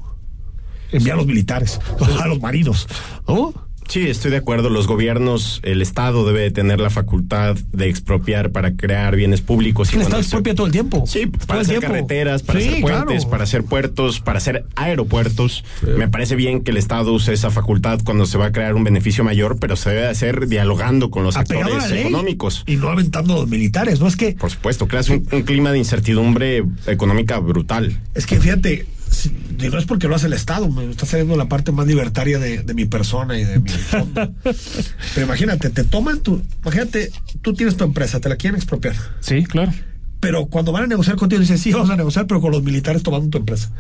Enviar 0.91 1.15
a 1.15 1.19
los 1.19 1.27
militares, 1.27 1.79
a 2.21 2.27
los 2.27 2.41
marinos, 2.41 2.89
¿no? 3.29 3.53
Sí, 3.89 4.09
estoy 4.09 4.31
de 4.31 4.39
acuerdo. 4.39 4.71
Los 4.71 4.87
gobiernos, 4.87 5.61
el 5.63 5.83
Estado 5.83 6.27
debe 6.27 6.41
de 6.41 6.51
tener 6.51 6.81
la 6.81 6.91
facultad 6.91 7.57
de 7.73 7.89
expropiar 7.89 8.51
para 8.51 8.77
crear 8.77 9.15
bienes 9.15 9.41
públicos. 9.41 9.93
El 9.93 10.01
Estado 10.03 10.21
expropia 10.23 10.55
todo 10.55 10.67
el 10.67 10.73
tiempo. 10.73 11.05
Sí, 11.07 11.27
para 11.47 11.61
hacer 11.61 11.79
tiempo. 11.81 11.95
carreteras, 11.95 12.43
para 12.43 12.61
Sí, 12.61 12.69
hacer 12.69 12.81
puentes, 12.81 13.05
claro. 13.17 13.31
para 13.31 13.45
hacer 13.45 13.65
puertos, 13.65 14.21
para 14.21 14.39
hacer 14.39 14.65
aeropuertos. 14.75 15.65
Me 15.97 16.09
parece 16.09 16.35
bien 16.35 16.63
que 16.63 16.71
el 16.71 16.77
Estado 16.79 17.13
use 17.13 17.33
esa 17.33 17.51
facultad 17.51 18.01
cuando 18.05 18.27
se 18.27 18.39
va 18.39 18.47
a 18.47 18.53
crear 18.53 18.75
un 18.75 18.85
beneficio 18.85 19.23
mayor, 19.25 19.59
pero 19.61 19.77
se 19.77 19.91
debe 19.91 20.07
hacer 20.09 20.49
dialogando 20.49 21.11
con 21.11 21.23
los 21.23 21.37
Apegado 21.37 21.67
actores 21.75 21.91
ley 21.91 22.01
económicos. 22.03 22.65
Y 22.67 22.77
no 22.77 22.89
aventando 22.89 23.35
a 23.35 23.37
los 23.41 23.49
militares, 23.49 24.01
¿no? 24.01 24.09
Es 24.09 24.17
que, 24.17 24.33
Por 24.33 24.51
supuesto, 24.51 24.89
creas 24.89 25.09
un, 25.11 25.27
un 25.31 25.43
clima 25.43 25.73
de 25.73 25.79
incertidumbre 25.79 26.65
económica 26.87 27.39
brutal. 27.39 28.01
es 28.15 28.27
que 28.27 28.41
fíjate, 28.41 28.87
y 29.27 29.69
no 29.69 29.79
es 29.79 29.85
porque 29.85 30.09
lo 30.09 30.15
hace 30.15 30.27
el 30.27 30.33
Estado, 30.33 30.69
me 30.69 30.91
está 30.91 31.07
saliendo 31.07 31.37
la 31.37 31.49
parte 31.49 31.73
más 31.73 31.87
libertaria 31.87 32.39
de, 32.39 32.63
de 32.63 32.75
mi 32.75 32.85
persona 32.85 33.39
y 33.39 33.45
de 33.45 33.61
mi 33.61 33.71
fondo. 33.71 34.33
Pero 35.15 35.27
imagínate, 35.27 35.71
te 35.71 35.85
toman 35.85 36.21
tu. 36.21 36.43
Imagínate, 36.63 37.11
tú 37.43 37.55
tienes 37.55 37.77
tu 37.77 37.85
empresa, 37.85 38.21
te 38.21 38.29
la 38.29 38.37
quieren 38.37 38.57
expropiar. 38.57 38.95
Sí, 39.21 39.45
claro. 39.45 39.73
Pero 40.21 40.47
cuando 40.47 40.73
van 40.73 40.85
a 40.85 40.87
negociar 40.87 41.17
contigo, 41.17 41.41
dicen, 41.41 41.59
sí, 41.59 41.73
vamos 41.73 41.91
a 41.91 41.97
negociar, 41.97 42.27
pero 42.27 42.41
con 42.41 42.51
los 42.51 42.63
militares 42.63 43.03
tomando 43.03 43.29
tu 43.29 43.39
empresa. 43.39 43.71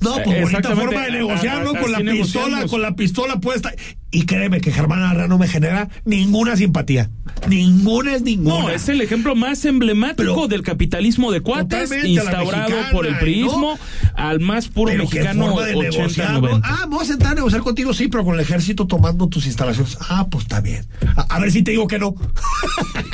No, 0.00 0.16
pues 0.24 0.42
bonita 0.42 0.74
forma 0.76 1.04
de 1.06 1.12
negociar, 1.12 1.64
¿no? 1.64 1.72
Con 1.74 1.90
la 1.92 1.98
pistola, 1.98 2.12
negociamos. 2.12 2.70
con 2.70 2.82
la 2.82 2.94
pistola 2.96 3.40
puesta. 3.40 3.72
Y 4.10 4.26
créeme 4.26 4.60
que 4.60 4.70
Germán 4.70 5.02
Arra 5.02 5.26
no 5.26 5.38
me 5.38 5.48
genera 5.48 5.88
ninguna 6.04 6.56
simpatía. 6.56 7.10
Ninguna 7.48 8.14
es 8.14 8.22
ninguna. 8.22 8.58
No, 8.60 8.70
es 8.70 8.88
el 8.88 9.00
ejemplo 9.00 9.34
más 9.34 9.64
emblemático 9.64 10.34
Pero- 10.34 10.48
del 10.48 10.62
capitalismo 10.62 11.32
de 11.32 11.40
cuates 11.40 11.90
instaurado 12.04 12.44
mexicana, 12.44 12.90
por 12.92 13.06
el 13.06 13.14
¿no? 13.14 13.18
priismo 13.18 13.78
al 14.14 14.38
más 14.38 14.68
puro 14.68 14.92
Pero 14.92 15.02
mexicano 15.04 15.46
forma 15.46 15.66
de 15.66 15.74
80 15.74 15.98
negociar, 15.98 16.32
¿no? 16.34 16.40
90. 16.42 16.68
Ah, 16.68 16.86
voy 16.88 17.02
a 17.02 17.04
sentar 17.06 17.32
a 17.32 17.34
negociar 17.34 17.62
contigo, 17.62 17.92
sí, 17.92 18.06
pero 18.06 18.24
con 18.24 18.34
el 18.34 18.40
ejército 18.40 18.86
tomando 18.86 19.26
tus 19.28 19.46
instalaciones. 19.46 19.98
Ah, 20.00 20.28
pues 20.30 20.44
está 20.44 20.60
bien. 20.60 20.86
A, 21.16 21.22
a 21.22 21.40
ver 21.40 21.50
si 21.50 21.62
te 21.62 21.72
digo 21.72 21.88
que 21.88 21.98
no. 21.98 22.14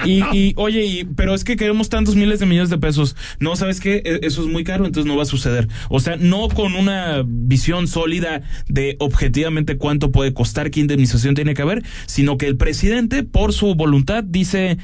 Y, 0.05 0.23
y, 0.35 0.55
oye, 0.57 0.85
y, 0.87 1.05
pero 1.05 1.35
es 1.35 1.45
que 1.45 1.57
queremos 1.57 1.91
tantos 1.91 2.17
miles 2.17 2.41
de 2.41 2.47
millones 2.47 2.71
de 2.71 2.79
pesos. 2.79 3.17
No, 3.39 3.55
¿sabes 3.57 3.81
qué? 3.81 3.97
E- 4.05 4.21
Eso 4.23 4.41
es 4.43 4.49
muy 4.49 4.65
caro, 4.65 4.87
entonces 4.87 5.07
no 5.07 5.15
va 5.17 5.25
a 5.25 5.27
suceder. 5.27 5.69
O 5.91 6.01
sea, 6.01 6.17
no 6.17 6.49
con 6.49 6.70
una 6.77 7.23
visión 7.27 7.89
sólida 7.89 8.43
de 8.69 8.97
objetivamente 8.99 9.77
cuánto 9.77 10.11
puede 10.11 10.33
costar, 10.35 10.71
qué 10.71 10.81
indemnización 10.81 11.35
tiene 11.35 11.55
que 11.55 11.63
haber, 11.63 11.83
sino 12.07 12.39
que 12.39 12.47
el 12.47 12.57
presidente, 12.57 13.23
por 13.23 13.53
su 13.53 13.75
voluntad, 13.75 14.25
dice 14.25 14.79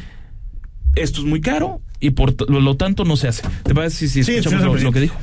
esto 0.94 1.20
es 1.20 1.26
muy 1.26 1.40
caro 1.40 1.80
y 2.00 2.10
por 2.10 2.50
lo, 2.50 2.76
tanto 2.76 3.04
no 3.04 3.16
se 3.16 3.28
hace. 3.28 3.42
¿Te 3.62 3.74
parece 3.74 4.08
si, 4.08 4.20
escuchamos 4.20 4.60
sí, 4.60 4.66
lo, 4.66 4.78
sí. 4.78 4.84
lo 4.84 4.92
que 4.92 5.00
dijo? 5.00 5.16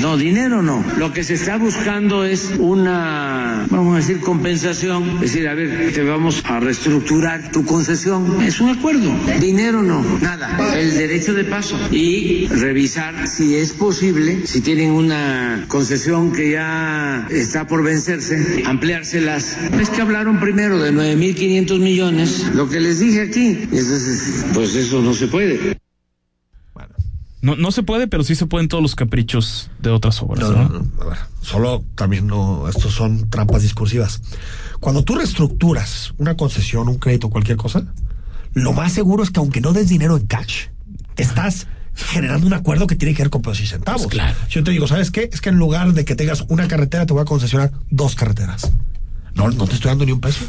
No, 0.00 0.16
dinero 0.16 0.60
no. 0.60 0.84
Lo 0.98 1.12
que 1.12 1.22
se 1.22 1.34
está 1.34 1.56
buscando 1.56 2.24
es 2.24 2.52
una, 2.58 3.66
vamos 3.70 3.94
a 3.94 3.98
decir, 3.98 4.20
compensación. 4.20 5.16
Es 5.16 5.32
decir, 5.32 5.48
a 5.48 5.54
ver, 5.54 5.92
te 5.92 6.02
vamos 6.02 6.42
a 6.44 6.60
reestructurar 6.60 7.52
tu 7.52 7.64
concesión. 7.64 8.42
Es 8.42 8.60
un 8.60 8.70
acuerdo. 8.70 9.12
Dinero 9.40 9.82
no, 9.82 10.04
nada. 10.20 10.76
El 10.76 10.94
derecho 10.94 11.32
de 11.34 11.44
paso. 11.44 11.78
Y 11.90 12.48
revisar 12.48 13.28
si 13.28 13.54
es 13.54 13.72
posible, 13.72 14.46
si 14.46 14.60
tienen 14.60 14.90
una 14.90 15.64
concesión 15.68 16.32
que 16.32 16.50
ya 16.50 17.26
está 17.30 17.66
por 17.66 17.82
vencerse, 17.82 18.62
ampliárselas. 18.66 19.56
Es 19.80 19.90
que 19.90 20.02
hablaron 20.02 20.40
primero 20.40 20.82
de 20.82 20.92
9.500 20.92 21.78
millones, 21.78 22.44
lo 22.54 22.68
que 22.68 22.80
les 22.80 22.98
dije 22.98 23.22
aquí. 23.22 23.58
Entonces, 23.62 24.44
pues 24.54 24.74
eso 24.74 25.00
no 25.02 25.14
se 25.14 25.28
puede. 25.28 25.83
No, 27.44 27.56
no 27.56 27.70
se 27.72 27.82
puede, 27.82 28.08
pero 28.08 28.24
sí 28.24 28.34
se 28.34 28.46
pueden 28.46 28.68
todos 28.68 28.82
los 28.82 28.94
caprichos 28.94 29.70
de 29.78 29.90
otras 29.90 30.22
obras. 30.22 30.48
No, 30.48 30.50
¿no? 30.50 30.68
no, 30.70 30.78
no, 30.78 31.02
a 31.02 31.04
ver, 31.10 31.18
solo 31.42 31.84
también 31.94 32.26
no, 32.26 32.66
estos 32.70 32.94
son 32.94 33.28
trampas 33.28 33.60
discursivas. 33.60 34.22
Cuando 34.80 35.04
tú 35.04 35.14
reestructuras 35.14 36.14
una 36.16 36.38
concesión, 36.38 36.88
un 36.88 36.96
crédito, 36.96 37.28
cualquier 37.28 37.58
cosa, 37.58 37.84
lo 38.54 38.72
más 38.72 38.92
seguro 38.92 39.22
es 39.22 39.30
que 39.30 39.40
aunque 39.40 39.60
no 39.60 39.74
des 39.74 39.90
dinero 39.90 40.16
en 40.16 40.26
cash, 40.26 40.68
estás 41.18 41.66
generando 41.94 42.46
un 42.46 42.54
acuerdo 42.54 42.86
que 42.86 42.96
tiene 42.96 43.14
que 43.14 43.24
ver 43.24 43.30
con 43.30 43.42
pesos 43.42 43.60
y 43.60 43.66
centavos. 43.66 44.04
Pues 44.04 44.14
claro. 44.14 44.36
Si 44.48 44.54
yo 44.54 44.64
te 44.64 44.70
digo, 44.70 44.88
¿sabes 44.88 45.10
qué? 45.10 45.28
Es 45.30 45.42
que 45.42 45.50
en 45.50 45.56
lugar 45.56 45.92
de 45.92 46.06
que 46.06 46.16
tengas 46.16 46.46
una 46.48 46.66
carretera, 46.66 47.04
te 47.04 47.12
voy 47.12 47.20
a 47.20 47.26
concesionar 47.26 47.72
dos 47.90 48.14
carreteras. 48.14 48.72
No, 49.34 49.50
no 49.50 49.66
te 49.66 49.74
estoy 49.74 49.90
dando 49.90 50.06
ni 50.06 50.12
un 50.12 50.20
peso. 50.20 50.46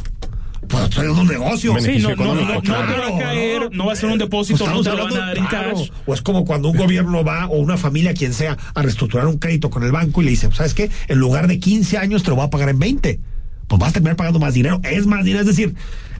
Pues 0.68 0.84
estoy 0.86 1.08
dando 1.08 1.22
un 1.22 1.28
negocio. 1.28 1.76
Sí, 1.80 2.00
no, 2.00 2.16
no, 2.16 2.62
Claro, 2.62 3.02
va 3.12 3.18
a 3.18 3.20
caer, 3.20 3.70
no 3.72 3.86
va 3.86 3.94
a 3.94 3.96
ser 3.96 4.10
un 4.10 4.18
depósito, 4.18 4.66
Pues 4.66 4.72
no 4.72 4.84
te 4.84 4.90
lo 4.92 5.04
van 5.04 5.14
a 5.14 5.20
dar 5.28 5.38
en 5.38 5.44
cash. 5.46 5.50
claro. 5.50 5.78
O 6.06 6.14
es 6.14 6.22
como 6.22 6.46
cuando 6.46 6.70
un 6.70 6.78
gobierno 6.78 7.24
va 7.24 7.48
o 7.48 7.58
una 7.58 7.78
familia, 7.78 8.14
quien 8.14 8.34
sea, 8.34 8.58
a 8.74 8.82
reestructurar 8.82 9.28
un 9.28 9.38
crédito 9.38 9.70
con 9.70 9.84
el 9.84 9.92
banco 9.92 10.22
y 10.22 10.26
le 10.26 10.32
dice, 10.32 10.50
¿sabes 10.54 10.74
qué? 10.74 10.90
En 11.08 11.20
lugar 11.20 11.48
de 11.48 11.60
15 11.60 11.98
años 11.98 12.24
te 12.24 12.30
lo 12.30 12.36
voy 12.38 12.46
a 12.46 12.50
pagar 12.50 12.70
en 12.70 12.80
20. 12.80 13.20
Pues 13.68 13.80
vas 13.80 13.90
a 13.90 13.94
terminar 13.94 14.16
pagando 14.16 14.40
más 14.40 14.54
dinero. 14.54 14.80
Es 14.84 15.06
más 15.08 15.24
dinero. 15.26 15.42
Es 15.42 15.48
decir, 15.48 15.76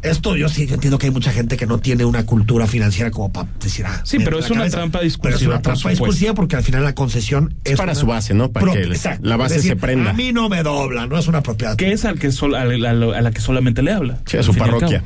esto 0.06 0.36
yo 0.38 0.48
sí 0.50 0.66
yo 0.68 0.76
entiendo 0.76 0.98
que 0.98 1.08
hay 1.08 1.12
mucha 1.12 1.32
gente 1.32 1.58
que 1.58 1.66
no 1.66 1.80
tiene 1.80 2.06
una 2.06 2.26
cultura 2.26 2.68
financiera 2.68 3.12
como 3.12 3.32
para 3.32 3.48
decir, 3.62 3.86
ah, 3.86 4.02
Sí, 4.06 4.18
pero 4.20 4.40
es 4.40 4.50
una 4.50 4.60
cabeza. 4.62 4.78
trampa 4.78 5.00
Pero 5.00 5.08
es 5.08 5.14
discursiva, 5.14 5.54
una 5.54 5.62
trampa 5.62 5.78
supuesto. 5.80 6.04
discursiva 6.06 6.34
porque 6.34 6.56
al 6.56 6.64
final 6.64 6.84
la 6.84 6.96
concesión 6.96 7.56
es. 7.64 7.76
para 7.78 7.92
una- 7.92 8.00
su 8.02 8.06
base, 8.08 8.34
¿no? 8.34 8.52
Para 8.52 8.64
Pro- 8.66 8.74
que 8.74 8.82
el- 8.82 8.92
exacto. 8.94 9.28
la 9.28 9.38
base 9.38 9.56
Es 9.56 9.64
decir, 9.64 9.72
se 9.72 9.76
prenda. 9.82 10.10
A 10.12 10.14
mí 10.14 10.32
no 10.34 10.48
me 10.50 10.64
dobla, 10.64 11.08
no 11.08 11.18
es 11.18 11.28
una 11.28 11.42
propiedad. 11.44 11.76
Que 11.76 11.92
es 11.92 12.06
al 12.06 12.18
que 12.20 12.32
sol- 12.32 12.56
a, 12.56 12.66
la, 12.66 12.90
a 12.92 13.22
la 13.22 13.32
que 13.32 13.42
solamente 13.42 13.82
le 13.82 13.92
habla. 13.92 14.20
Sí, 14.26 14.38
a 14.38 14.44
su 14.44 14.54
parroquia. 14.56 15.04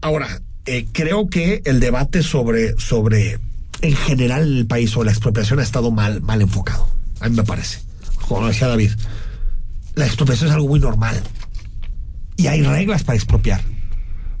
Ahora, 0.00 0.40
eh, 0.66 0.86
creo 0.92 1.28
que 1.28 1.62
el 1.64 1.80
debate 1.80 2.22
sobre, 2.22 2.78
sobre, 2.78 3.38
en 3.80 3.94
general, 3.96 4.42
en 4.50 4.58
el 4.58 4.66
país 4.66 4.90
sobre 4.90 5.06
la 5.06 5.12
expropiación 5.12 5.58
ha 5.60 5.62
estado 5.62 5.90
mal, 5.90 6.20
mal 6.20 6.40
enfocado. 6.42 6.88
A 7.20 7.28
mí 7.28 7.36
me 7.36 7.42
parece. 7.44 7.80
Como 8.28 8.46
decía 8.46 8.68
David, 8.68 8.90
la 9.94 10.06
expropiación 10.06 10.48
es 10.50 10.54
algo 10.54 10.68
muy 10.68 10.78
normal. 10.80 11.20
Y 12.36 12.46
hay 12.46 12.62
reglas 12.62 13.02
para 13.02 13.16
expropiar. 13.16 13.60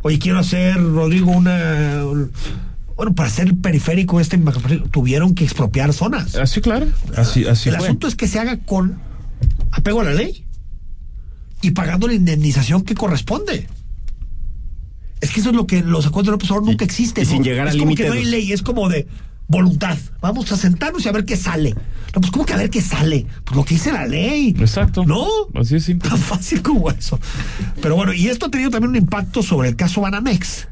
Oye, 0.02 0.18
quiero 0.18 0.38
hacer, 0.38 0.76
Rodrigo, 0.76 1.30
una. 1.32 2.02
Bueno, 2.96 3.14
para 3.14 3.28
hacer 3.28 3.46
el 3.46 3.56
periférico 3.56 4.20
este, 4.20 4.38
tuvieron 4.90 5.34
que 5.34 5.44
expropiar 5.44 5.92
zonas. 5.92 6.34
Así, 6.34 6.60
claro. 6.60 6.86
Así, 7.16 7.46
así 7.46 7.68
el 7.68 7.76
fue. 7.76 7.86
asunto 7.86 8.08
es 8.08 8.16
que 8.16 8.26
se 8.26 8.38
haga 8.38 8.58
con 8.58 9.00
apego 9.70 10.00
a 10.00 10.04
la 10.04 10.14
ley 10.14 10.44
y 11.62 11.70
pagando 11.72 12.08
la 12.08 12.14
indemnización 12.14 12.82
que 12.82 12.94
corresponde. 12.94 13.68
Es 15.20 15.30
que 15.30 15.40
eso 15.40 15.50
es 15.50 15.56
lo 15.56 15.66
que 15.66 15.82
los 15.82 16.06
acuerdos 16.06 16.26
de 16.26 16.32
López 16.32 16.50
Obrador 16.50 16.68
nunca 16.68 16.84
existen. 16.84 17.24
y 17.24 17.26
sin 17.26 17.38
¿no? 17.38 17.44
llegar 17.44 17.66
es 17.66 17.74
al 17.74 17.78
como 17.80 17.94
que 17.94 18.02
límite 18.04 18.08
no 18.08 18.14
hay 18.14 18.24
ley, 18.24 18.52
es 18.52 18.62
como 18.62 18.88
de 18.88 19.06
voluntad. 19.48 19.98
Vamos 20.20 20.52
a 20.52 20.56
sentarnos 20.56 21.04
y 21.04 21.08
a 21.08 21.12
ver 21.12 21.24
qué 21.24 21.36
sale. 21.36 21.74
No, 22.14 22.20
pues 22.20 22.30
¿cómo 22.30 22.46
que 22.46 22.52
a 22.52 22.56
ver 22.56 22.70
qué 22.70 22.80
sale? 22.80 23.26
Pues 23.44 23.56
lo 23.56 23.64
que 23.64 23.74
dice 23.74 23.92
la 23.92 24.06
ley. 24.06 24.54
Exacto. 24.58 25.04
¿No? 25.04 25.26
Así 25.54 25.76
es 25.76 25.84
simple. 25.84 26.08
Tan 26.08 26.18
fácil 26.18 26.62
como 26.62 26.90
eso. 26.90 27.18
Pero 27.82 27.96
bueno, 27.96 28.12
y 28.12 28.28
esto 28.28 28.46
ha 28.46 28.50
tenido 28.50 28.70
también 28.70 28.90
un 28.90 28.96
impacto 28.96 29.42
sobre 29.42 29.68
el 29.68 29.76
caso 29.76 30.02
Banamex. 30.02 30.68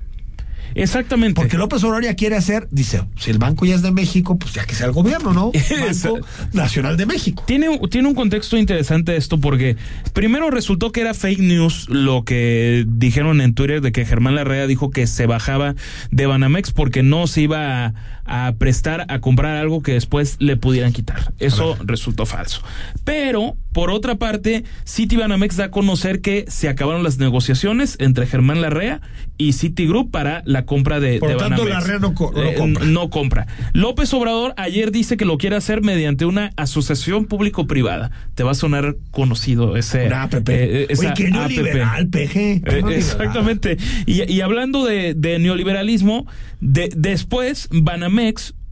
Exactamente. 0.76 1.40
Porque 1.40 1.56
López 1.56 1.82
Obrador 1.84 2.04
ya 2.04 2.14
quiere 2.14 2.36
hacer, 2.36 2.68
dice, 2.70 3.02
si 3.18 3.30
el 3.30 3.38
banco 3.38 3.64
ya 3.64 3.74
es 3.74 3.82
de 3.82 3.92
México, 3.92 4.38
pues 4.38 4.52
ya 4.52 4.66
que 4.66 4.74
sea 4.74 4.86
el 4.86 4.92
gobierno, 4.92 5.32
¿no? 5.32 5.50
Banco 6.02 6.26
Nacional 6.52 6.98
de 6.98 7.06
México. 7.06 7.42
Tiene, 7.46 7.78
tiene 7.90 8.08
un 8.08 8.14
contexto 8.14 8.58
interesante 8.58 9.16
esto 9.16 9.40
porque 9.40 9.76
primero 10.12 10.50
resultó 10.50 10.92
que 10.92 11.00
era 11.00 11.14
fake 11.14 11.40
news 11.40 11.88
lo 11.88 12.24
que 12.24 12.84
dijeron 12.86 13.40
en 13.40 13.54
Twitter 13.54 13.80
de 13.80 13.90
que 13.90 14.04
Germán 14.04 14.34
Larrea 14.34 14.66
dijo 14.66 14.90
que 14.90 15.06
se 15.06 15.26
bajaba 15.26 15.74
de 16.10 16.26
Banamex 16.26 16.72
porque 16.72 17.02
no 17.02 17.26
se 17.26 17.40
iba 17.42 17.86
a, 17.86 17.94
a 18.26 18.54
prestar 18.58 19.06
a 19.08 19.20
comprar 19.20 19.56
algo 19.56 19.82
que 19.82 19.92
después 19.92 20.36
le 20.38 20.56
pudieran 20.56 20.92
quitar. 20.92 21.32
Eso 21.38 21.76
resultó 21.84 22.26
falso. 22.26 22.62
Pero, 23.04 23.56
por 23.72 23.90
otra 23.90 24.16
parte, 24.16 24.64
City 24.84 25.16
Banamex 25.16 25.56
da 25.56 25.66
a 25.66 25.70
conocer 25.70 26.20
que 26.20 26.44
se 26.48 26.68
acabaron 26.68 27.02
las 27.02 27.18
negociaciones 27.18 27.96
entre 28.00 28.26
Germán 28.26 28.60
Larrea 28.62 29.00
y 29.38 29.52
Citigroup 29.52 30.10
para 30.10 30.42
la 30.46 30.64
compra 30.64 31.00
de, 31.00 31.18
Por 31.18 31.28
de 31.28 31.34
lo 31.34 31.40
tanto, 31.40 31.62
Banamex. 31.64 31.80
Larrea 31.82 31.98
no 32.00 32.14
co- 32.14 32.32
no 32.34 32.42
Eh, 32.42 32.54
compra. 32.54 32.84
no 32.84 33.10
compra. 33.10 33.46
López 33.72 34.12
Obrador 34.14 34.54
ayer 34.56 34.90
dice 34.92 35.16
que 35.16 35.24
lo 35.24 35.38
quiere 35.38 35.56
hacer 35.56 35.82
mediante 35.82 36.24
una 36.24 36.50
asociación 36.56 37.26
público-privada. 37.26 38.10
Te 38.34 38.42
va 38.42 38.52
a 38.52 38.54
sonar 38.54 38.96
conocido 39.10 39.76
ese. 39.76 40.06
Una 40.06 40.22
APP. 40.24 40.48
eh, 40.48 40.86
esa 40.88 41.12
Oye, 41.12 41.30
neoliberal, 41.30 42.08
peje. 42.08 42.62
Eh, 42.64 42.82
exactamente. 42.90 43.76
Y, 44.06 44.30
y 44.32 44.40
hablando 44.40 44.84
de, 44.84 45.14
de 45.14 45.38
neoliberalismo, 45.38 46.26
de, 46.60 46.88
después 46.96 47.68
Banamex, 47.70 48.15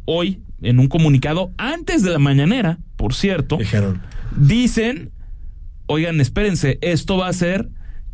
hoy, 0.04 0.40
en 0.62 0.78
un 0.78 0.88
comunicado, 0.88 1.52
antes 1.58 2.02
de 2.02 2.10
la 2.10 2.18
mañanera, 2.18 2.78
por 2.96 3.14
cierto, 3.14 3.56
Dijeron. 3.58 4.00
dicen, 4.36 5.10
oigan, 5.86 6.20
espérense, 6.20 6.78
esto 6.80 7.16
va 7.16 7.28
a 7.28 7.32
ser 7.32 7.68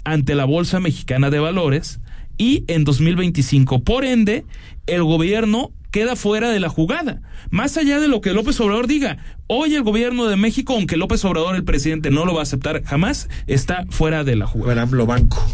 ante 0.04 0.34
la 0.34 0.44
Bolsa 0.44 0.80
Mexicana 0.80 1.30
de 1.30 1.38
Valores 1.38 2.00
y 2.38 2.64
en 2.68 2.84
2025. 2.84 3.84
Por 3.84 4.04
ende, 4.04 4.44
el 4.86 5.02
gobierno 5.04 5.72
queda 5.90 6.16
fuera 6.16 6.50
de 6.50 6.60
la 6.60 6.68
jugada. 6.68 7.20
Más 7.50 7.76
allá 7.76 8.00
de 8.00 8.08
lo 8.08 8.20
que 8.20 8.32
López 8.32 8.60
Obrador 8.60 8.86
diga, 8.86 9.18
hoy 9.46 9.74
el 9.74 9.82
gobierno 9.82 10.26
de 10.26 10.36
México, 10.36 10.74
aunque 10.74 10.96
López 10.96 11.24
Obrador, 11.24 11.54
el 11.56 11.64
presidente, 11.64 12.10
no 12.10 12.24
lo 12.24 12.34
va 12.34 12.40
a 12.40 12.42
aceptar 12.44 12.82
jamás, 12.84 13.28
está 13.46 13.84
fuera 13.90 14.24
de 14.24 14.36
la 14.36 14.46
jugada. 14.46 14.84
Banco. 14.84 15.44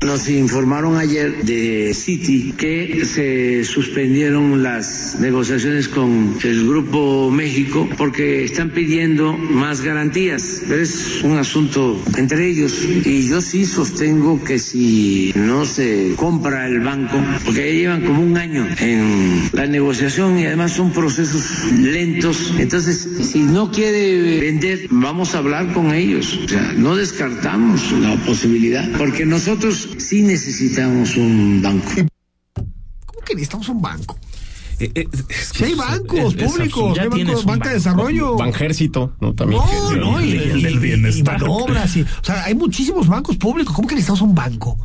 Nos 0.00 0.28
informaron 0.28 0.96
ayer 0.96 1.42
de 1.42 1.92
Citi 1.92 2.52
que 2.56 3.04
se 3.04 3.64
suspendieron 3.64 4.62
las 4.62 5.16
negociaciones 5.18 5.88
con 5.88 6.38
el 6.44 6.68
Grupo 6.68 7.32
México 7.32 7.88
porque 7.98 8.44
están 8.44 8.70
pidiendo 8.70 9.36
más 9.36 9.80
garantías. 9.80 10.62
Pero 10.68 10.82
es 10.82 11.20
un 11.24 11.36
asunto 11.36 12.00
entre 12.16 12.46
ellos. 12.48 12.80
Y 13.04 13.28
yo 13.28 13.40
sí 13.40 13.66
sostengo 13.66 14.42
que 14.44 14.60
si 14.60 15.32
no 15.34 15.66
se 15.66 16.12
compra 16.14 16.68
el 16.68 16.78
banco, 16.78 17.20
porque 17.44 17.66
ya 17.66 17.72
llevan 17.72 18.04
como 18.04 18.22
un 18.22 18.36
año 18.36 18.68
en 18.78 19.50
la 19.52 19.66
negociación 19.66 20.38
y 20.38 20.46
además 20.46 20.74
son 20.74 20.92
procesos 20.92 21.72
lentos. 21.76 22.54
Entonces, 22.56 23.08
si 23.32 23.40
no 23.40 23.72
quiere 23.72 24.38
vender, 24.38 24.86
vamos 24.90 25.34
a 25.34 25.38
hablar 25.38 25.72
con 25.72 25.92
ellos. 25.92 26.38
O 26.44 26.48
sea, 26.48 26.72
no 26.76 26.94
descartamos 26.94 27.90
la 28.00 28.14
posibilidad, 28.24 28.88
porque 28.96 29.26
nosotros 29.26 29.87
sí 29.98 30.22
necesitamos 30.22 31.16
un 31.16 31.60
banco. 31.62 31.88
¿Cómo 33.06 33.20
que 33.24 33.34
necesitamos 33.34 33.68
un 33.68 33.80
banco? 33.82 34.18
Eh, 34.80 34.92
eh, 34.94 35.08
es 35.28 35.50
Si 35.54 35.64
hay 35.64 35.74
bancos 35.74 36.34
es- 36.36 36.42
es 36.42 36.52
públicos. 36.52 36.96
Ya 36.96 37.02
hay 37.02 37.08
bancos, 37.08 37.44
banca 37.44 37.68
de 37.70 37.74
banco. 37.74 37.90
desarrollo. 37.90 38.36
Banjército, 38.36 39.16
¿no? 39.20 39.34
También. 39.34 39.60
No, 39.60 39.88
que- 39.90 39.96
no, 39.96 40.20
y, 40.24 40.32
el 40.32 40.58
y- 40.58 40.62
del 40.62 40.74
y- 40.74 40.78
bienestar. 40.78 41.36
y 41.36 41.40
Banobras, 41.42 41.96
y- 41.96 42.02
o 42.02 42.06
sea, 42.24 42.44
hay 42.44 42.54
muchísimos 42.54 43.08
bancos 43.08 43.36
públicos. 43.36 43.74
¿Cómo 43.74 43.88
que 43.88 43.94
necesitamos 43.96 44.20
un 44.22 44.34
banco? 44.34 44.78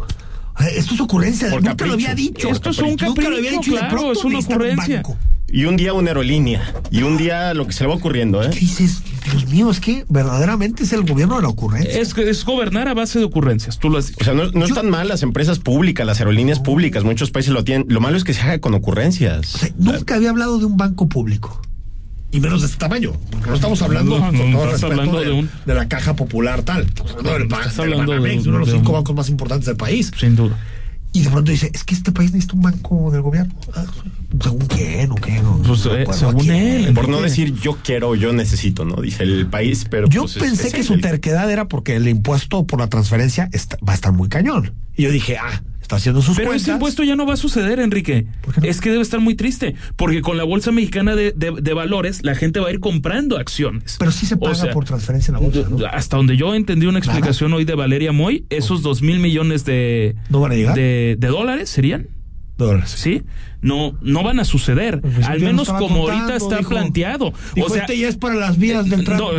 Eh, 0.59 0.73
Esto 0.77 0.95
es 0.95 1.01
ocurrencia. 1.01 1.49
Por 1.49 1.61
Nunca 1.61 1.71
capricho. 1.71 1.87
lo 1.87 1.93
había 1.93 2.15
dicho. 2.15 2.49
Esto 2.49 2.69
es 2.71 2.79
un 2.79 2.89
Nunca 2.89 3.05
lo 3.07 3.11
había 3.11 3.25
capricho, 3.27 3.51
dicho 3.59 3.71
y 3.71 3.73
de 3.75 3.79
pronto 3.89 4.11
es 4.13 4.23
una 4.23 4.33
necesitan 4.35 4.57
un 4.61 4.67
ocurrencia. 4.69 4.95
banco. 4.97 5.17
Y 5.49 5.65
un 5.65 5.75
día 5.77 5.93
una 5.93 6.07
aerolínea. 6.09 6.73
Y 6.89 7.03
un 7.03 7.17
día 7.17 7.53
lo 7.53 7.67
que 7.67 7.73
se 7.73 7.83
le 7.83 7.89
va 7.89 7.95
ocurriendo, 7.95 8.41
¿eh? 8.43 8.49
¿Qué 8.51 8.59
dices? 8.59 9.03
Dios 9.31 9.47
mío, 9.47 9.69
es 9.71 9.79
que 9.79 10.05
verdaderamente 10.09 10.83
es 10.83 10.93
el 10.93 11.03
gobierno 11.03 11.37
de 11.37 11.43
la 11.43 11.47
ocurrencia. 11.49 11.99
Es, 12.01 12.17
es 12.17 12.43
gobernar 12.45 12.87
a 12.87 12.93
base 12.93 13.19
de 13.19 13.25
ocurrencias, 13.25 13.79
tú 13.79 13.89
lo 13.89 13.97
has 13.97 14.07
dicho. 14.07 14.17
O 14.21 14.23
sea, 14.23 14.33
no, 14.33 14.51
no 14.51 14.65
están 14.65 14.89
mal 14.89 15.07
las 15.07 15.23
empresas 15.23 15.59
públicas, 15.59 16.05
las 16.05 16.19
aerolíneas 16.19 16.59
públicas. 16.59 17.03
Muchos 17.03 17.31
países 17.31 17.53
lo 17.53 17.63
tienen. 17.63 17.85
Lo 17.89 18.01
malo 18.01 18.17
es 18.17 18.23
que 18.23 18.33
se 18.33 18.41
haga 18.41 18.59
con 18.59 18.73
ocurrencias. 18.73 19.55
O 19.55 19.57
sea, 19.59 19.69
nunca 19.77 20.15
había 20.15 20.29
hablado 20.29 20.59
de 20.59 20.65
un 20.65 20.77
banco 20.77 21.07
público. 21.07 21.61
Y 22.31 22.39
menos 22.39 22.61
de 22.61 22.67
este 22.67 22.79
tamaño. 22.79 23.13
Porque 23.29 23.49
no 23.49 23.55
estamos 23.55 23.81
hablando, 23.83 24.17
No, 24.19 24.31
no, 24.31 24.37
con 24.39 24.51
todo 24.51 24.63
estás 24.65 24.71
respeto, 24.81 24.93
hablando 25.01 25.19
de, 25.19 25.25
de 25.27 25.31
un- 25.33 25.49
de 25.65 25.73
la 25.75 25.87
caja 25.87 26.15
popular 26.15 26.63
tal. 26.63 26.81
Estamos 26.83 27.11
hablando 27.11 27.33
del, 27.39 27.47
ban- 27.47 27.59
Estás 27.61 27.77
del 27.77 27.91
hablando 27.93 28.11
de 28.13 28.19
Banamex, 28.19 28.41
un- 28.43 28.47
uno 28.49 28.53
de 28.53 28.59
los 28.59 28.67
de 28.69 28.73
cinco 28.79 28.89
un- 28.91 28.97
bancos 28.97 29.15
más 29.15 29.29
importantes 29.29 29.65
del 29.67 29.77
país. 29.77 30.11
Sin 30.19 30.35
duda. 30.35 30.57
Y 31.15 31.21
de 31.21 31.29
pronto 31.29 31.51
dice, 31.51 31.69
es 31.73 31.83
que 31.83 31.93
este 31.93 32.11
país 32.11 32.31
necesita 32.31 32.55
un 32.55 32.63
banco 32.63 33.11
del 33.11 33.21
gobierno. 33.21 33.53
Ah, 33.75 33.85
¿Según 34.41 34.65
quién 34.65 35.11
o 35.11 35.15
qué? 35.15 35.39
No, 35.41 35.57
Pues, 35.63 35.85
no 35.85 35.95
eh, 35.95 36.05
según 36.11 36.49
él. 36.49 36.93
Por 36.95 37.07
no 37.07 37.21
decir 37.21 37.53
yo 37.53 37.77
quiero 37.83 38.09
o 38.09 38.15
yo 38.15 38.33
necesito, 38.33 38.83
¿no? 38.83 38.95
Dice 38.99 39.21
el 39.23 39.45
país, 39.45 39.85
pero. 39.89 40.07
Yo 40.09 40.21
pues, 40.23 40.37
es- 40.37 40.41
pensé 40.41 40.67
es 40.67 40.73
que 40.73 40.79
él 40.81 40.85
su 40.87 40.93
el- 40.95 41.01
terquedad 41.01 41.49
era 41.51 41.67
porque 41.67 41.95
el 41.95 42.07
impuesto 42.07 42.65
por 42.65 42.79
la 42.79 42.87
transferencia 42.87 43.47
está- 43.53 43.77
va 43.87 43.91
a 43.93 43.95
estar 43.95 44.11
muy 44.11 44.27
cañón. 44.27 44.73
Y 44.95 45.03
yo 45.03 45.11
dije, 45.11 45.37
ah, 45.37 45.61
está 45.83 45.97
haciendo 45.97 46.21
sus 46.21 46.35
Pero 46.35 46.47
cuentas. 46.49 46.63
ese 46.63 46.71
impuesto 46.71 47.03
ya 47.03 47.15
no 47.15 47.25
va 47.27 47.35
a 47.35 47.37
suceder, 47.37 47.79
Enrique. 47.79 48.25
Es 48.63 48.81
que 48.81 48.89
debe 48.89 49.03
estar 49.03 49.19
muy 49.19 49.35
triste, 49.35 49.75
porque 49.95 50.21
con 50.21 50.37
la 50.37 50.43
Bolsa 50.43 50.71
Mexicana 50.71 51.15
de, 51.15 51.31
de- 51.33 51.51
de 51.61 51.73
Valores 51.73 52.23
la 52.23 52.33
gente 52.35 52.59
va 52.59 52.69
a 52.69 52.71
ir 52.71 52.79
comprando 52.79 53.37
acciones. 53.37 53.97
Pero 53.99 54.11
sí 54.11 54.25
se 54.25 54.37
paga 54.37 54.53
O 54.53 54.55
sea, 54.55 54.71
por 54.71 54.85
transferencia 54.85 55.31
en 55.31 55.33
la 55.35 55.39
bolsa, 55.47 55.67
¿no? 55.69 55.85
Hasta 55.85 56.17
donde 56.17 56.35
yo 56.37 56.55
entendí 56.55 56.87
una 56.87 56.97
explicación 56.99 57.53
hoy 57.53 57.65
de 57.65 57.75
Valeria 57.75 58.11
Moy, 58.11 58.45
esos 58.49 58.81
dos 58.81 59.01
mil 59.03 59.19
millones 59.19 59.65
de, 59.65 60.15
¿No 60.29 60.39
van 60.41 60.53
a 60.53 60.55
llegar? 60.55 60.75
de, 60.75 61.15
de 61.19 61.27
dólares 61.27 61.69
serían. 61.69 62.07
Dólares. 62.55 62.91
Sí, 62.95 63.23
no, 63.61 63.95
no 64.01 64.21
van 64.23 64.39
a 64.39 64.45
suceder. 64.45 65.01
Pues 65.01 65.25
Al 65.27 65.39
menos 65.41 65.69
como 65.69 66.01
contando, 66.01 66.11
ahorita 66.11 66.35
está 66.35 66.57
dijo- 66.57 66.69
planteado. 66.69 67.33
Dijo, 67.55 67.67
o 67.67 67.69
sea, 67.71 67.81
este 67.81 67.97
ya 67.97 68.07
es 68.07 68.15
para 68.15 68.35
las 68.35 68.59
vías 68.59 68.87
del 68.89 69.03
tren. 69.03 69.17
no, 69.17 69.31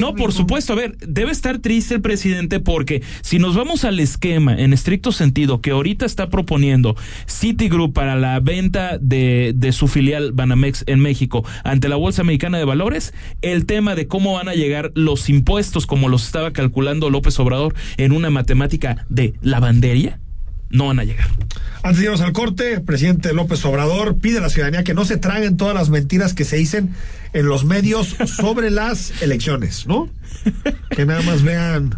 no, 0.00 0.14
por 0.14 0.32
supuesto. 0.32 0.72
A 0.72 0.76
ver, 0.76 0.96
debe 1.06 1.32
estar 1.32 1.58
triste 1.58 1.94
el 1.96 2.00
presidente 2.00 2.58
porque 2.60 3.02
si 3.20 3.38
nos 3.38 3.54
vamos 3.56 3.84
al 3.84 4.00
esquema 4.00 4.54
en 4.56 4.72
estricto 4.72 5.12
sentido 5.12 5.60
que 5.60 5.72
ahorita 5.72 6.06
está 6.06 6.30
proponiendo 6.30 6.96
Citigroup 7.28 7.92
para 7.92 8.16
la 8.16 8.40
venta 8.40 8.96
de, 8.98 9.52
de 9.54 9.72
su 9.72 9.86
filial 9.86 10.32
Banamex 10.32 10.84
en 10.86 11.00
México 11.00 11.44
ante 11.62 11.88
la 11.90 11.96
Bolsa 11.96 12.24
Mexicana 12.24 12.56
de 12.58 12.64
Valores, 12.64 13.12
el 13.42 13.66
tema 13.66 13.94
de 13.94 14.06
cómo 14.06 14.32
van 14.34 14.48
a 14.48 14.54
llegar 14.54 14.92
los 14.94 15.28
impuestos 15.28 15.86
como 15.86 16.08
los 16.08 16.24
estaba 16.24 16.52
calculando 16.52 17.10
López 17.10 17.38
Obrador 17.38 17.74
en 17.98 18.12
una 18.12 18.30
matemática 18.30 19.04
de 19.10 19.34
lavandería, 19.42 20.20
no 20.70 20.86
van 20.88 20.98
a 21.00 21.04
llegar. 21.04 21.28
Antes 21.82 21.98
de 22.00 22.04
irnos 22.06 22.20
al 22.20 22.32
corte, 22.32 22.72
el 22.74 22.82
presidente 22.82 23.32
López 23.32 23.64
Obrador 23.64 24.16
pide 24.18 24.38
a 24.38 24.40
la 24.40 24.48
ciudadanía 24.50 24.82
que 24.84 24.94
no 24.94 25.04
se 25.04 25.16
traguen 25.16 25.56
todas 25.56 25.74
las 25.74 25.88
mentiras 25.90 26.34
que 26.34 26.44
se 26.44 26.56
dicen 26.56 26.90
en 27.32 27.46
los 27.46 27.64
medios 27.64 28.16
sobre 28.36 28.70
las 28.70 29.22
elecciones, 29.22 29.86
¿no? 29.86 30.08
Que 30.90 31.06
nada 31.06 31.22
más 31.22 31.42
vean 31.42 31.94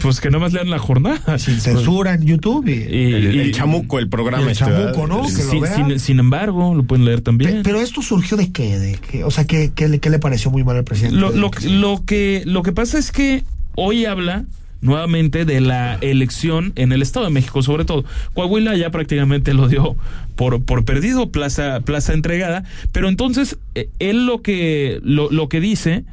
Pues 0.00 0.20
que 0.20 0.28
nada 0.30 0.38
más 0.44 0.52
lean 0.52 0.70
la 0.70 0.78
jornada. 0.78 1.38
sin 1.38 1.60
censura 1.60 2.14
en 2.14 2.22
YouTube 2.24 2.68
y, 2.68 2.82
El, 2.82 3.40
el 3.40 3.52
chamuco, 3.52 3.98
el 3.98 4.08
programa. 4.08 4.44
el 4.44 4.50
este, 4.50 4.64
chamuco, 4.66 5.06
¿no? 5.08 5.22
Que 5.22 5.42
lo 5.44 5.50
Sin, 5.50 5.60
vean. 5.60 5.88
sin- 5.88 5.98
sin 6.00 6.18
embargo, 6.20 6.74
lo 6.74 6.84
pueden 6.84 7.04
leer 7.04 7.20
también. 7.22 7.50
Pe- 7.56 7.60
Pero 7.64 7.80
esto 7.80 8.02
surgió 8.02 8.36
de 8.36 8.52
qué, 8.52 8.78
de 8.78 8.94
qué? 8.98 9.24
o 9.24 9.30
sea, 9.32 9.44
¿qué, 9.46 9.72
qué, 9.74 9.88
le, 9.88 9.98
qué 9.98 10.10
le 10.10 10.18
pareció 10.20 10.50
muy 10.52 10.62
mal 10.62 10.76
al 10.76 10.84
presidente? 10.84 11.16
Lo, 11.18 11.30
lo, 11.32 11.50
lo 11.64 12.04
que, 12.04 12.42
lo 12.46 12.62
que 12.62 12.72
pasa 12.72 12.98
es 12.98 13.10
que 13.10 13.42
hoy 13.74 14.04
habla 14.04 14.44
nuevamente 14.82 15.46
de 15.46 15.60
la 15.60 15.96
elección 16.00 16.72
en 16.76 16.92
el 16.92 17.00
Estado 17.00 17.24
de 17.26 17.32
México, 17.32 17.62
sobre 17.62 17.86
todo. 17.86 18.04
Coahuila 18.34 18.76
ya 18.76 18.90
prácticamente 18.90 19.54
lo 19.54 19.68
dio 19.68 19.96
por, 20.36 20.62
por 20.62 20.84
perdido, 20.84 21.30
plaza, 21.30 21.80
plaza 21.80 22.12
entregada, 22.12 22.64
pero 22.92 23.08
entonces 23.08 23.58
eh, 23.74 23.88
él 23.98 24.26
lo 24.26 24.42
que, 24.42 25.00
lo, 25.02 25.30
lo 25.30 25.48
que 25.48 25.60
dice 25.60 26.04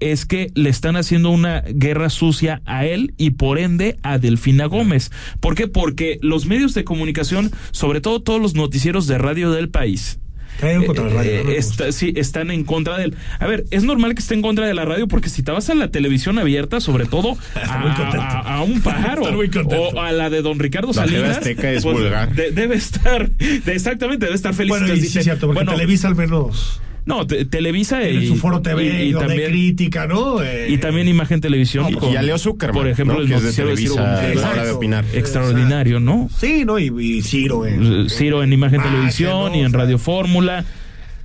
es 0.00 0.26
que 0.26 0.50
le 0.54 0.70
están 0.70 0.96
haciendo 0.96 1.30
una 1.30 1.62
guerra 1.66 2.10
sucia 2.10 2.62
a 2.66 2.84
él 2.86 3.14
y 3.16 3.30
por 3.30 3.58
ende 3.58 3.96
a 4.02 4.18
Delfina 4.18 4.66
Gómez. 4.66 5.10
¿Por 5.40 5.54
qué? 5.54 5.66
Porque 5.66 6.18
los 6.22 6.46
medios 6.46 6.74
de 6.74 6.84
comunicación, 6.84 7.50
sobre 7.70 8.00
todo 8.00 8.20
todos 8.20 8.40
los 8.40 8.54
noticieros 8.54 9.06
de 9.06 9.18
radio 9.18 9.50
del 9.50 9.70
país, 9.70 10.18
Caen 10.60 10.84
contra 10.84 11.04
la 11.04 11.14
radio, 11.14 11.30
eh, 11.50 11.56
está- 11.56 11.90
sí, 11.92 12.12
están 12.16 12.50
en 12.50 12.64
contra 12.64 12.96
de 12.98 13.04
él. 13.04 13.14
A 13.38 13.46
ver, 13.46 13.64
es 13.70 13.82
normal 13.84 14.14
que 14.14 14.20
esté 14.20 14.34
en 14.34 14.42
contra 14.42 14.66
de 14.66 14.74
la 14.74 14.84
radio 14.84 15.08
porque 15.08 15.28
si 15.28 15.42
te 15.42 15.50
vas 15.52 15.68
a 15.70 15.74
la 15.74 15.88
televisión 15.88 16.38
abierta, 16.38 16.80
sobre 16.80 17.06
todo 17.06 17.36
a, 17.68 17.78
muy 17.78 17.90
contento. 17.92 18.20
a- 18.20 18.56
a 18.56 18.62
un 18.62 18.80
pájaro 18.80 19.22
o 19.24 20.00
a 20.00 20.12
la 20.12 20.30
de 20.30 20.42
don 20.42 20.58
Ricardo 20.58 20.88
La 20.88 20.94
Salinas, 20.94 21.38
Azteca 21.38 21.70
es 21.72 21.84
vulgar. 21.84 22.34
de- 22.34 22.50
debe 22.52 22.76
estar, 22.76 23.28
de- 23.30 23.72
exactamente, 23.74 24.26
debe 24.26 24.36
estar 24.36 24.54
feliz. 24.54 24.70
Bueno, 24.70 24.92
y 24.94 25.00
sí, 25.00 25.22
cierto, 25.22 25.46
porque 25.46 25.58
bueno, 25.64 25.72
Televisa 25.72 26.08
al 26.08 26.14
menos 26.16 26.80
no, 27.06 27.26
te- 27.26 27.44
Televisa 27.44 28.02
y, 28.08 28.26
su 28.26 28.36
foro 28.36 28.62
TV 28.62 29.04
y- 29.04 29.10
y 29.10 29.12
también 29.14 29.50
crítica, 29.50 30.06
¿no? 30.06 30.42
Eh, 30.42 30.68
y 30.70 30.78
también 30.78 31.06
Imagen 31.08 31.40
Televisión. 31.40 31.86
Y- 32.02 32.12
y 32.12 32.16
a 32.16 32.22
Leo 32.22 32.38
Zuckerman, 32.38 32.74
Por 32.76 32.88
ejemplo, 32.88 33.16
¿no? 33.16 33.20
el 33.22 33.28
Que 33.28 33.34
es 33.34 33.40
de 33.40 33.44
noticiero 33.46 33.70
de 33.70 33.76
Ciro 33.76 33.94
Televisa, 33.96 34.50
hora 34.50 34.64
de 34.64 34.70
opinar. 34.72 35.04
Extraordinario, 35.12 36.00
¿no? 36.00 36.28
Sí, 36.38 36.64
¿no? 36.64 36.78
Y, 36.78 36.86
y 37.18 37.22
Ciro, 37.22 37.66
eh. 37.66 38.06
Ciro 38.08 38.42
en 38.42 38.52
Imagen 38.52 38.76
Imagen, 38.80 38.92
Televisión 38.92 39.52
¿no? 39.52 39.56
y 39.58 39.60
en 39.60 39.72
Radio 39.72 39.98
Fórmula. 39.98 40.64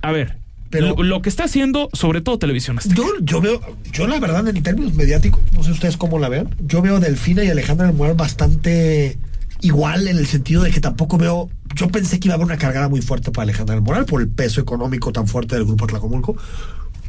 A 0.02 0.12
ver, 0.12 0.36
Pero- 0.70 0.94
lo, 0.96 1.02
lo 1.02 1.22
que 1.22 1.28
está 1.28 1.44
haciendo, 1.44 1.88
sobre 1.92 2.20
todo 2.20 2.38
Televisión 2.38 2.78
Azteca. 2.78 2.96
Yo, 2.96 3.06
yo 3.22 3.40
veo, 3.40 3.60
yo 3.92 4.06
la 4.06 4.18
verdad 4.20 4.46
en 4.48 4.62
términos 4.62 4.94
mediáticos, 4.94 5.40
no 5.52 5.62
sé 5.62 5.72
ustedes 5.72 5.96
cómo 5.96 6.18
la 6.18 6.28
vean, 6.28 6.54
yo 6.66 6.80
veo 6.82 6.96
a 6.96 7.00
Delfina 7.00 7.42
y 7.44 7.48
Alejandra 7.48 7.86
del 7.86 7.96
Moral 7.96 8.14
bastante 8.16 9.18
igual 9.62 10.08
en 10.08 10.16
el 10.16 10.26
sentido 10.26 10.62
de 10.62 10.70
que 10.70 10.80
tampoco 10.80 11.18
veo, 11.18 11.50
yo 11.74 11.88
pensé 11.88 12.18
que 12.20 12.28
iba 12.28 12.34
a 12.34 12.36
haber 12.36 12.46
una 12.46 12.58
cargada 12.58 12.88
muy 12.88 13.00
fuerte 13.02 13.30
para 13.30 13.44
Alejandra 13.44 13.74
del 13.74 13.84
Moral 13.84 14.04
por 14.06 14.20
el 14.20 14.28
peso 14.28 14.60
económico 14.60 15.12
tan 15.12 15.26
fuerte 15.26 15.54
del 15.56 15.64
grupo 15.64 15.84
Atlacomulco. 15.84 16.36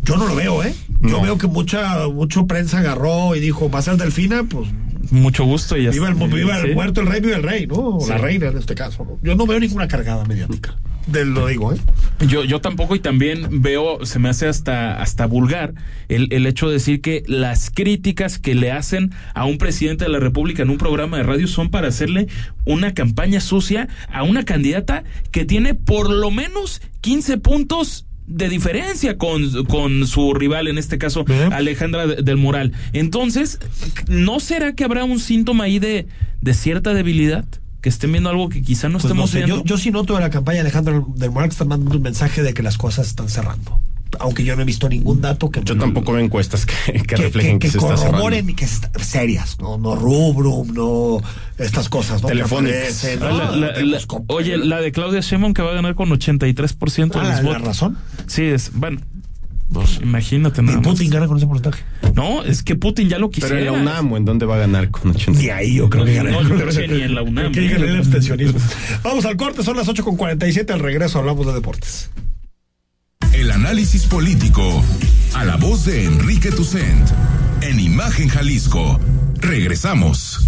Yo 0.04 0.18
no 0.18 0.28
lo 0.28 0.36
veo, 0.36 0.64
¿eh? 0.64 0.74
Yo 1.02 1.10
No. 1.18 1.22
veo 1.22 1.38
que 1.38 1.48
mucha, 1.48 2.08
mucho 2.08 2.48
prensa 2.48 2.80
agarró 2.80 3.36
y 3.36 3.40
dijo, 3.40 3.70
va 3.70 3.80
a 3.80 3.82
ser 3.84 3.98
Delfina, 3.98 4.44
pues 4.44 4.68
Mucho 5.12 5.44
gusto 5.44 5.76
y 5.78 5.84
ya 5.86 5.90
viva 5.92 6.08
el, 6.10 6.16
viva 6.16 6.58
el 6.60 6.68
Sí. 6.70 6.74
muerto 6.74 7.02
el 7.02 7.08
rey, 7.08 7.20
viva 7.22 7.36
el 7.36 7.44
rey, 7.44 7.68
¿no? 7.68 7.76
O 7.98 8.08
la 8.08 8.16
Sí. 8.18 8.22
reina 8.22 8.48
en 8.48 8.58
este 8.58 8.76
caso, 8.76 9.04
¿no? 9.04 9.18
Yo 9.22 9.36
no 9.36 9.46
veo 9.46 9.60
ninguna 9.60 9.88
cargada 9.88 10.24
mediática. 10.26 10.76
De, 11.08 11.26
lo 11.26 11.48
digo, 11.48 11.74
¿eh? 11.74 11.78
Yo, 12.28 12.44
yo 12.44 12.62
tampoco 12.62 12.96
y 12.96 13.00
también 13.00 13.62
veo, 13.62 14.06
se 14.06 14.20
me 14.20 14.30
hace 14.30 14.48
hasta, 14.48 15.02
hasta 15.02 15.26
vulgar 15.26 15.74
el, 16.08 16.28
el 16.32 16.46
hecho 16.46 16.68
de 16.68 16.74
decir 16.74 17.02
que 17.02 17.24
las 17.26 17.72
críticas 17.72 18.38
que 18.38 18.54
le 18.54 18.72
hacen 18.72 19.12
a 19.34 19.46
un 19.46 19.58
presidente 19.58 20.06
de 20.06 20.12
la 20.12 20.20
República 20.20 20.62
en 20.62 20.70
un 20.70 20.78
programa 20.78 21.18
de 21.18 21.24
radio 21.24 21.48
son 21.48 21.70
para 21.70 21.88
hacerle 21.88 22.28
una 22.66 22.94
campaña 22.94 23.42
sucia 23.42 23.88
a 24.12 24.24
una 24.24 24.44
candidata 24.46 25.04
que 25.32 25.44
tiene 25.46 25.74
por 25.74 26.10
lo 26.12 26.30
menos 26.30 26.82
15 27.02 27.38
puntos 27.40 28.06
de 28.28 28.48
diferencia 28.48 29.18
con, 29.18 29.66
con 29.66 30.06
su 30.08 30.34
rival, 30.36 30.68
en 30.68 30.78
este 30.78 30.98
caso. 31.00 31.26
Alejandra 31.52 32.06
de- 32.08 32.22
del 32.22 32.38
Moral. 32.38 32.72
Entonces, 32.94 33.60
¿no 34.08 34.40
será 34.40 34.74
que 34.74 34.84
habrá 34.86 35.04
un 35.04 35.20
síntoma 35.20 35.64
ahí 35.66 35.80
de, 35.80 36.08
de 36.42 36.54
cierta 36.54 36.94
debilidad? 36.94 37.46
Que 37.82 37.90
estén 37.90 38.12
viendo 38.12 38.30
algo 38.30 38.48
que 38.50 38.62
quizá 38.62 38.88
no 38.90 39.00
Pues 39.00 39.06
no 39.06 39.10
estemos 39.10 39.30
sé, 39.32 39.38
viendo. 39.40 39.58
yo, 39.58 39.64
yo 39.64 39.78
sí 39.78 39.90
noto 39.92 40.16
en 40.16 40.22
la 40.22 40.30
campaña 40.30 40.58
de 40.58 40.62
Alejandro 40.62 41.08
del 41.16 41.32
Moral 41.32 41.50
que 41.50 41.54
están 41.54 41.68
mandando 41.68 41.98
un 41.98 42.04
mensaje 42.04 42.44
de 42.44 42.54
que 42.54 42.62
las 42.64 42.78
cosas 42.78 43.08
están 43.08 43.28
cerrando. 43.30 43.80
Aunque 44.20 44.44
yo 44.44 44.58
no 44.58 44.62
he 44.62 44.66
visto 44.66 44.90
ningún 44.90 45.22
dato 45.22 45.50
que 45.50 45.64
Yo 45.64 45.78
tampoco 45.78 46.12
veo 46.12 46.22
encuestas 46.24 46.66
que, 46.66 46.76
que 46.94 47.02
que, 47.04 47.16
reflejen 47.16 47.60
que, 47.60 47.68
que 47.68 47.72
se 47.72 47.78
está 47.78 47.96
corroboren 47.96 48.50
y 48.50 48.54
que 48.54 48.66
está- 48.66 48.92
serias, 49.02 49.58
no, 49.60 49.78
no 49.78 49.96
rubrum, 49.96 50.74
no 50.74 51.22
estas 51.58 51.88
cosas, 51.88 52.22
¿no? 52.22 52.28
Telefónicas. 52.28 52.78
aparecen, 52.78 53.24
Ah, 53.24 53.30
¿no? 53.30 53.38
la- 53.38 53.52
la- 53.68 53.74
Tenemos 53.74 54.02
la- 54.02 54.08
comp- 54.08 54.26
oye, 54.28 54.58
la 54.58 54.82
de 54.82 54.92
Claudia 54.92 55.22
Sheinbaum 55.22 55.54
que 55.54 55.62
va 55.62 55.72
a 55.72 55.76
ganar 55.76 55.96
con 55.96 56.10
83% 56.12 57.20
Ah, 57.20 57.24
de 57.24 57.30
la, 57.30 57.36
los 57.36 57.44
la 57.44 57.50
votos. 57.52 57.68
razón. 57.68 57.98
Sí, 58.28 58.44
es, 58.44 58.72
bueno, 58.74 59.00
pues 59.72 60.00
imagínate 60.02 60.62
nada 60.62 60.80
más. 60.80 60.88
Putin 60.88 61.10
gana 61.10 61.28
con 61.28 61.38
ese 61.38 61.48
porcentaje. 61.48 61.84
No, 62.14 62.44
es 62.44 62.62
que 62.62 62.76
Putin 62.76 63.08
ya 63.08 63.20
lo 63.20 63.30
quisiera. 63.30 63.56
Pero 63.56 63.76
en 63.76 63.86
la 63.86 63.92
UNAM, 63.92 64.12
¿o 64.12 64.18
¿en 64.18 64.26
dónde 64.26 64.46
va 64.46 64.56
a 64.56 64.60
ganar 64.60 64.90
con 64.92 65.12
80? 65.12 65.40
Ni 65.40 65.50
ahí 65.50 65.76
yo 65.76 65.90
creo 65.90 66.04
que 66.04 66.16
gana. 66.16 66.32
No, 66.32 66.42
yo 66.42 66.56
creo 66.56 66.70
que 66.70 66.88
ni 66.88 67.02
en 67.02 67.16
la 67.16 67.22
UNAM. 67.22 67.52
Que 67.52 67.68
gane 67.68 67.88
el 67.88 67.98
abstencionismo. 67.98 68.60
Vamos 69.04 69.26
al 69.26 69.38
corte, 69.38 69.64
son 69.64 69.78
las 69.78 69.88
8 69.88 70.04
con 70.04 70.18
47. 70.18 70.74
Al 70.74 70.80
regreso 70.80 71.20
hablamos 71.20 71.46
de 71.46 71.54
deportes. 71.54 72.10
El 73.34 73.52
análisis 73.52 74.06
político. 74.06 74.84
A 75.34 75.46
la 75.46 75.56
voz 75.56 75.86
de 75.86 76.06
Enrique 76.06 76.52
Tucent. 76.52 77.10
En 77.62 77.80
Imagen 77.80 78.28
Jalisco. 78.28 79.00
Regresamos. 79.40 80.48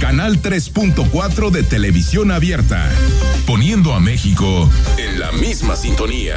Canal 0.00 0.40
3.4 0.40 1.50
de 1.50 1.62
televisión 1.62 2.32
abierta, 2.32 2.90
poniendo 3.46 3.92
a 3.92 4.00
México 4.00 4.68
en 4.96 5.20
la 5.20 5.30
misma 5.32 5.76
sintonía. 5.76 6.36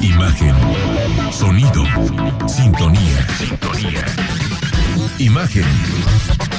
Imagen, 0.00 0.54
sonido, 1.30 1.84
sintonía. 2.46 3.26
Sintonía. 3.38 4.04
Imagen. 5.18 5.64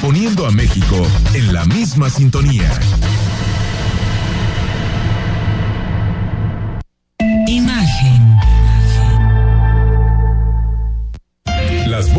Poniendo 0.02 0.46
a 0.46 0.52
México 0.52 0.96
en 1.34 1.54
la 1.54 1.66
misma 1.66 2.10
sintonía. 2.10 2.70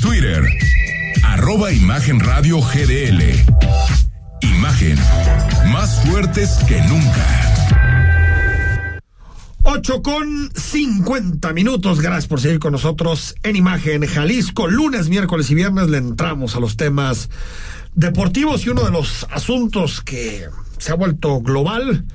Twitter, 0.00 0.42
arroba 1.22 1.72
Imagen 1.72 2.20
Radio 2.20 2.60
GDL. 2.60 3.22
Imagen, 4.40 4.98
más 5.72 6.00
fuertes 6.06 6.58
que 6.66 6.80
nunca. 6.82 7.26
8 9.64 10.02
con 10.02 10.50
50 10.54 11.52
minutos. 11.52 12.00
Gracias 12.00 12.26
por 12.26 12.40
seguir 12.40 12.58
con 12.58 12.72
nosotros 12.72 13.34
en 13.42 13.56
Imagen 13.56 14.06
Jalisco. 14.06 14.66
Lunes, 14.66 15.08
miércoles 15.08 15.50
y 15.50 15.54
viernes 15.54 15.88
le 15.88 15.98
entramos 15.98 16.56
a 16.56 16.60
los 16.60 16.76
temas 16.76 17.28
deportivos 17.94 18.64
y 18.64 18.70
uno 18.70 18.84
de 18.84 18.90
los 18.90 19.26
asuntos 19.30 20.00
que 20.00 20.46
se 20.78 20.92
ha 20.92 20.94
vuelto 20.94 21.40
global 21.40 22.06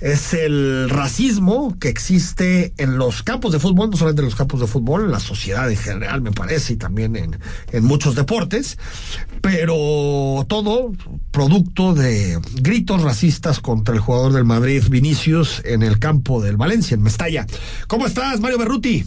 es 0.00 0.34
el 0.34 0.90
racismo 0.90 1.76
que 1.78 1.88
existe 1.88 2.72
en 2.76 2.98
los 2.98 3.22
campos 3.22 3.52
de 3.52 3.58
fútbol, 3.58 3.90
no 3.90 3.96
solamente 3.96 4.22
en 4.22 4.26
los 4.26 4.36
campos 4.36 4.60
de 4.60 4.66
fútbol, 4.66 5.04
en 5.04 5.10
la 5.10 5.20
sociedad 5.20 5.70
en 5.70 5.76
general, 5.76 6.22
me 6.22 6.32
parece, 6.32 6.74
y 6.74 6.76
también 6.76 7.16
en, 7.16 7.36
en 7.72 7.84
muchos 7.84 8.14
deportes, 8.14 8.78
pero 9.40 10.44
todo 10.48 10.92
producto 11.30 11.94
de 11.94 12.38
gritos 12.60 13.02
racistas 13.02 13.60
contra 13.60 13.94
el 13.94 14.00
jugador 14.00 14.32
del 14.32 14.44
Madrid, 14.44 14.82
Vinicius, 14.88 15.62
en 15.64 15.82
el 15.82 15.98
campo 15.98 16.42
del 16.42 16.56
Valencia, 16.56 16.94
en 16.94 17.02
Mestalla. 17.02 17.46
¿Cómo 17.86 18.06
estás, 18.06 18.40
Mario 18.40 18.58
Berruti? 18.58 19.04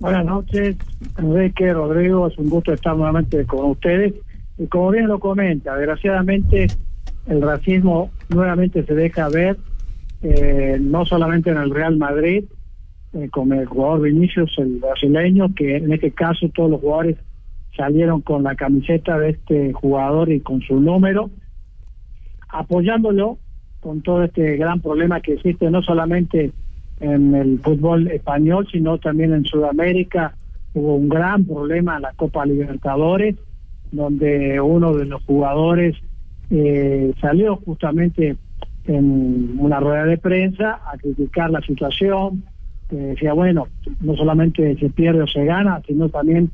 Buenas 0.00 0.24
noches, 0.24 0.76
Enrique, 1.16 1.72
Rodrigo, 1.72 2.26
es 2.26 2.36
un 2.36 2.48
gusto 2.48 2.72
estar 2.72 2.96
nuevamente 2.96 3.44
con 3.46 3.70
ustedes. 3.70 4.14
Y 4.58 4.66
como 4.66 4.90
bien 4.90 5.06
lo 5.06 5.20
comenta, 5.20 5.76
desgraciadamente 5.76 6.66
el 7.26 7.40
racismo 7.40 8.10
nuevamente 8.28 8.84
se 8.84 8.94
deja 8.94 9.28
ver 9.28 9.56
eh, 10.22 10.78
no 10.80 11.04
solamente 11.04 11.50
en 11.50 11.58
el 11.58 11.70
Real 11.70 11.96
Madrid, 11.96 12.44
eh, 13.14 13.28
con 13.30 13.52
el 13.52 13.66
jugador 13.66 14.02
Vinicius, 14.02 14.56
el 14.58 14.78
brasileño, 14.78 15.54
que 15.54 15.76
en 15.76 15.92
este 15.92 16.12
caso 16.12 16.48
todos 16.54 16.70
los 16.70 16.80
jugadores 16.80 17.16
salieron 17.76 18.20
con 18.20 18.42
la 18.42 18.54
camiseta 18.54 19.18
de 19.18 19.30
este 19.30 19.72
jugador 19.72 20.30
y 20.30 20.40
con 20.40 20.60
su 20.62 20.80
número, 20.80 21.30
apoyándolo 22.48 23.38
con 23.80 24.02
todo 24.02 24.22
este 24.24 24.56
gran 24.56 24.80
problema 24.80 25.20
que 25.20 25.34
existe 25.34 25.70
no 25.70 25.82
solamente 25.82 26.52
en 27.00 27.34
el 27.34 27.58
fútbol 27.58 28.08
español, 28.08 28.68
sino 28.70 28.98
también 28.98 29.32
en 29.32 29.44
Sudamérica. 29.44 30.34
Hubo 30.72 30.94
un 30.94 31.08
gran 31.08 31.44
problema 31.44 31.96
en 31.96 32.02
la 32.02 32.12
Copa 32.12 32.46
Libertadores, 32.46 33.36
donde 33.90 34.60
uno 34.60 34.94
de 34.94 35.06
los 35.06 35.22
jugadores 35.24 35.96
eh, 36.50 37.12
salió 37.20 37.56
justamente 37.56 38.36
en 38.86 39.56
una 39.58 39.80
rueda 39.80 40.04
de 40.04 40.18
prensa 40.18 40.80
a 40.86 40.96
criticar 40.98 41.50
la 41.50 41.60
situación, 41.60 42.44
que 42.88 42.96
decía, 42.96 43.32
bueno, 43.32 43.68
no 44.00 44.16
solamente 44.16 44.76
se 44.76 44.90
pierde 44.90 45.22
o 45.22 45.26
se 45.26 45.44
gana, 45.44 45.82
sino 45.86 46.08
también 46.08 46.50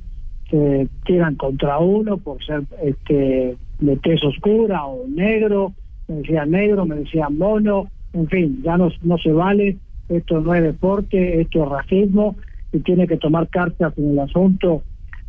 se 0.51 0.89
tiran 1.05 1.35
contra 1.37 1.79
uno 1.79 2.17
por 2.19 2.43
ser 2.45 2.63
este 2.83 3.57
de 3.81 3.97
tez 3.99 4.23
oscura 4.25 4.85
o 4.87 5.07
negro, 5.09 5.73
me 6.09 6.17
decían 6.17 6.51
negro, 6.51 6.87
me 6.87 6.97
decían 6.97 7.37
mono, 7.39 7.91
en 8.13 8.29
fin, 8.29 8.61
ya 8.63 8.77
no, 8.77 8.91
no 9.03 9.19
se 9.19 9.33
vale, 9.33 9.77
esto 10.09 10.41
no 10.41 10.55
es 10.55 10.63
deporte, 10.63 11.41
esto 11.41 11.65
es 11.65 11.69
racismo 11.69 12.37
y 12.73 12.81
tiene 12.81 13.07
que 13.07 13.17
tomar 13.17 13.49
cartas 13.49 13.97
en 13.97 14.11
el 14.11 14.19
asunto 14.19 14.83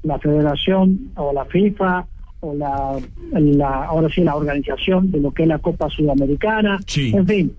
la 0.04 0.20
federación 0.20 1.12
o 1.16 1.34
la 1.34 1.45
FIFA 1.45 2.06
o 2.41 2.53
la, 2.53 2.97
la 3.31 3.85
ahora 3.85 4.09
sí 4.09 4.21
la 4.21 4.35
organización 4.35 5.11
de 5.11 5.19
lo 5.19 5.31
que 5.31 5.43
es 5.43 5.49
la 5.49 5.59
Copa 5.59 5.89
Sudamericana, 5.89 6.79
en 6.95 7.27
fin, 7.27 7.55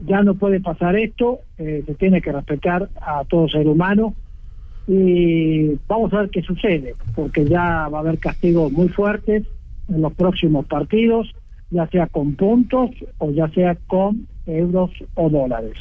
ya 0.00 0.22
no 0.22 0.34
puede 0.34 0.60
pasar 0.60 0.96
esto, 0.96 1.40
eh, 1.58 1.82
se 1.86 1.94
tiene 1.94 2.20
que 2.20 2.32
respetar 2.32 2.88
a 3.00 3.24
todo 3.24 3.48
ser 3.48 3.66
humano. 3.66 4.14
Y 4.88 5.72
vamos 5.88 6.12
a 6.12 6.20
ver 6.20 6.30
qué 6.30 6.42
sucede, 6.42 6.94
porque 7.14 7.44
ya 7.44 7.88
va 7.88 7.98
a 7.98 8.00
haber 8.00 8.18
castigos 8.18 8.70
muy 8.70 8.88
fuertes 8.88 9.44
en 9.88 10.00
los 10.00 10.12
próximos 10.14 10.66
partidos, 10.66 11.34
ya 11.70 11.88
sea 11.88 12.06
con 12.06 12.34
puntos 12.34 12.90
o 13.18 13.30
ya 13.32 13.48
sea 13.48 13.76
con 13.86 14.28
euros 14.46 14.90
o 15.14 15.28
dólares. 15.28 15.74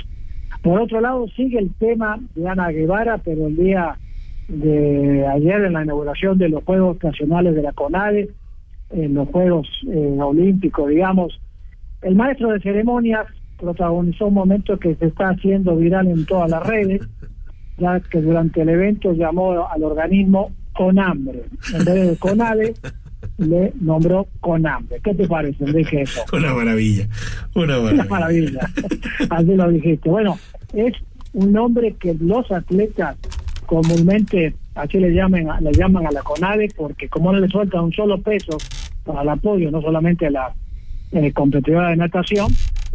Por 0.64 0.82
otro 0.82 1.02
lado, 1.02 1.28
sigue 1.36 1.60
el 1.60 1.72
tema 1.76 2.20
de 2.34 2.48
Ana 2.48 2.70
Guevara, 2.72 3.20
pero 3.20 3.46
el 3.46 3.56
día 3.56 4.00
de 4.48 5.26
ayer 5.28 5.66
en 5.66 5.74
la 5.74 5.84
inauguración 5.84 6.38
de 6.38 6.50
los 6.50 6.64
Juegos 6.64 7.04
Nacionales 7.04 7.56
de 7.56 7.62
la 7.62 7.74
CONADE, 7.74 8.30
en 8.92 9.14
los 9.14 9.28
Juegos 9.30 9.68
eh, 9.90 10.18
Olímpicos, 10.20 10.90
digamos, 10.90 11.40
el 12.02 12.16
maestro 12.16 12.52
de 12.52 12.60
ceremonias 12.60 13.26
protagonizó 13.58 14.28
un 14.28 14.36
momento 14.36 14.78
que 14.78 14.96
se 14.96 15.08
está 15.08 15.30
haciendo 15.30 15.76
viral 15.76 16.08
en 16.08 16.26
todas 16.26 16.50
las 16.52 16.66
redes, 16.66 17.02
ya 17.78 18.00
que 18.00 18.22
durante 18.22 18.62
el 18.62 18.70
evento 18.70 19.14
llamó 19.14 19.68
al 19.68 19.84
organismo 19.84 20.52
Conambre, 20.74 21.46
en 21.74 21.86
vez 21.86 22.10
de 22.10 22.18
CONADE, 22.18 22.74
le 23.38 23.74
nombró 23.80 24.28
Conambre. 24.40 25.00
¿Qué 25.04 25.16
te 25.16 25.28
parece, 25.28 25.64
Enrique, 25.64 26.02
eso? 26.02 26.22
Una 26.34 26.54
maravilla, 26.54 27.08
una 27.56 27.80
maravilla. 27.80 28.04
Una 28.04 28.10
maravilla, 28.10 28.70
así 29.30 29.56
lo 29.56 29.70
dijiste. 29.70 30.10
Bueno, 30.10 30.38
es 30.74 30.94
un 31.34 31.54
nombre 31.54 31.96
que 32.00 32.14
los 32.20 32.52
atletas 32.52 33.18
comúnmente 33.66 34.56
así 34.76 35.00
le 35.00 35.12
llaman, 35.12 35.64
le 35.64 35.72
llaman 35.72 36.08
a 36.08 36.12
la 36.12 36.22
CONADE 36.22 36.70
porque 36.76 37.08
como 37.10 37.32
no 37.32 37.40
le 37.40 37.48
sueltan 37.48 37.86
un 37.86 37.94
solo 37.94 38.22
peso 38.22 38.58
para 39.04 39.22
el 39.22 39.30
apoyo, 39.30 39.72
no 39.72 39.82
solamente 39.82 40.28
a 40.28 40.32
la 40.32 40.54
eh, 41.12 41.32
competidora 41.32 41.90
de 41.90 41.98
natación, 41.98 42.48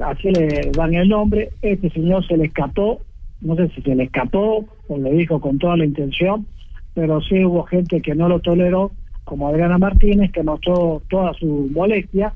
así 0.05 0.31
le 0.31 0.71
dan 0.73 0.95
el 0.95 1.09
nombre, 1.09 1.51
este 1.63 1.91
señor 1.91 2.27
se 2.27 2.37
le 2.37 2.47
escapó, 2.47 3.01
no 3.41 3.57
sé 3.57 3.69
si 3.75 3.83
se 3.83 3.95
le 3.95 4.05
escapó 4.05 4.67
o 4.89 4.99
le 4.99 5.13
dijo 5.13 5.41
con 5.41 5.59
toda 5.59 5.77
la 5.77 5.85
intención, 5.85 6.47
pero 6.95 7.21
sí 7.23 7.45
hubo 7.45 7.65
gente 7.65 8.01
que 8.01 8.15
no 8.15 8.29
lo 8.29 8.41
toleró, 8.41 8.93
como 9.25 9.49
Adriana 9.49 9.79
Martínez, 9.79 10.33
que 10.33 10.43
mostró 10.43 11.03
toda 11.09 11.33
su 11.35 11.71
molestia 11.73 12.33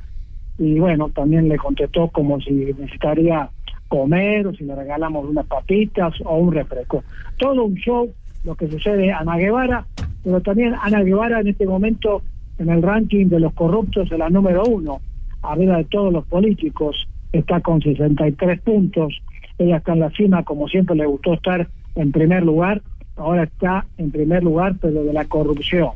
y 0.59 0.78
bueno, 0.78 1.09
también 1.09 1.49
le 1.49 1.57
contestó 1.57 2.09
como 2.09 2.41
si 2.41 2.53
necesitaría 2.53 3.51
comer 3.89 4.47
o 4.47 4.55
si 4.55 4.64
le 4.64 4.74
regalamos 4.74 5.28
unas 5.28 5.47
papitas 5.47 6.14
o 6.24 6.37
un 6.37 6.53
refresco. 6.53 7.03
Todo 7.39 7.64
un 7.64 7.74
show 7.74 8.12
lo 8.45 8.55
que 8.55 8.68
sucede 8.68 9.11
a 9.11 9.18
Ana 9.18 9.36
Guevara, 9.36 9.84
pero 10.22 10.40
también 10.40 10.74
Ana 10.80 11.03
Guevara 11.03 11.40
en 11.40 11.49
este 11.49 11.66
momento 11.66 12.22
en 12.59 12.68
el 12.68 12.82
ranking 12.82 13.26
de 13.26 13.40
los 13.40 13.53
corruptos 13.55 14.12
es 14.12 14.18
la 14.18 14.30
número 14.30 14.62
uno, 14.64 15.01
arriba 15.42 15.78
de 15.78 15.84
todos 15.84 16.12
los 16.12 16.24
políticos, 16.26 17.09
está 17.32 17.61
con 17.61 17.82
63 17.82 18.61
puntos, 18.61 19.20
ella 19.59 19.78
está 19.78 19.95
en 19.95 20.01
la 20.01 20.11
cima 20.11 20.42
como 20.45 20.68
siempre 20.68 20.97
le 20.97 21.07
gustó 21.07 21.32
estar 21.34 21.68
en 21.97 22.12
primer 22.12 22.45
lugar, 22.45 22.82
ahora 23.16 23.42
está 23.45 23.86
en 23.97 24.11
primer 24.11 24.42
lugar 24.42 24.74
pero 24.80 25.05
de 25.05 25.12
la 25.12 25.24
corrupción. 25.24 25.90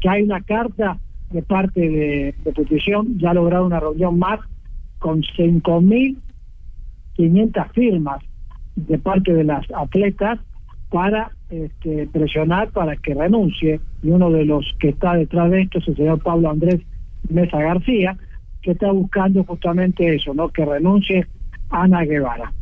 Que 0.00 0.08
hay 0.08 0.22
una 0.22 0.40
carta 0.42 0.98
de 1.30 1.42
parte 1.42 1.80
de, 1.80 2.34
de 2.44 2.52
petición, 2.52 3.18
ya 3.18 3.30
ha 3.30 3.34
logrado 3.34 3.66
una 3.66 3.80
reunión 3.80 4.16
más 4.18 4.38
con 4.98 5.22
5.500 5.22 7.72
firmas 7.72 8.22
de 8.76 8.98
parte 8.98 9.32
de 9.32 9.44
las 9.44 9.64
atletas 9.72 10.38
para 10.90 11.30
este, 11.50 12.06
presionar 12.12 12.70
para 12.70 12.96
que 12.96 13.14
renuncie. 13.14 13.80
Y 14.02 14.10
uno 14.10 14.30
de 14.30 14.44
los 14.44 14.64
que 14.78 14.90
está 14.90 15.14
detrás 15.14 15.50
de 15.50 15.62
esto 15.62 15.78
es 15.78 15.88
el 15.88 15.96
señor 15.96 16.22
Pablo 16.22 16.50
Andrés 16.50 16.80
Mesa 17.28 17.58
García, 17.60 18.16
que 18.62 18.72
está 18.72 18.90
buscando 18.90 19.44
justamente 19.44 20.14
eso, 20.14 20.34
¿no? 20.34 20.48
Que 20.48 20.64
renuncie 20.64 21.26
Ana 21.70 22.04
Guevara. 22.04 22.52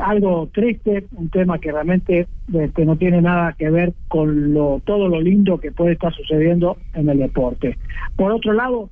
Algo 0.00 0.48
triste, 0.52 1.06
un 1.12 1.30
tema 1.30 1.58
que 1.58 1.72
realmente 1.72 2.26
este, 2.52 2.84
no 2.84 2.96
tiene 2.96 3.22
nada 3.22 3.54
que 3.54 3.70
ver 3.70 3.94
con 4.08 4.52
lo, 4.52 4.80
todo 4.84 5.08
lo 5.08 5.20
lindo 5.20 5.58
que 5.58 5.72
puede 5.72 5.92
estar 5.92 6.12
sucediendo 6.14 6.76
en 6.94 7.08
el 7.08 7.18
deporte. 7.18 7.76
Por 8.16 8.32
otro 8.32 8.52
lado, 8.52 8.90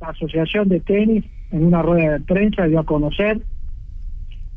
la 0.00 0.08
Asociación 0.08 0.68
de 0.68 0.80
Tenis 0.80 1.24
en 1.50 1.64
una 1.64 1.82
rueda 1.82 2.12
de 2.12 2.20
prensa 2.20 2.66
dio 2.66 2.80
a 2.80 2.84
conocer 2.84 3.40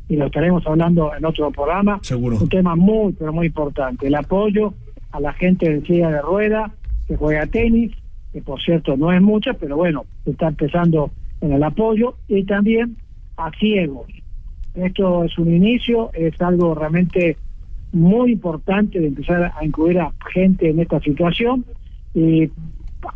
y 0.08 0.16
lo 0.16 0.26
estaremos 0.26 0.66
hablando 0.66 1.12
en 1.14 1.24
otro 1.24 1.50
programa. 1.50 1.98
Seguro. 2.02 2.38
Un 2.38 2.48
tema 2.48 2.76
muy, 2.76 3.12
pero 3.12 3.32
muy 3.32 3.46
importante. 3.46 4.06
El 4.06 4.14
apoyo 4.14 4.74
a 5.12 5.20
la 5.20 5.32
gente 5.32 5.68
de 5.68 5.86
silla 5.86 6.10
de 6.10 6.22
rueda 6.22 6.72
que 7.06 7.16
juega 7.16 7.46
tenis, 7.46 7.92
que 8.32 8.42
por 8.42 8.60
cierto 8.60 8.96
no 8.96 9.12
es 9.12 9.20
mucha, 9.20 9.54
pero 9.54 9.76
bueno, 9.76 10.04
está 10.24 10.48
empezando 10.48 11.10
en 11.40 11.52
el 11.52 11.62
apoyo, 11.62 12.16
y 12.26 12.44
también 12.44 12.96
a 13.36 13.50
ciegos. 13.58 14.06
Esto 14.74 15.24
es 15.24 15.38
un 15.38 15.54
inicio, 15.54 16.10
es 16.12 16.40
algo 16.40 16.74
realmente 16.74 17.36
muy 17.92 18.32
importante 18.32 19.00
de 19.00 19.08
empezar 19.08 19.52
a 19.56 19.64
incluir 19.64 19.98
a 20.00 20.12
gente 20.32 20.68
en 20.68 20.80
esta 20.80 21.00
situación. 21.00 21.64
Y 22.14 22.50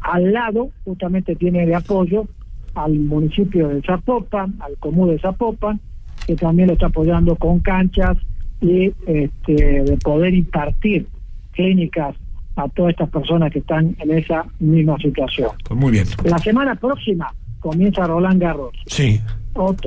al 0.01 0.33
lado, 0.33 0.71
justamente 0.85 1.37
tiene 1.37 1.67
de 1.67 1.75
apoyo 1.75 2.27
al 2.75 2.99
municipio 2.99 3.69
de 3.69 3.83
Zapopan, 3.83 4.57
al 4.61 4.77
común 4.79 5.11
de 5.11 5.19
Zapopan, 5.19 5.81
que 6.27 6.37
también 6.37 6.69
lo 6.69 6.75
está 6.75 6.87
apoyando 6.87 7.37
con 7.37 7.61
canchas 7.61 8.17
y 8.61 8.93
este, 9.07 9.83
de 9.83 9.99
poder 10.03 10.35
impartir 10.35 11.07
clínicas 11.53 12.17
a 12.57 12.69
todas 12.69 12.91
estas 12.91 13.11
personas 13.11 13.53
que 13.53 13.61
están 13.61 13.97
en 13.99 14.11
esa 14.11 14.45
misma 14.61 14.97
situación. 14.99 15.51
Pues 15.67 15.79
muy 15.79 15.93
bien. 15.93 16.07
La 16.25 16.39
semana 16.39 16.75
próxima 16.75 17.33
comienza 17.61 18.07
Roland 18.07 18.41
Garros. 18.41 18.75
Sí. 18.87 19.21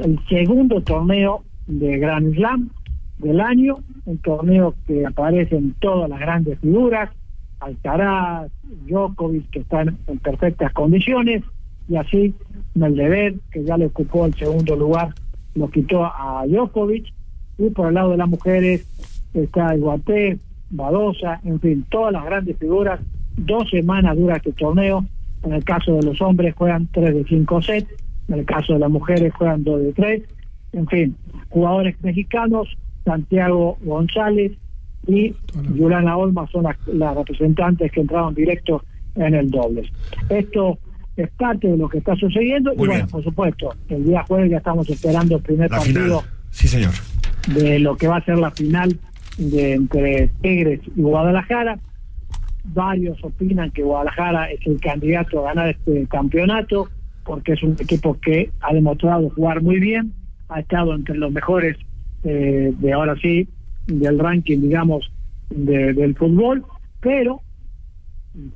el 0.03 0.19
segundo 0.27 0.81
torneo 0.81 1.43
de 1.67 1.97
Grand 1.97 2.33
Slam 2.35 2.69
del 3.19 3.39
año, 3.39 3.77
un 4.05 4.17
torneo 4.19 4.75
que 4.87 5.05
aparecen 5.05 5.75
todas 5.79 6.09
las 6.09 6.19
grandes 6.19 6.59
figuras, 6.59 7.09
Alcaraz, 7.59 8.51
Djokovic, 8.87 9.49
que 9.49 9.59
están 9.59 9.97
en 10.07 10.19
perfectas 10.19 10.73
condiciones, 10.73 11.43
y 11.87 11.95
así 11.95 12.33
Medvedev, 12.73 13.39
que 13.51 13.63
ya 13.63 13.77
le 13.77 13.85
ocupó 13.85 14.25
el 14.25 14.33
segundo 14.35 14.75
lugar 14.75 15.13
lo 15.55 15.69
quitó 15.69 16.05
a 16.05 16.45
Djokovic, 16.47 17.13
y 17.57 17.69
por 17.69 17.87
el 17.87 17.95
lado 17.95 18.11
de 18.11 18.17
las 18.17 18.29
mujeres 18.29 18.85
está 19.33 19.75
Iguaté, 19.75 20.39
Badosa, 20.69 21.39
en 21.43 21.59
fin, 21.59 21.85
todas 21.89 22.13
las 22.13 22.25
grandes 22.25 22.57
figuras. 22.57 22.99
Dos 23.37 23.69
semanas 23.69 24.17
dura 24.17 24.37
este 24.37 24.51
torneo. 24.53 25.05
En 25.43 25.53
el 25.53 25.63
caso 25.63 25.95
de 25.95 26.03
los 26.03 26.21
hombres 26.21 26.55
juegan 26.55 26.87
3 26.91 27.13
de 27.13 27.23
5 27.23 27.61
sets, 27.61 27.89
en 28.27 28.39
el 28.39 28.45
caso 28.45 28.73
de 28.73 28.79
las 28.79 28.89
mujeres 28.89 29.33
juegan 29.33 29.63
2 29.63 29.81
de 29.81 29.93
3. 29.93 30.23
En 30.73 30.87
fin, 30.87 31.15
jugadores 31.49 31.95
mexicanos, 32.01 32.75
Santiago 33.03 33.77
González 33.83 34.53
y 35.07 35.35
Yulana 35.75 36.17
Olma 36.17 36.47
son 36.47 36.63
las, 36.63 36.77
las 36.87 37.15
representantes 37.15 37.91
que 37.91 38.01
entraron 38.01 38.33
directo 38.33 38.83
en 39.15 39.35
el 39.35 39.51
dobles. 39.51 39.87
Esto 40.29 40.79
es 41.17 41.29
parte 41.31 41.67
de 41.67 41.77
lo 41.77 41.87
que 41.89 41.99
está 41.99 42.15
sucediendo. 42.15 42.73
y 42.73 42.77
bueno, 42.77 43.07
por 43.07 43.23
supuesto, 43.23 43.73
el 43.89 44.05
día 44.05 44.23
jueves 44.23 44.51
ya 44.51 44.57
estamos 44.57 44.89
esperando 44.89 45.37
el 45.37 45.41
primer 45.41 45.69
partido. 45.69 46.23
Sí, 46.51 46.67
señor. 46.67 46.91
De 47.47 47.79
lo 47.79 47.95
que 47.95 48.07
va 48.07 48.17
a 48.17 48.25
ser 48.25 48.37
la 48.37 48.51
final 48.51 48.97
de 49.37 49.73
entre 49.73 50.29
Tigres 50.41 50.81
y 50.95 51.01
Guadalajara. 51.01 51.79
Varios 52.63 53.23
opinan 53.23 53.71
que 53.71 53.83
Guadalajara 53.83 54.51
es 54.51 54.59
el 54.65 54.79
candidato 54.79 55.41
a 55.41 55.53
ganar 55.53 55.69
este 55.69 56.07
campeonato 56.07 56.89
porque 57.23 57.53
es 57.53 57.63
un 57.63 57.75
equipo 57.79 58.17
que 58.19 58.51
ha 58.61 58.73
demostrado 58.73 59.29
jugar 59.31 59.61
muy 59.61 59.79
bien, 59.79 60.13
ha 60.47 60.59
estado 60.59 60.93
entre 60.93 61.17
los 61.17 61.31
mejores 61.31 61.75
eh, 62.23 62.71
de 62.77 62.93
ahora 62.93 63.15
sí 63.21 63.49
del 63.87 64.17
ranking, 64.19 64.61
digamos, 64.61 65.11
del 65.49 66.15
fútbol, 66.15 66.63
pero 67.01 67.41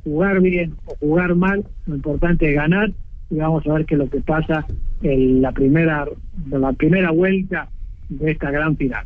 jugar 0.04 0.42
bien 0.42 0.76
o 0.86 0.96
jugar 1.00 1.36
mal, 1.36 1.64
lo 1.86 1.96
importante 1.96 2.50
es 2.50 2.56
ganar 2.56 2.92
y 3.30 3.36
vamos 3.36 3.66
a 3.68 3.74
ver 3.74 3.86
qué 3.86 3.96
es 3.96 4.00
lo 4.00 4.10
que 4.10 4.22
pasa 4.22 4.66
en 5.02 5.42
la 5.42 5.52
primera, 5.52 6.06
la 6.50 6.74
primera 6.74 7.12
vuelta 7.12 7.70
de 8.10 8.32
esta 8.32 8.52
gran 8.52 8.76
final. 8.76 9.06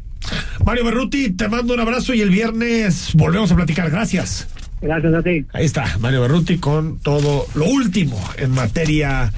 Mario 0.65 0.85
Berruti, 0.85 1.31
te 1.31 1.47
mando 1.49 1.73
un 1.73 1.79
abrazo 1.79 2.13
y 2.13 2.21
el 2.21 2.29
viernes 2.29 3.11
volvemos 3.15 3.51
a 3.51 3.55
platicar. 3.55 3.89
Gracias. 3.89 4.47
Gracias 4.81 5.13
a 5.13 5.23
ti. 5.23 5.45
Ahí 5.53 5.65
está, 5.65 5.97
Mario 5.99 6.21
Berruti 6.21 6.57
con 6.57 6.99
todo 6.99 7.45
lo 7.55 7.65
último 7.65 8.19
en 8.37 8.51
materia 8.51 9.31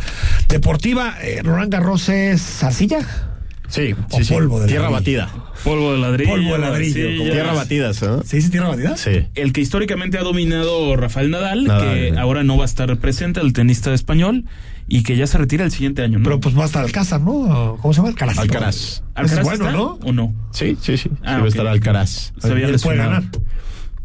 deportiva. 0.50 1.16
Eh, 1.22 1.42
Roland 1.44 1.72
Garros 1.72 2.10
es 2.10 2.64
arcilla. 2.64 3.35
Sí, 3.68 3.94
o 4.12 4.20
polvo 4.30 4.60
de 4.60 4.68
tierra 4.68 4.90
ladrillo? 4.90 5.22
batida. 5.24 5.52
Polvo 5.64 5.94
de 5.94 6.00
ladrillo. 6.00 6.32
Polvo 6.32 6.54
de 6.54 6.60
ladrillo. 6.60 6.94
sí, 7.26 7.32
Tierra 7.32 7.54
batida, 7.54 7.92
¿no? 8.02 8.24
¿Se 8.24 8.36
dice 8.38 8.50
tierra 8.50 8.68
batida? 8.70 8.98
Sí. 8.98 9.26
El 9.36 9.54
que 9.54 9.62
históricamente 9.62 10.18
ha 10.18 10.24
dominado 10.24 10.96
Rafael 10.96 11.32
Nadal, 11.32 11.66
Nadal, 11.66 11.94
que 11.96 12.10
sí. 12.12 12.18
ahora 12.18 12.44
no 12.44 12.58
va 12.58 12.64
a 12.64 12.66
estar 12.66 12.96
presente, 12.98 13.40
el 13.42 13.54
tenista 13.54 13.94
español, 13.94 14.46
y 14.88 15.04
que 15.04 15.18
ya 15.18 15.26
se 15.26 15.38
retira 15.38 15.66
el 15.66 15.72
siguiente 15.72 16.04
año, 16.04 16.20
¿no? 16.20 16.24
Pero 16.24 16.40
pues 16.40 16.58
va 16.58 16.64
a 16.64 16.66
estar 16.68 16.84
Alcázar, 16.84 17.22
¿no? 17.22 17.78
¿Cómo 17.82 17.94
se 17.94 17.98
llama? 17.98 18.10
Alcaraz. 18.10 18.38
Alcaraz. 18.38 18.76
Ese 18.76 19.02
¿Alcaraz 19.16 19.38
es 19.40 19.44
bueno, 19.44 19.66
está 19.66 19.78
¿no? 19.78 20.00
¿O 20.04 20.12
no? 20.14 20.34
Sí, 20.52 20.78
sí, 20.80 20.98
sí. 20.98 21.10
Ah, 21.24 21.36
sí 21.36 21.40
va 21.40 21.46
a 21.46 21.48
estar 21.48 21.68
Alcaraz. 21.68 22.34
Se 22.38 22.52
había 22.52 22.68
puede 22.78 22.98
ganar. 22.98 23.24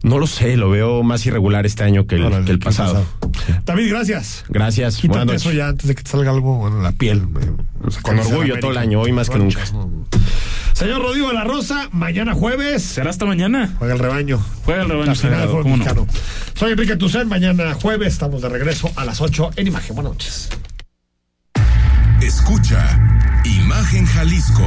No 0.03 0.18
lo 0.18 0.26
sé, 0.26 0.57
lo 0.57 0.70
veo 0.70 1.03
más 1.03 1.26
irregular 1.26 1.66
este 1.66 1.84
año 1.84 2.07
que 2.07 2.16
el, 2.16 2.24
Órale, 2.24 2.46
que 2.46 2.53
el 2.53 2.59
qué 2.59 2.64
pasado. 2.64 3.05
David, 3.66 3.90
gracias. 3.90 4.44
Gracias. 4.48 4.96
Quítate 4.96 5.34
eso 5.34 5.53
ya 5.53 5.68
antes 5.68 5.88
de 5.88 5.94
que 5.94 6.03
te 6.03 6.11
salga 6.11 6.30
algo 6.30 6.68
en 6.68 6.82
la 6.82 6.92
piel. 6.92 7.28
o 7.84 7.90
sea, 7.90 8.01
Con 8.03 8.18
orgullo 8.18 8.59
todo 8.61 8.70
el 8.70 8.78
año, 8.78 9.01
hoy 9.01 9.12
más 9.12 9.28
que 9.28 9.38
nunca. 9.38 9.61
Señor 10.72 11.03
Rodrigo 11.03 11.28
de 11.28 11.34
la 11.34 11.44
Rosa, 11.44 11.90
mañana 11.92 12.32
jueves. 12.32 12.82
¿Será 12.82 13.11
hasta 13.11 13.26
mañana? 13.26 13.74
Juega 13.78 13.92
el 13.92 14.01
rebaño. 14.01 14.40
Juega 14.64 14.82
el 14.82 14.88
rebaño 14.88 15.11
La 15.11 15.14
final 15.14 15.48
¿cómo 15.51 15.76
no? 15.76 16.07
Soy 16.55 16.72
Enrique 16.72 16.96
Tucen, 16.96 17.28
mañana 17.28 17.74
jueves 17.74 18.14
estamos 18.14 18.40
de 18.40 18.48
regreso 18.48 18.90
a 18.96 19.05
las 19.05 19.20
8 19.20 19.51
en 19.57 19.66
Imagen. 19.66 19.96
Buenas 19.96 20.12
noches. 20.12 20.48
Escucha 22.22 22.98
Imagen 23.44 24.07
Jalisco 24.07 24.66